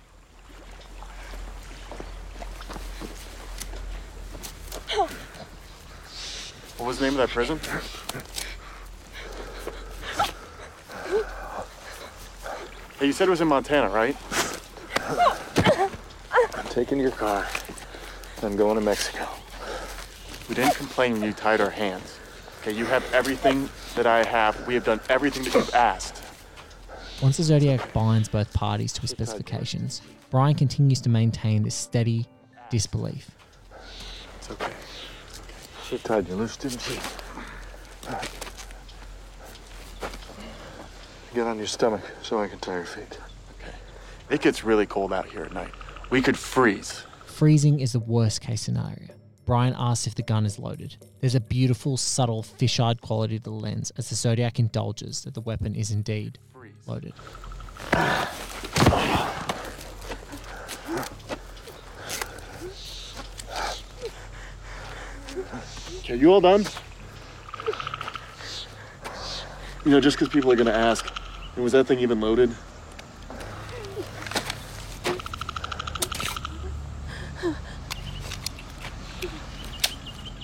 What 6.86 6.90
was 6.90 7.00
the 7.00 7.06
name 7.06 7.20
of 7.20 7.28
that 7.28 7.30
prison? 7.30 7.60
Hey, 13.00 13.08
you 13.08 13.12
said 13.12 13.28
it 13.28 13.32
was 13.32 13.42
in 13.42 13.48
Montana, 13.48 13.90
right? 13.90 14.16
I'm 16.54 16.68
taking 16.70 17.00
your 17.00 17.10
car. 17.10 17.48
I'm 18.44 18.56
going 18.56 18.76
to 18.76 18.82
Mexico. 18.82 19.28
We 20.48 20.54
didn't 20.54 20.76
complain 20.76 21.14
when 21.14 21.24
you 21.24 21.34
tied 21.34 21.60
our 21.60 21.72
hands. 21.72 22.20
Okay, 22.62 22.74
you 22.74 22.86
have 22.86 23.04
everything 23.16 23.68
that 23.96 24.06
I 24.06 24.24
have. 24.24 24.68
We 24.68 24.76
have 24.76 24.84
done 24.86 25.00
everything 25.10 25.42
that 25.46 25.56
you've 25.56 25.74
asked. 25.74 26.22
Once 27.20 27.38
the 27.38 27.44
Zodiac 27.44 27.94
binds 27.94 28.30
both 28.30 28.54
parties 28.54 28.94
to 28.94 29.02
his 29.02 29.10
specifications, 29.10 30.04
Brian 30.30 30.54
continues 30.54 31.02
to 31.02 31.10
maintain 31.10 31.64
this 31.64 31.74
steady 31.74 32.28
disbelief. 32.70 33.32
It's 34.38 34.52
okay. 34.52 34.72
She 35.88 36.00
tied 36.00 36.28
you 36.28 36.36
loose, 36.36 36.58
didn't 36.58 36.82
she? 36.82 37.00
Get 41.36 41.46
on 41.46 41.58
your 41.58 41.68
stomach 41.68 42.02
so 42.24 42.40
I 42.40 42.48
can 42.48 42.58
tie 42.58 42.78
your 42.78 42.86
feet. 42.86 43.20
Okay. 43.60 43.76
It 44.32 44.42
gets 44.42 44.64
really 44.64 44.88
cold 44.88 45.14
out 45.14 45.28
here 45.28 45.44
at 45.44 45.54
night. 45.54 45.72
We 46.10 46.24
could 46.24 46.38
freeze. 46.38 47.04
Freezing 47.26 47.82
is 47.82 47.94
the 47.94 48.00
worst 48.00 48.42
case 48.42 48.62
scenario. 48.62 49.10
Brian 49.46 49.76
asks 49.78 50.08
if 50.08 50.16
the 50.16 50.24
gun 50.24 50.44
is 50.46 50.58
loaded. 50.58 50.98
There's 51.20 51.36
a 51.36 51.40
beautiful, 51.40 51.98
subtle, 51.98 52.42
fish 52.42 52.80
eyed 52.80 53.02
quality 53.02 53.38
to 53.38 53.44
the 53.44 53.52
lens 53.52 53.92
as 53.96 54.10
the 54.10 54.16
Zodiac 54.16 54.58
indulges 54.58 55.22
that 55.24 55.36
the 55.36 55.42
weapon 55.42 55.76
is 55.76 55.92
indeed 55.92 56.40
loaded. 56.88 57.14
Okay, 66.06 66.18
you 66.18 66.32
all 66.32 66.40
done? 66.40 66.64
You 69.84 69.90
know, 69.90 70.00
just 70.00 70.20
because 70.20 70.32
people 70.32 70.52
are 70.52 70.56
going 70.56 70.68
to 70.68 70.76
ask, 70.76 71.12
was 71.58 71.72
that 71.72 71.88
thing 71.88 71.98
even 71.98 72.22
loaded? 72.22 72.52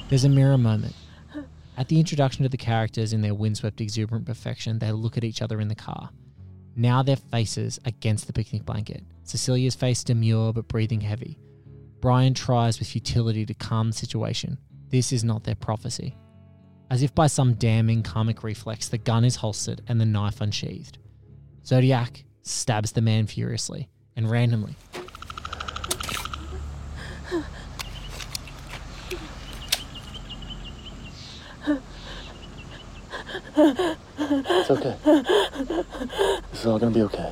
There's 0.10 0.24
a 0.24 0.30
mirror 0.30 0.58
moment. 0.58 0.96
At 1.78 1.90
the 1.90 2.00
introduction 2.00 2.42
to 2.42 2.50
the 2.50 2.58
characters 2.58 3.14
in 3.14 3.22
their 3.22 3.36
windswept, 3.36 3.82
exuberant 3.82 4.26
perfection, 4.26 4.80
they 4.80 4.92
look 4.92 5.16
at 5.16 5.24
each 5.24 5.44
other 5.44 5.62
in 5.62 5.68
the 5.68 5.76
car. 5.76 6.10
Now 6.76 7.04
their 7.04 7.18
faces 7.18 7.80
against 7.86 8.26
the 8.26 8.34
picnic 8.34 8.66
blanket. 8.66 9.04
Cecilia's 9.26 9.76
face 9.76 10.04
demure 10.04 10.54
but 10.54 10.68
breathing 10.68 11.02
heavy. 11.02 11.38
Brian 12.00 12.34
tries 12.34 12.80
with 12.80 12.88
futility 12.88 13.46
to 13.46 13.54
calm 13.54 13.92
the 13.92 13.96
situation. 13.96 14.58
This 14.92 15.14
is 15.14 15.24
not 15.24 15.46
their 15.46 15.56
prophecy. 15.56 16.18
As 16.90 17.02
if 17.02 17.16
by 17.16 17.28
some 17.28 17.54
damning 17.54 18.04
karmic 18.04 18.44
reflex, 18.44 18.90
the 18.90 18.98
gun 18.98 19.24
is 19.24 19.38
holstered 19.38 19.82
and 19.88 20.02
the 20.02 20.06
knife 20.06 20.42
unsheathed. 20.42 20.98
Zodiac 21.66 22.26
stabs 22.42 22.92
the 22.92 23.02
man 23.02 23.26
furiously 23.28 23.88
and 24.18 24.30
randomly. 24.30 24.76
It's 33.56 34.72
okay. 34.72 34.98
This 36.52 36.60
is 36.60 36.66
all 36.66 36.80
gonna 36.80 36.92
be 36.92 37.02
okay. 37.04 37.32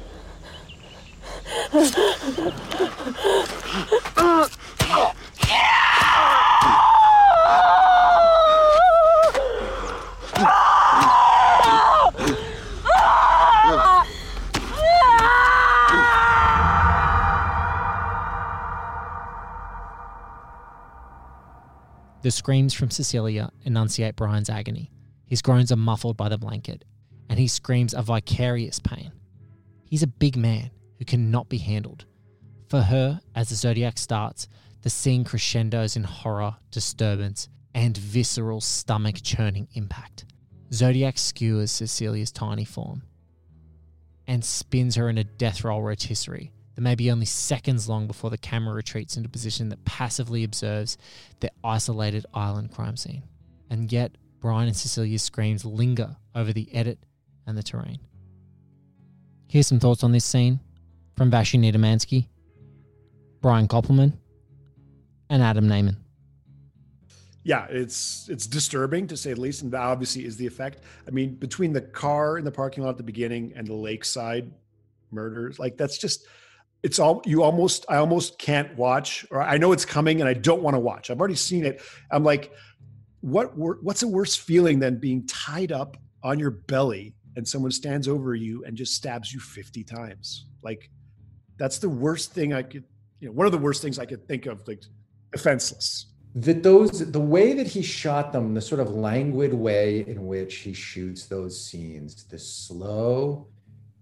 Uh, 4.16 4.48
The 22.22 22.32
screams 22.32 22.74
from 22.74 22.90
Cecilia 22.90 23.50
enunciate 23.64 24.18
Brian's 24.18 24.50
agony. 24.50 24.92
His 25.26 25.42
groans 25.42 25.72
are 25.72 25.78
muffled 25.78 26.18
by 26.18 26.28
the 26.28 26.38
blanket, 26.38 26.84
and 27.30 27.40
he 27.40 27.48
screams 27.48 27.94
a 27.94 28.02
vicarious 28.02 28.80
pain. 28.80 29.14
He's 29.86 30.04
a 30.04 30.08
big 30.08 30.36
man 30.36 30.72
who 30.98 31.06
cannot 31.06 31.48
be 31.48 31.60
handled. 31.60 32.06
For 32.68 32.82
her, 32.82 33.22
as 33.36 33.50
the 33.50 33.56
Zodiac 33.56 33.98
starts, 33.98 34.50
the 34.82 34.90
scene 34.90 35.24
crescendos 35.24 35.96
in 35.96 36.04
horror, 36.04 36.58
disturbance, 36.72 37.48
and 37.74 37.96
visceral 37.98 38.60
stomach 38.60 39.16
churning 39.24 39.70
impact. 39.74 40.26
Zodiac 40.74 41.18
skewers 41.18 41.72
Cecilia's 41.72 42.32
tiny 42.32 42.66
form 42.66 43.04
and 44.28 44.44
spins 44.44 44.96
her 44.96 45.10
in 45.10 45.18
a 45.18 45.24
death 45.24 45.64
roll 45.64 45.82
rotisserie 45.82 46.52
that 46.80 46.84
may 46.84 46.96
be 46.96 47.12
only 47.12 47.26
seconds 47.26 47.90
long 47.90 48.08
before 48.08 48.30
the 48.30 48.38
camera 48.38 48.74
retreats 48.74 49.18
into 49.18 49.28
position 49.28 49.68
that 49.68 49.84
passively 49.84 50.46
observes 50.46 50.98
the 51.42 51.52
isolated 51.62 52.26
island 52.34 52.72
crime 52.72 52.96
scene. 52.96 53.22
And 53.70 53.92
yet, 53.92 54.14
Brian 54.40 54.70
and 54.70 54.78
Cecilia's 54.78 55.22
screams 55.22 55.66
linger 55.66 56.16
over 56.34 56.54
the 56.54 56.74
edit 56.74 56.98
and 57.46 57.58
the 57.58 57.64
terrain. 57.64 58.00
Here's 59.50 59.68
some 59.68 59.82
thoughts 59.82 60.06
on 60.06 60.14
this 60.14 60.24
scene 60.24 60.62
from 61.18 61.30
Vashi 61.30 61.60
Nedomansky, 61.60 62.28
Brian 63.42 63.68
Koppelman, 63.68 64.14
and 65.30 65.44
Adam 65.44 65.68
Nayman. 65.68 65.98
Yeah, 67.44 67.66
it's 67.70 68.30
it's 68.30 68.48
disturbing 68.48 69.06
to 69.08 69.18
say 69.18 69.34
the 69.34 69.42
least, 69.42 69.64
and 69.64 69.74
that 69.74 69.82
obviously 69.82 70.24
is 70.24 70.38
the 70.38 70.48
effect. 70.48 70.80
I 71.06 71.12
mean, 71.12 71.36
between 71.36 71.74
the 71.74 71.82
car 71.82 72.38
in 72.38 72.46
the 72.46 72.52
parking 72.52 72.86
lot 72.86 72.92
at 72.92 72.98
the 72.98 73.04
beginning 73.04 73.52
and 73.58 73.68
the 73.68 73.74
lakeside 73.74 74.50
murders, 75.12 75.60
like 75.60 75.76
that's 75.76 75.98
just 75.98 76.26
it's 76.84 77.00
all 77.00 77.22
you 77.26 77.44
almost 77.44 77.86
I 77.90 77.98
almost 77.98 78.38
can't 78.40 78.76
watch, 78.78 79.26
or 79.32 79.42
I 79.42 79.58
know 79.58 79.72
it's 79.72 79.86
coming 79.86 80.22
and 80.22 80.30
I 80.30 80.34
don't 80.34 80.62
want 80.62 80.76
to 80.76 80.80
watch. 80.80 81.10
I've 81.10 81.20
already 81.20 81.36
seen 81.36 81.66
it. 81.66 81.82
I'm 82.12 82.24
like, 82.24 82.54
what 83.22 83.58
what's 83.58 84.04
a 84.04 84.08
worse 84.08 84.36
feeling 84.36 84.80
than 84.80 84.98
being 84.98 85.28
tied 85.28 85.72
up 85.72 85.98
on 86.24 86.40
your 86.40 86.52
belly 86.52 87.16
and 87.36 87.48
someone 87.48 87.72
stands 87.72 88.08
over 88.08 88.34
you 88.34 88.64
and 88.66 88.78
just 88.78 88.94
stabs 88.96 89.34
you 89.34 89.40
50 89.40 89.84
times? 89.84 90.46
Like 90.62 90.90
that's 91.58 91.80
the 91.80 91.90
worst 91.90 92.32
thing 92.34 92.54
I 92.54 92.64
could, 92.64 92.86
you 93.20 93.28
know, 93.28 93.34
one 93.34 93.46
of 93.46 93.52
the 93.52 93.58
worst 93.58 93.82
things 93.82 94.00
I 94.00 94.06
could 94.06 94.26
think 94.28 94.46
of, 94.46 94.66
like 94.68 94.84
defenseless. 95.32 96.06
That 96.36 96.64
those 96.64 97.12
the 97.12 97.20
way 97.20 97.54
that 97.54 97.68
he 97.68 97.82
shot 97.82 98.32
them, 98.32 98.54
the 98.54 98.62
sort 98.62 98.80
of 98.80 98.92
languid 98.92 99.54
way 99.54 100.06
in 100.08 100.28
which 100.28 100.58
he 100.58 100.74
shoots 100.74 101.26
those 101.26 101.62
scenes, 101.62 102.24
the 102.24 102.40
slow, 102.40 103.48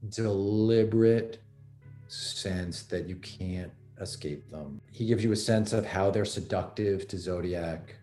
deliberate 0.10 1.40
sense 2.08 2.84
that 2.84 3.08
you 3.08 3.16
can't 3.18 3.72
escape 4.00 4.50
them. 4.52 4.82
He 4.92 5.06
gives 5.06 5.24
you 5.24 5.32
a 5.32 5.36
sense 5.36 5.74
of 5.74 5.86
how 5.86 6.12
they're 6.12 6.26
seductive 6.26 7.08
to 7.08 7.18
Zodiac. 7.18 7.96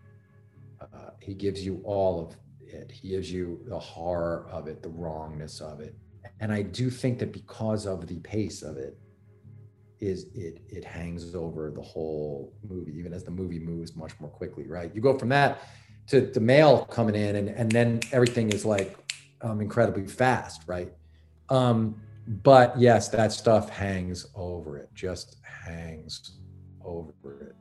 Uh, 0.80 1.10
he 1.20 1.34
gives 1.34 1.64
you 1.64 1.80
all 1.84 2.20
of 2.20 2.36
it. 2.66 2.90
He 2.90 3.10
gives 3.10 3.30
you 3.30 3.60
the 3.66 3.78
horror 3.78 4.46
of 4.50 4.66
it, 4.66 4.82
the 4.82 4.88
wrongness 4.88 5.60
of 5.60 5.80
it. 5.80 5.94
And 6.40 6.52
I 6.52 6.62
do 6.62 6.90
think 6.90 7.18
that 7.20 7.32
because 7.32 7.86
of 7.86 8.06
the 8.06 8.18
pace 8.20 8.62
of 8.62 8.76
it, 8.76 8.98
is 10.00 10.24
it 10.34 10.60
it 10.68 10.84
hangs 10.84 11.34
over 11.34 11.70
the 11.70 11.80
whole 11.80 12.52
movie, 12.68 12.92
even 12.98 13.12
as 13.12 13.24
the 13.24 13.30
movie 13.30 13.60
moves 13.60 13.96
much 13.96 14.12
more 14.20 14.28
quickly, 14.28 14.66
right? 14.66 14.94
You 14.94 15.00
go 15.00 15.16
from 15.16 15.30
that 15.30 15.62
to 16.08 16.20
the 16.20 16.40
mail 16.40 16.84
coming 16.86 17.14
in 17.14 17.36
and 17.36 17.48
and 17.48 17.70
then 17.70 18.00
everything 18.12 18.50
is 18.50 18.64
like 18.64 18.98
um, 19.40 19.60
incredibly 19.60 20.06
fast, 20.06 20.62
right? 20.66 20.92
Um, 21.48 22.00
but 22.26 22.78
yes, 22.78 23.08
that 23.08 23.32
stuff 23.32 23.68
hangs 23.68 24.26
over 24.34 24.78
it, 24.78 24.88
just 24.94 25.36
hangs 25.42 26.38
over 26.84 27.48
it. 27.48 27.56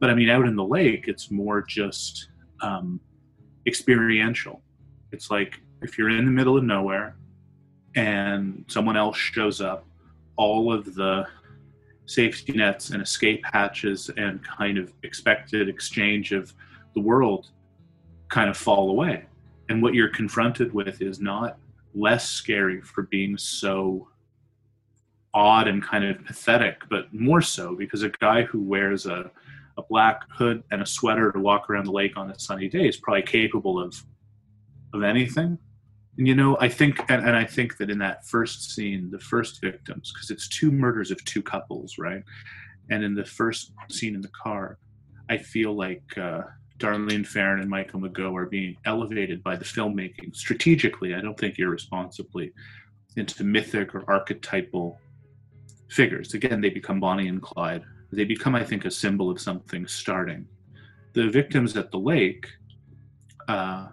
But 0.00 0.10
I 0.10 0.14
mean, 0.14 0.28
out 0.28 0.46
in 0.46 0.56
the 0.56 0.64
lake, 0.64 1.06
it's 1.06 1.30
more 1.30 1.62
just 1.62 2.28
um, 2.60 3.00
experiential. 3.66 4.62
It's 5.12 5.30
like 5.30 5.60
if 5.82 5.96
you're 5.96 6.10
in 6.10 6.24
the 6.24 6.30
middle 6.30 6.56
of 6.56 6.64
nowhere 6.64 7.16
and 7.94 8.64
someone 8.68 8.96
else 8.96 9.16
shows 9.16 9.60
up, 9.60 9.86
all 10.36 10.72
of 10.72 10.94
the 10.94 11.26
safety 12.06 12.52
nets 12.52 12.90
and 12.90 13.02
escape 13.02 13.42
hatches 13.44 14.10
and 14.16 14.42
kind 14.44 14.78
of 14.78 14.92
expected 15.02 15.68
exchange 15.68 16.32
of 16.32 16.52
the 16.94 17.00
world 17.00 17.50
kind 18.28 18.50
of 18.50 18.56
fall 18.56 18.90
away. 18.90 19.26
And 19.68 19.82
what 19.82 19.94
you're 19.94 20.08
confronted 20.08 20.72
with 20.74 21.00
is 21.02 21.20
not 21.20 21.58
less 21.94 22.28
scary 22.28 22.80
for 22.80 23.02
being 23.02 23.36
so 23.36 24.08
odd 25.32 25.68
and 25.68 25.82
kind 25.82 26.04
of 26.04 26.24
pathetic, 26.24 26.82
but 26.88 27.12
more 27.12 27.40
so 27.40 27.76
because 27.76 28.02
a 28.02 28.08
guy 28.08 28.42
who 28.42 28.60
wears 28.60 29.06
a, 29.06 29.30
a 29.78 29.82
black 29.82 30.22
hood 30.30 30.62
and 30.70 30.82
a 30.82 30.86
sweater 30.86 31.30
to 31.32 31.38
walk 31.38 31.70
around 31.70 31.86
the 31.86 31.92
lake 31.92 32.16
on 32.16 32.30
a 32.30 32.38
sunny 32.38 32.68
day 32.68 32.88
is 32.88 32.96
probably 32.96 33.22
capable 33.22 33.80
of 33.80 33.94
of 34.92 35.02
anything. 35.02 35.58
And 36.18 36.26
you 36.26 36.34
know, 36.34 36.56
I 36.60 36.68
think, 36.68 36.98
and, 37.08 37.24
and 37.24 37.36
I 37.36 37.44
think 37.44 37.76
that 37.78 37.90
in 37.90 37.98
that 37.98 38.26
first 38.26 38.74
scene, 38.74 39.10
the 39.10 39.20
first 39.20 39.60
victims, 39.60 40.12
because 40.12 40.30
it's 40.30 40.48
two 40.48 40.70
murders 40.70 41.10
of 41.10 41.24
two 41.24 41.42
couples, 41.42 41.96
right? 41.98 42.22
And 42.90 43.04
in 43.04 43.14
the 43.14 43.24
first 43.24 43.72
scene 43.88 44.14
in 44.14 44.20
the 44.20 44.28
car, 44.42 44.78
I 45.28 45.38
feel 45.38 45.74
like 45.74 46.02
uh, 46.18 46.42
Darlene 46.80 47.26
Ferrin 47.26 47.60
and 47.60 47.70
Michael 47.70 48.00
Mageau 48.00 48.34
are 48.36 48.46
being 48.46 48.76
elevated 48.84 49.42
by 49.42 49.54
the 49.54 49.64
filmmaking 49.64 50.34
strategically. 50.34 51.14
I 51.14 51.20
don't 51.20 51.38
think 51.38 51.58
irresponsibly 51.58 52.52
into 53.16 53.44
mythic 53.44 53.94
or 53.94 54.04
archetypal 54.08 54.98
figures. 55.88 56.34
Again, 56.34 56.60
they 56.60 56.70
become 56.70 56.98
Bonnie 56.98 57.28
and 57.28 57.42
Clyde. 57.42 57.84
They 58.12 58.24
become, 58.24 58.54
I 58.54 58.64
think, 58.64 58.84
a 58.86 58.90
symbol 58.90 59.30
of 59.30 59.40
something 59.40 59.86
starting. 59.86 60.46
The 61.12 61.28
victims 61.28 61.76
at 61.76 61.90
the 61.90 61.98
lake 61.98 62.46
uh, 63.46 63.88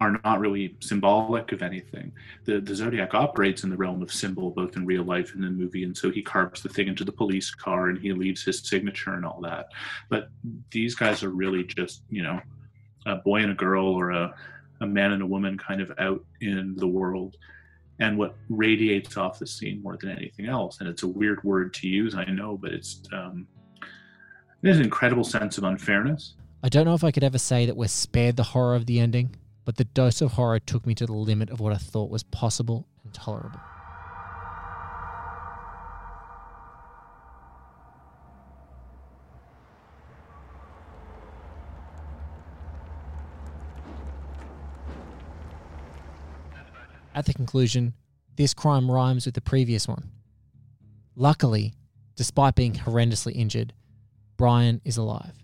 are 0.00 0.20
not 0.24 0.40
really 0.40 0.76
symbolic 0.80 1.52
of 1.52 1.62
anything. 1.62 2.12
The, 2.44 2.60
the 2.60 2.74
Zodiac 2.74 3.14
operates 3.14 3.64
in 3.64 3.70
the 3.70 3.76
realm 3.76 4.02
of 4.02 4.12
symbol, 4.12 4.50
both 4.50 4.76
in 4.76 4.84
real 4.84 5.04
life 5.04 5.34
and 5.34 5.44
in 5.44 5.56
the 5.56 5.62
movie, 5.64 5.84
and 5.84 5.96
so 5.96 6.10
he 6.10 6.22
carves 6.22 6.62
the 6.62 6.68
thing 6.68 6.88
into 6.88 7.04
the 7.04 7.12
police 7.12 7.54
car 7.54 7.88
and 7.88 7.98
he 7.98 8.12
leaves 8.12 8.42
his 8.42 8.58
signature 8.60 9.14
and 9.14 9.24
all 9.24 9.40
that. 9.42 9.68
But 10.08 10.28
these 10.70 10.94
guys 10.94 11.22
are 11.22 11.30
really 11.30 11.64
just, 11.64 12.02
you 12.10 12.22
know, 12.22 12.40
a 13.06 13.16
boy 13.16 13.42
and 13.42 13.52
a 13.52 13.54
girl 13.54 13.86
or 13.86 14.10
a, 14.10 14.34
a 14.80 14.86
man 14.86 15.12
and 15.12 15.22
a 15.22 15.26
woman 15.26 15.56
kind 15.56 15.80
of 15.80 15.92
out 15.98 16.24
in 16.40 16.74
the 16.76 16.88
world 16.88 17.36
and 18.00 18.18
what 18.18 18.34
radiates 18.48 19.16
off 19.16 19.38
the 19.38 19.46
scene 19.46 19.82
more 19.82 19.96
than 19.96 20.10
anything 20.10 20.46
else. 20.46 20.80
And 20.80 20.88
it's 20.88 21.04
a 21.04 21.08
weird 21.08 21.42
word 21.44 21.72
to 21.74 21.88
use, 21.88 22.14
I 22.14 22.24
know, 22.24 22.58
but 22.60 22.72
it's 22.72 23.02
um, 23.12 23.46
there's 24.62 24.78
an 24.78 24.84
incredible 24.84 25.24
sense 25.24 25.58
of 25.58 25.64
unfairness. 25.64 26.34
I 26.62 26.68
don't 26.68 26.86
know 26.86 26.94
if 26.94 27.04
I 27.04 27.10
could 27.10 27.24
ever 27.24 27.38
say 27.38 27.66
that 27.66 27.76
we're 27.76 27.88
spared 27.88 28.36
the 28.36 28.42
horror 28.42 28.74
of 28.74 28.86
the 28.86 28.98
ending, 28.98 29.36
but 29.64 29.76
the 29.76 29.84
dose 29.84 30.20
of 30.20 30.32
horror 30.32 30.58
took 30.58 30.86
me 30.86 30.94
to 30.94 31.06
the 31.06 31.12
limit 31.12 31.50
of 31.50 31.60
what 31.60 31.72
I 31.72 31.76
thought 31.76 32.10
was 32.10 32.22
possible 32.22 32.86
and 33.02 33.12
tolerable. 33.14 33.60
At 47.14 47.26
the 47.26 47.32
conclusion, 47.32 47.94
this 48.36 48.54
crime 48.54 48.90
rhymes 48.90 49.24
with 49.24 49.36
the 49.36 49.40
previous 49.40 49.86
one. 49.86 50.10
Luckily, 51.14 51.72
despite 52.16 52.56
being 52.56 52.72
horrendously 52.72 53.36
injured, 53.36 53.72
Brian 54.36 54.80
is 54.84 54.96
alive. 54.96 55.43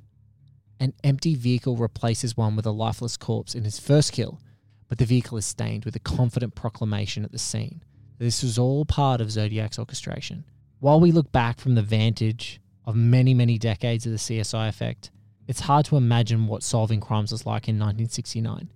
An 0.80 0.94
empty 1.04 1.34
vehicle 1.34 1.76
replaces 1.76 2.38
one 2.38 2.56
with 2.56 2.64
a 2.64 2.70
lifeless 2.70 3.18
corpse 3.18 3.54
in 3.54 3.64
his 3.64 3.78
first 3.78 4.12
kill, 4.12 4.40
but 4.88 4.96
the 4.96 5.04
vehicle 5.04 5.36
is 5.36 5.44
stained 5.44 5.84
with 5.84 5.94
a 5.94 6.00
confident 6.00 6.54
proclamation 6.54 7.22
at 7.22 7.32
the 7.32 7.38
scene. 7.38 7.82
This 8.18 8.42
was 8.42 8.58
all 8.58 8.86
part 8.86 9.20
of 9.20 9.30
Zodiac's 9.30 9.78
orchestration. 9.78 10.44
While 10.78 10.98
we 10.98 11.12
look 11.12 11.30
back 11.32 11.60
from 11.60 11.74
the 11.74 11.82
vantage 11.82 12.62
of 12.86 12.96
many, 12.96 13.34
many 13.34 13.58
decades 13.58 14.06
of 14.06 14.12
the 14.12 14.18
CSI 14.18 14.70
effect, 14.70 15.10
it's 15.46 15.60
hard 15.60 15.84
to 15.86 15.98
imagine 15.98 16.46
what 16.46 16.62
solving 16.62 17.00
crimes 17.00 17.30
was 17.30 17.44
like 17.44 17.68
in 17.68 17.74
1969. 17.74 18.70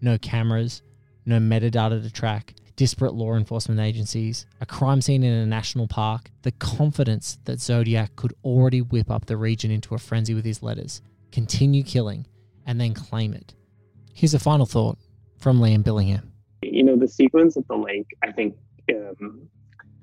No 0.00 0.16
cameras, 0.16 0.82
no 1.26 1.38
metadata 1.38 2.02
to 2.02 2.10
track, 2.10 2.54
disparate 2.76 3.12
law 3.12 3.34
enforcement 3.34 3.78
agencies, 3.78 4.46
a 4.62 4.66
crime 4.66 5.02
scene 5.02 5.22
in 5.22 5.34
a 5.34 5.46
national 5.46 5.86
park, 5.86 6.30
the 6.42 6.52
confidence 6.52 7.38
that 7.44 7.60
Zodiac 7.60 8.16
could 8.16 8.32
already 8.42 8.80
whip 8.80 9.10
up 9.10 9.26
the 9.26 9.36
region 9.36 9.70
into 9.70 9.94
a 9.94 9.98
frenzy 9.98 10.32
with 10.32 10.46
his 10.46 10.62
letters, 10.62 11.02
continue 11.32 11.82
killing, 11.82 12.26
and 12.66 12.80
then 12.80 12.94
claim 12.94 13.34
it. 13.34 13.54
Here's 14.14 14.34
a 14.34 14.38
final 14.38 14.66
thought 14.66 14.98
from 15.38 15.58
Liam 15.58 15.82
Billingham. 15.82 16.28
You 16.62 16.84
know, 16.84 16.96
the 16.96 17.08
sequence 17.08 17.56
at 17.56 17.66
the 17.66 17.76
lake, 17.76 18.06
I 18.22 18.30
think 18.30 18.56
um, 18.90 19.48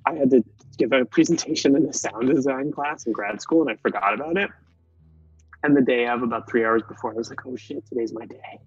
I 0.06 0.16
had 0.16 0.30
to 0.32 0.44
give 0.78 0.92
a 0.92 1.06
presentation 1.06 1.76
in 1.76 1.86
a 1.86 1.94
sound 1.94 2.34
design 2.34 2.72
class 2.72 3.06
in 3.06 3.14
grad 3.14 3.42
school 3.42 3.62
and 3.62 3.70
I 3.70 3.76
forgot 3.82 4.14
about 4.14 4.38
it. 4.38 4.50
And 5.64 5.76
the 5.76 5.82
day 5.82 6.08
of, 6.08 6.24
about 6.24 6.50
three 6.50 6.66
hours 6.66 6.82
before, 6.88 7.12
I 7.12 7.16
was 7.16 7.30
like, 7.30 7.46
oh 7.46 7.56
shit, 7.56 7.86
today's 7.86 8.14
my 8.14 8.26
day. 8.26 8.60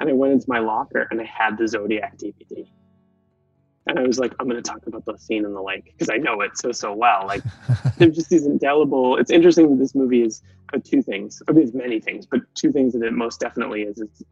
And 0.00 0.08
I 0.08 0.12
went 0.12 0.32
into 0.32 0.46
my 0.48 0.60
locker 0.60 1.08
and 1.10 1.20
I 1.20 1.24
had 1.24 1.58
the 1.58 1.66
Zodiac 1.66 2.16
DVD. 2.16 2.68
And 3.88 3.98
I 3.98 4.02
was 4.02 4.18
like, 4.18 4.34
I'm 4.38 4.48
going 4.48 4.62
to 4.62 4.70
talk 4.70 4.86
about 4.86 5.04
the 5.04 5.16
scene 5.16 5.44
in 5.44 5.54
the 5.54 5.62
lake 5.62 5.84
because 5.86 6.10
I 6.10 6.18
know 6.18 6.40
it 6.42 6.58
so, 6.58 6.72
so 6.72 6.92
well. 6.92 7.24
Like, 7.26 7.42
there's 7.96 8.14
just 8.14 8.30
these 8.30 8.46
indelible. 8.46 9.16
It's 9.16 9.30
interesting 9.30 9.70
that 9.70 9.78
this 9.82 9.94
movie 9.94 10.22
is 10.22 10.42
uh, 10.74 10.78
two 10.84 11.02
things. 11.02 11.42
I 11.48 11.52
mean, 11.52 11.64
it's 11.64 11.74
many 11.74 11.98
things, 11.98 12.26
but 12.26 12.40
two 12.54 12.70
things 12.70 12.92
that 12.92 13.02
it 13.02 13.12
most 13.12 13.40
definitely 13.40 13.82
is. 13.82 14.00
It's 14.00 14.22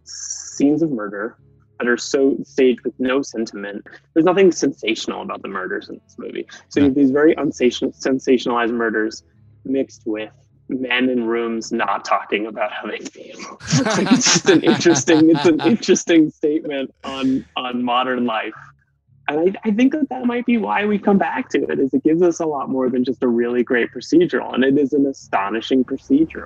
scenes 0.57 0.83
of 0.83 0.91
murder 0.91 1.39
that 1.79 1.89
are 1.89 1.97
so 1.97 2.37
staged 2.45 2.83
with 2.83 2.95
no 2.99 3.23
sentiment. 3.23 3.87
There's 4.15 4.25
nothing 4.25 4.53
sensational 4.53 5.23
about 5.23 5.43
the 5.43 5.49
murders 5.49 5.89
in 5.89 6.01
this 6.05 6.17
movie. 6.19 6.47
So 6.69 6.81
you 6.81 6.87
have 6.87 6.95
these 6.95 7.11
very 7.11 7.35
unsensationalized 7.37 8.73
murders 8.73 9.25
mixed 9.65 10.03
with 10.07 10.31
men 10.69 11.09
in 11.09 11.25
rooms 11.25 11.73
not 11.73 12.05
talking 12.05 12.47
about 12.47 12.73
how 12.73 12.87
they 12.87 12.99
feel. 12.99 13.59
it's 13.61 14.35
just 14.35 14.51
an 14.51 14.63
interesting, 14.63 15.31
it's 15.31 15.47
an 15.47 15.61
interesting 15.65 16.31
statement 16.31 16.93
on 17.05 17.45
on 17.57 17.83
modern 17.83 18.27
life. 18.27 18.55
And 19.29 19.57
I, 19.65 19.69
I 19.69 19.73
think 19.73 19.93
that 19.93 20.09
that 20.11 20.25
might 20.25 20.47
be 20.47 20.57
why 20.57 20.87
we 20.87 20.99
come 20.99 21.19
back 21.19 21.49
to 21.51 21.63
it, 21.65 21.79
is 21.81 21.93
it 21.93 22.05
gives 22.05 22.23
us 22.23 22.39
a 22.41 22.47
lot 22.47 22.69
more 22.69 22.89
than 22.89 23.05
just 23.05 23.23
a 23.23 23.29
really 23.29 23.63
great 23.63 23.91
procedural, 23.93 24.55
and 24.55 24.65
it 24.65 24.79
is 24.79 24.93
an 24.93 25.07
astonishing 25.07 25.85
procedural. 25.85 26.45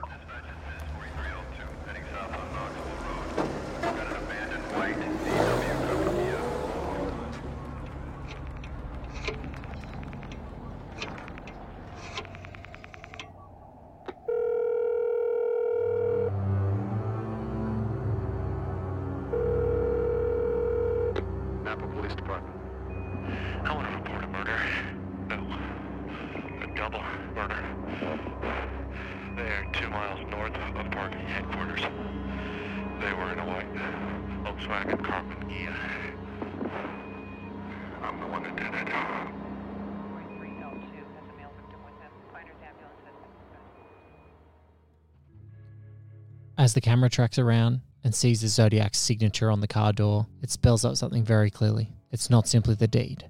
As 46.71 46.75
the 46.75 46.81
camera 46.81 47.11
tracks 47.11 47.37
around 47.37 47.81
and 48.05 48.15
sees 48.15 48.43
the 48.43 48.47
Zodiac's 48.47 48.97
signature 48.97 49.51
on 49.51 49.61
the 49.61 49.67
car 49.67 49.93
door, 49.93 50.29
it 50.41 50.53
spells 50.53 50.85
out 50.85 50.97
something 50.97 51.25
very 51.25 51.51
clearly. 51.51 51.93
It's 52.13 52.31
not 52.31 52.47
simply 52.47 52.77
the 52.77 52.87
deed, 52.87 53.29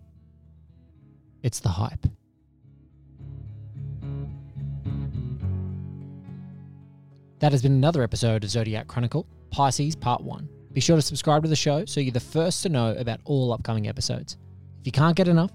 it's 1.42 1.58
the 1.58 1.70
hype. 1.70 2.04
That 7.38 7.52
has 7.52 7.62
been 7.62 7.72
another 7.72 8.02
episode 8.02 8.44
of 8.44 8.50
Zodiac 8.50 8.88
Chronicle, 8.88 9.26
Pisces 9.50 9.96
Part 9.96 10.22
1. 10.22 10.46
Be 10.74 10.82
sure 10.82 10.96
to 10.96 11.02
subscribe 11.02 11.42
to 11.42 11.48
the 11.48 11.56
show 11.56 11.86
so 11.86 12.00
you're 12.00 12.12
the 12.12 12.20
first 12.20 12.62
to 12.64 12.68
know 12.68 12.94
about 12.98 13.20
all 13.24 13.54
upcoming 13.54 13.88
episodes. 13.88 14.36
If 14.80 14.86
you 14.86 14.92
can't 14.92 15.16
get 15.16 15.28
enough, 15.28 15.50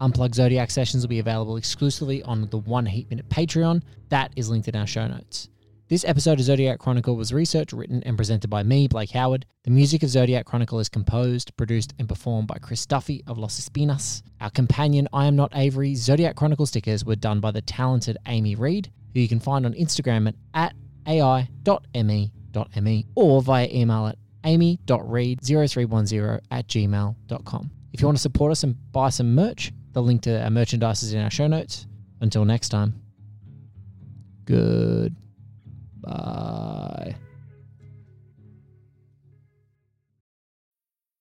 Unplugged 0.00 0.34
Zodiac 0.34 0.70
sessions 0.70 1.02
will 1.02 1.10
be 1.10 1.18
available 1.18 1.58
exclusively 1.58 2.22
on 2.22 2.48
the 2.48 2.56
One 2.56 2.86
Heat 2.86 3.10
Minute 3.10 3.28
Patreon. 3.28 3.82
That 4.08 4.32
is 4.34 4.48
linked 4.48 4.68
in 4.68 4.76
our 4.76 4.86
show 4.86 5.06
notes. 5.06 5.50
This 5.88 6.04
episode 6.04 6.38
of 6.38 6.44
Zodiac 6.44 6.78
Chronicle 6.78 7.16
was 7.16 7.32
researched, 7.32 7.72
written, 7.72 8.02
and 8.02 8.14
presented 8.14 8.48
by 8.48 8.62
me, 8.62 8.88
Blake 8.88 9.12
Howard. 9.12 9.46
The 9.64 9.70
music 9.70 10.02
of 10.02 10.10
Zodiac 10.10 10.44
Chronicle 10.44 10.80
is 10.80 10.90
composed, 10.90 11.56
produced, 11.56 11.94
and 11.98 12.06
performed 12.06 12.46
by 12.46 12.58
Chris 12.58 12.84
Duffy 12.84 13.24
of 13.26 13.38
Los 13.38 13.58
Espinas. 13.58 14.22
Our 14.38 14.50
companion, 14.50 15.08
I 15.14 15.24
Am 15.24 15.34
Not 15.34 15.50
Avery, 15.54 15.94
Zodiac 15.94 16.36
Chronicle 16.36 16.66
stickers 16.66 17.06
were 17.06 17.16
done 17.16 17.40
by 17.40 17.52
the 17.52 17.62
talented 17.62 18.18
Amy 18.26 18.54
Reed, 18.54 18.92
who 19.14 19.20
you 19.20 19.28
can 19.28 19.40
find 19.40 19.64
on 19.64 19.72
Instagram 19.72 20.28
at, 20.28 20.34
at 20.52 20.74
ai.me.me 21.06 23.06
or 23.14 23.40
via 23.40 23.68
email 23.72 24.08
at 24.08 24.18
amy.read0310 24.44 26.40
at 26.50 26.68
gmail.com. 26.68 27.70
If 27.94 28.02
you 28.02 28.06
want 28.06 28.18
to 28.18 28.22
support 28.22 28.52
us 28.52 28.62
and 28.62 28.76
buy 28.92 29.08
some 29.08 29.34
merch, 29.34 29.72
the 29.94 30.02
link 30.02 30.20
to 30.24 30.44
our 30.44 30.50
merchandise 30.50 31.02
is 31.02 31.14
in 31.14 31.22
our 31.22 31.30
show 31.30 31.46
notes. 31.46 31.86
Until 32.20 32.44
next 32.44 32.68
time, 32.68 33.00
good. 34.44 35.16
Bye. 36.08 37.16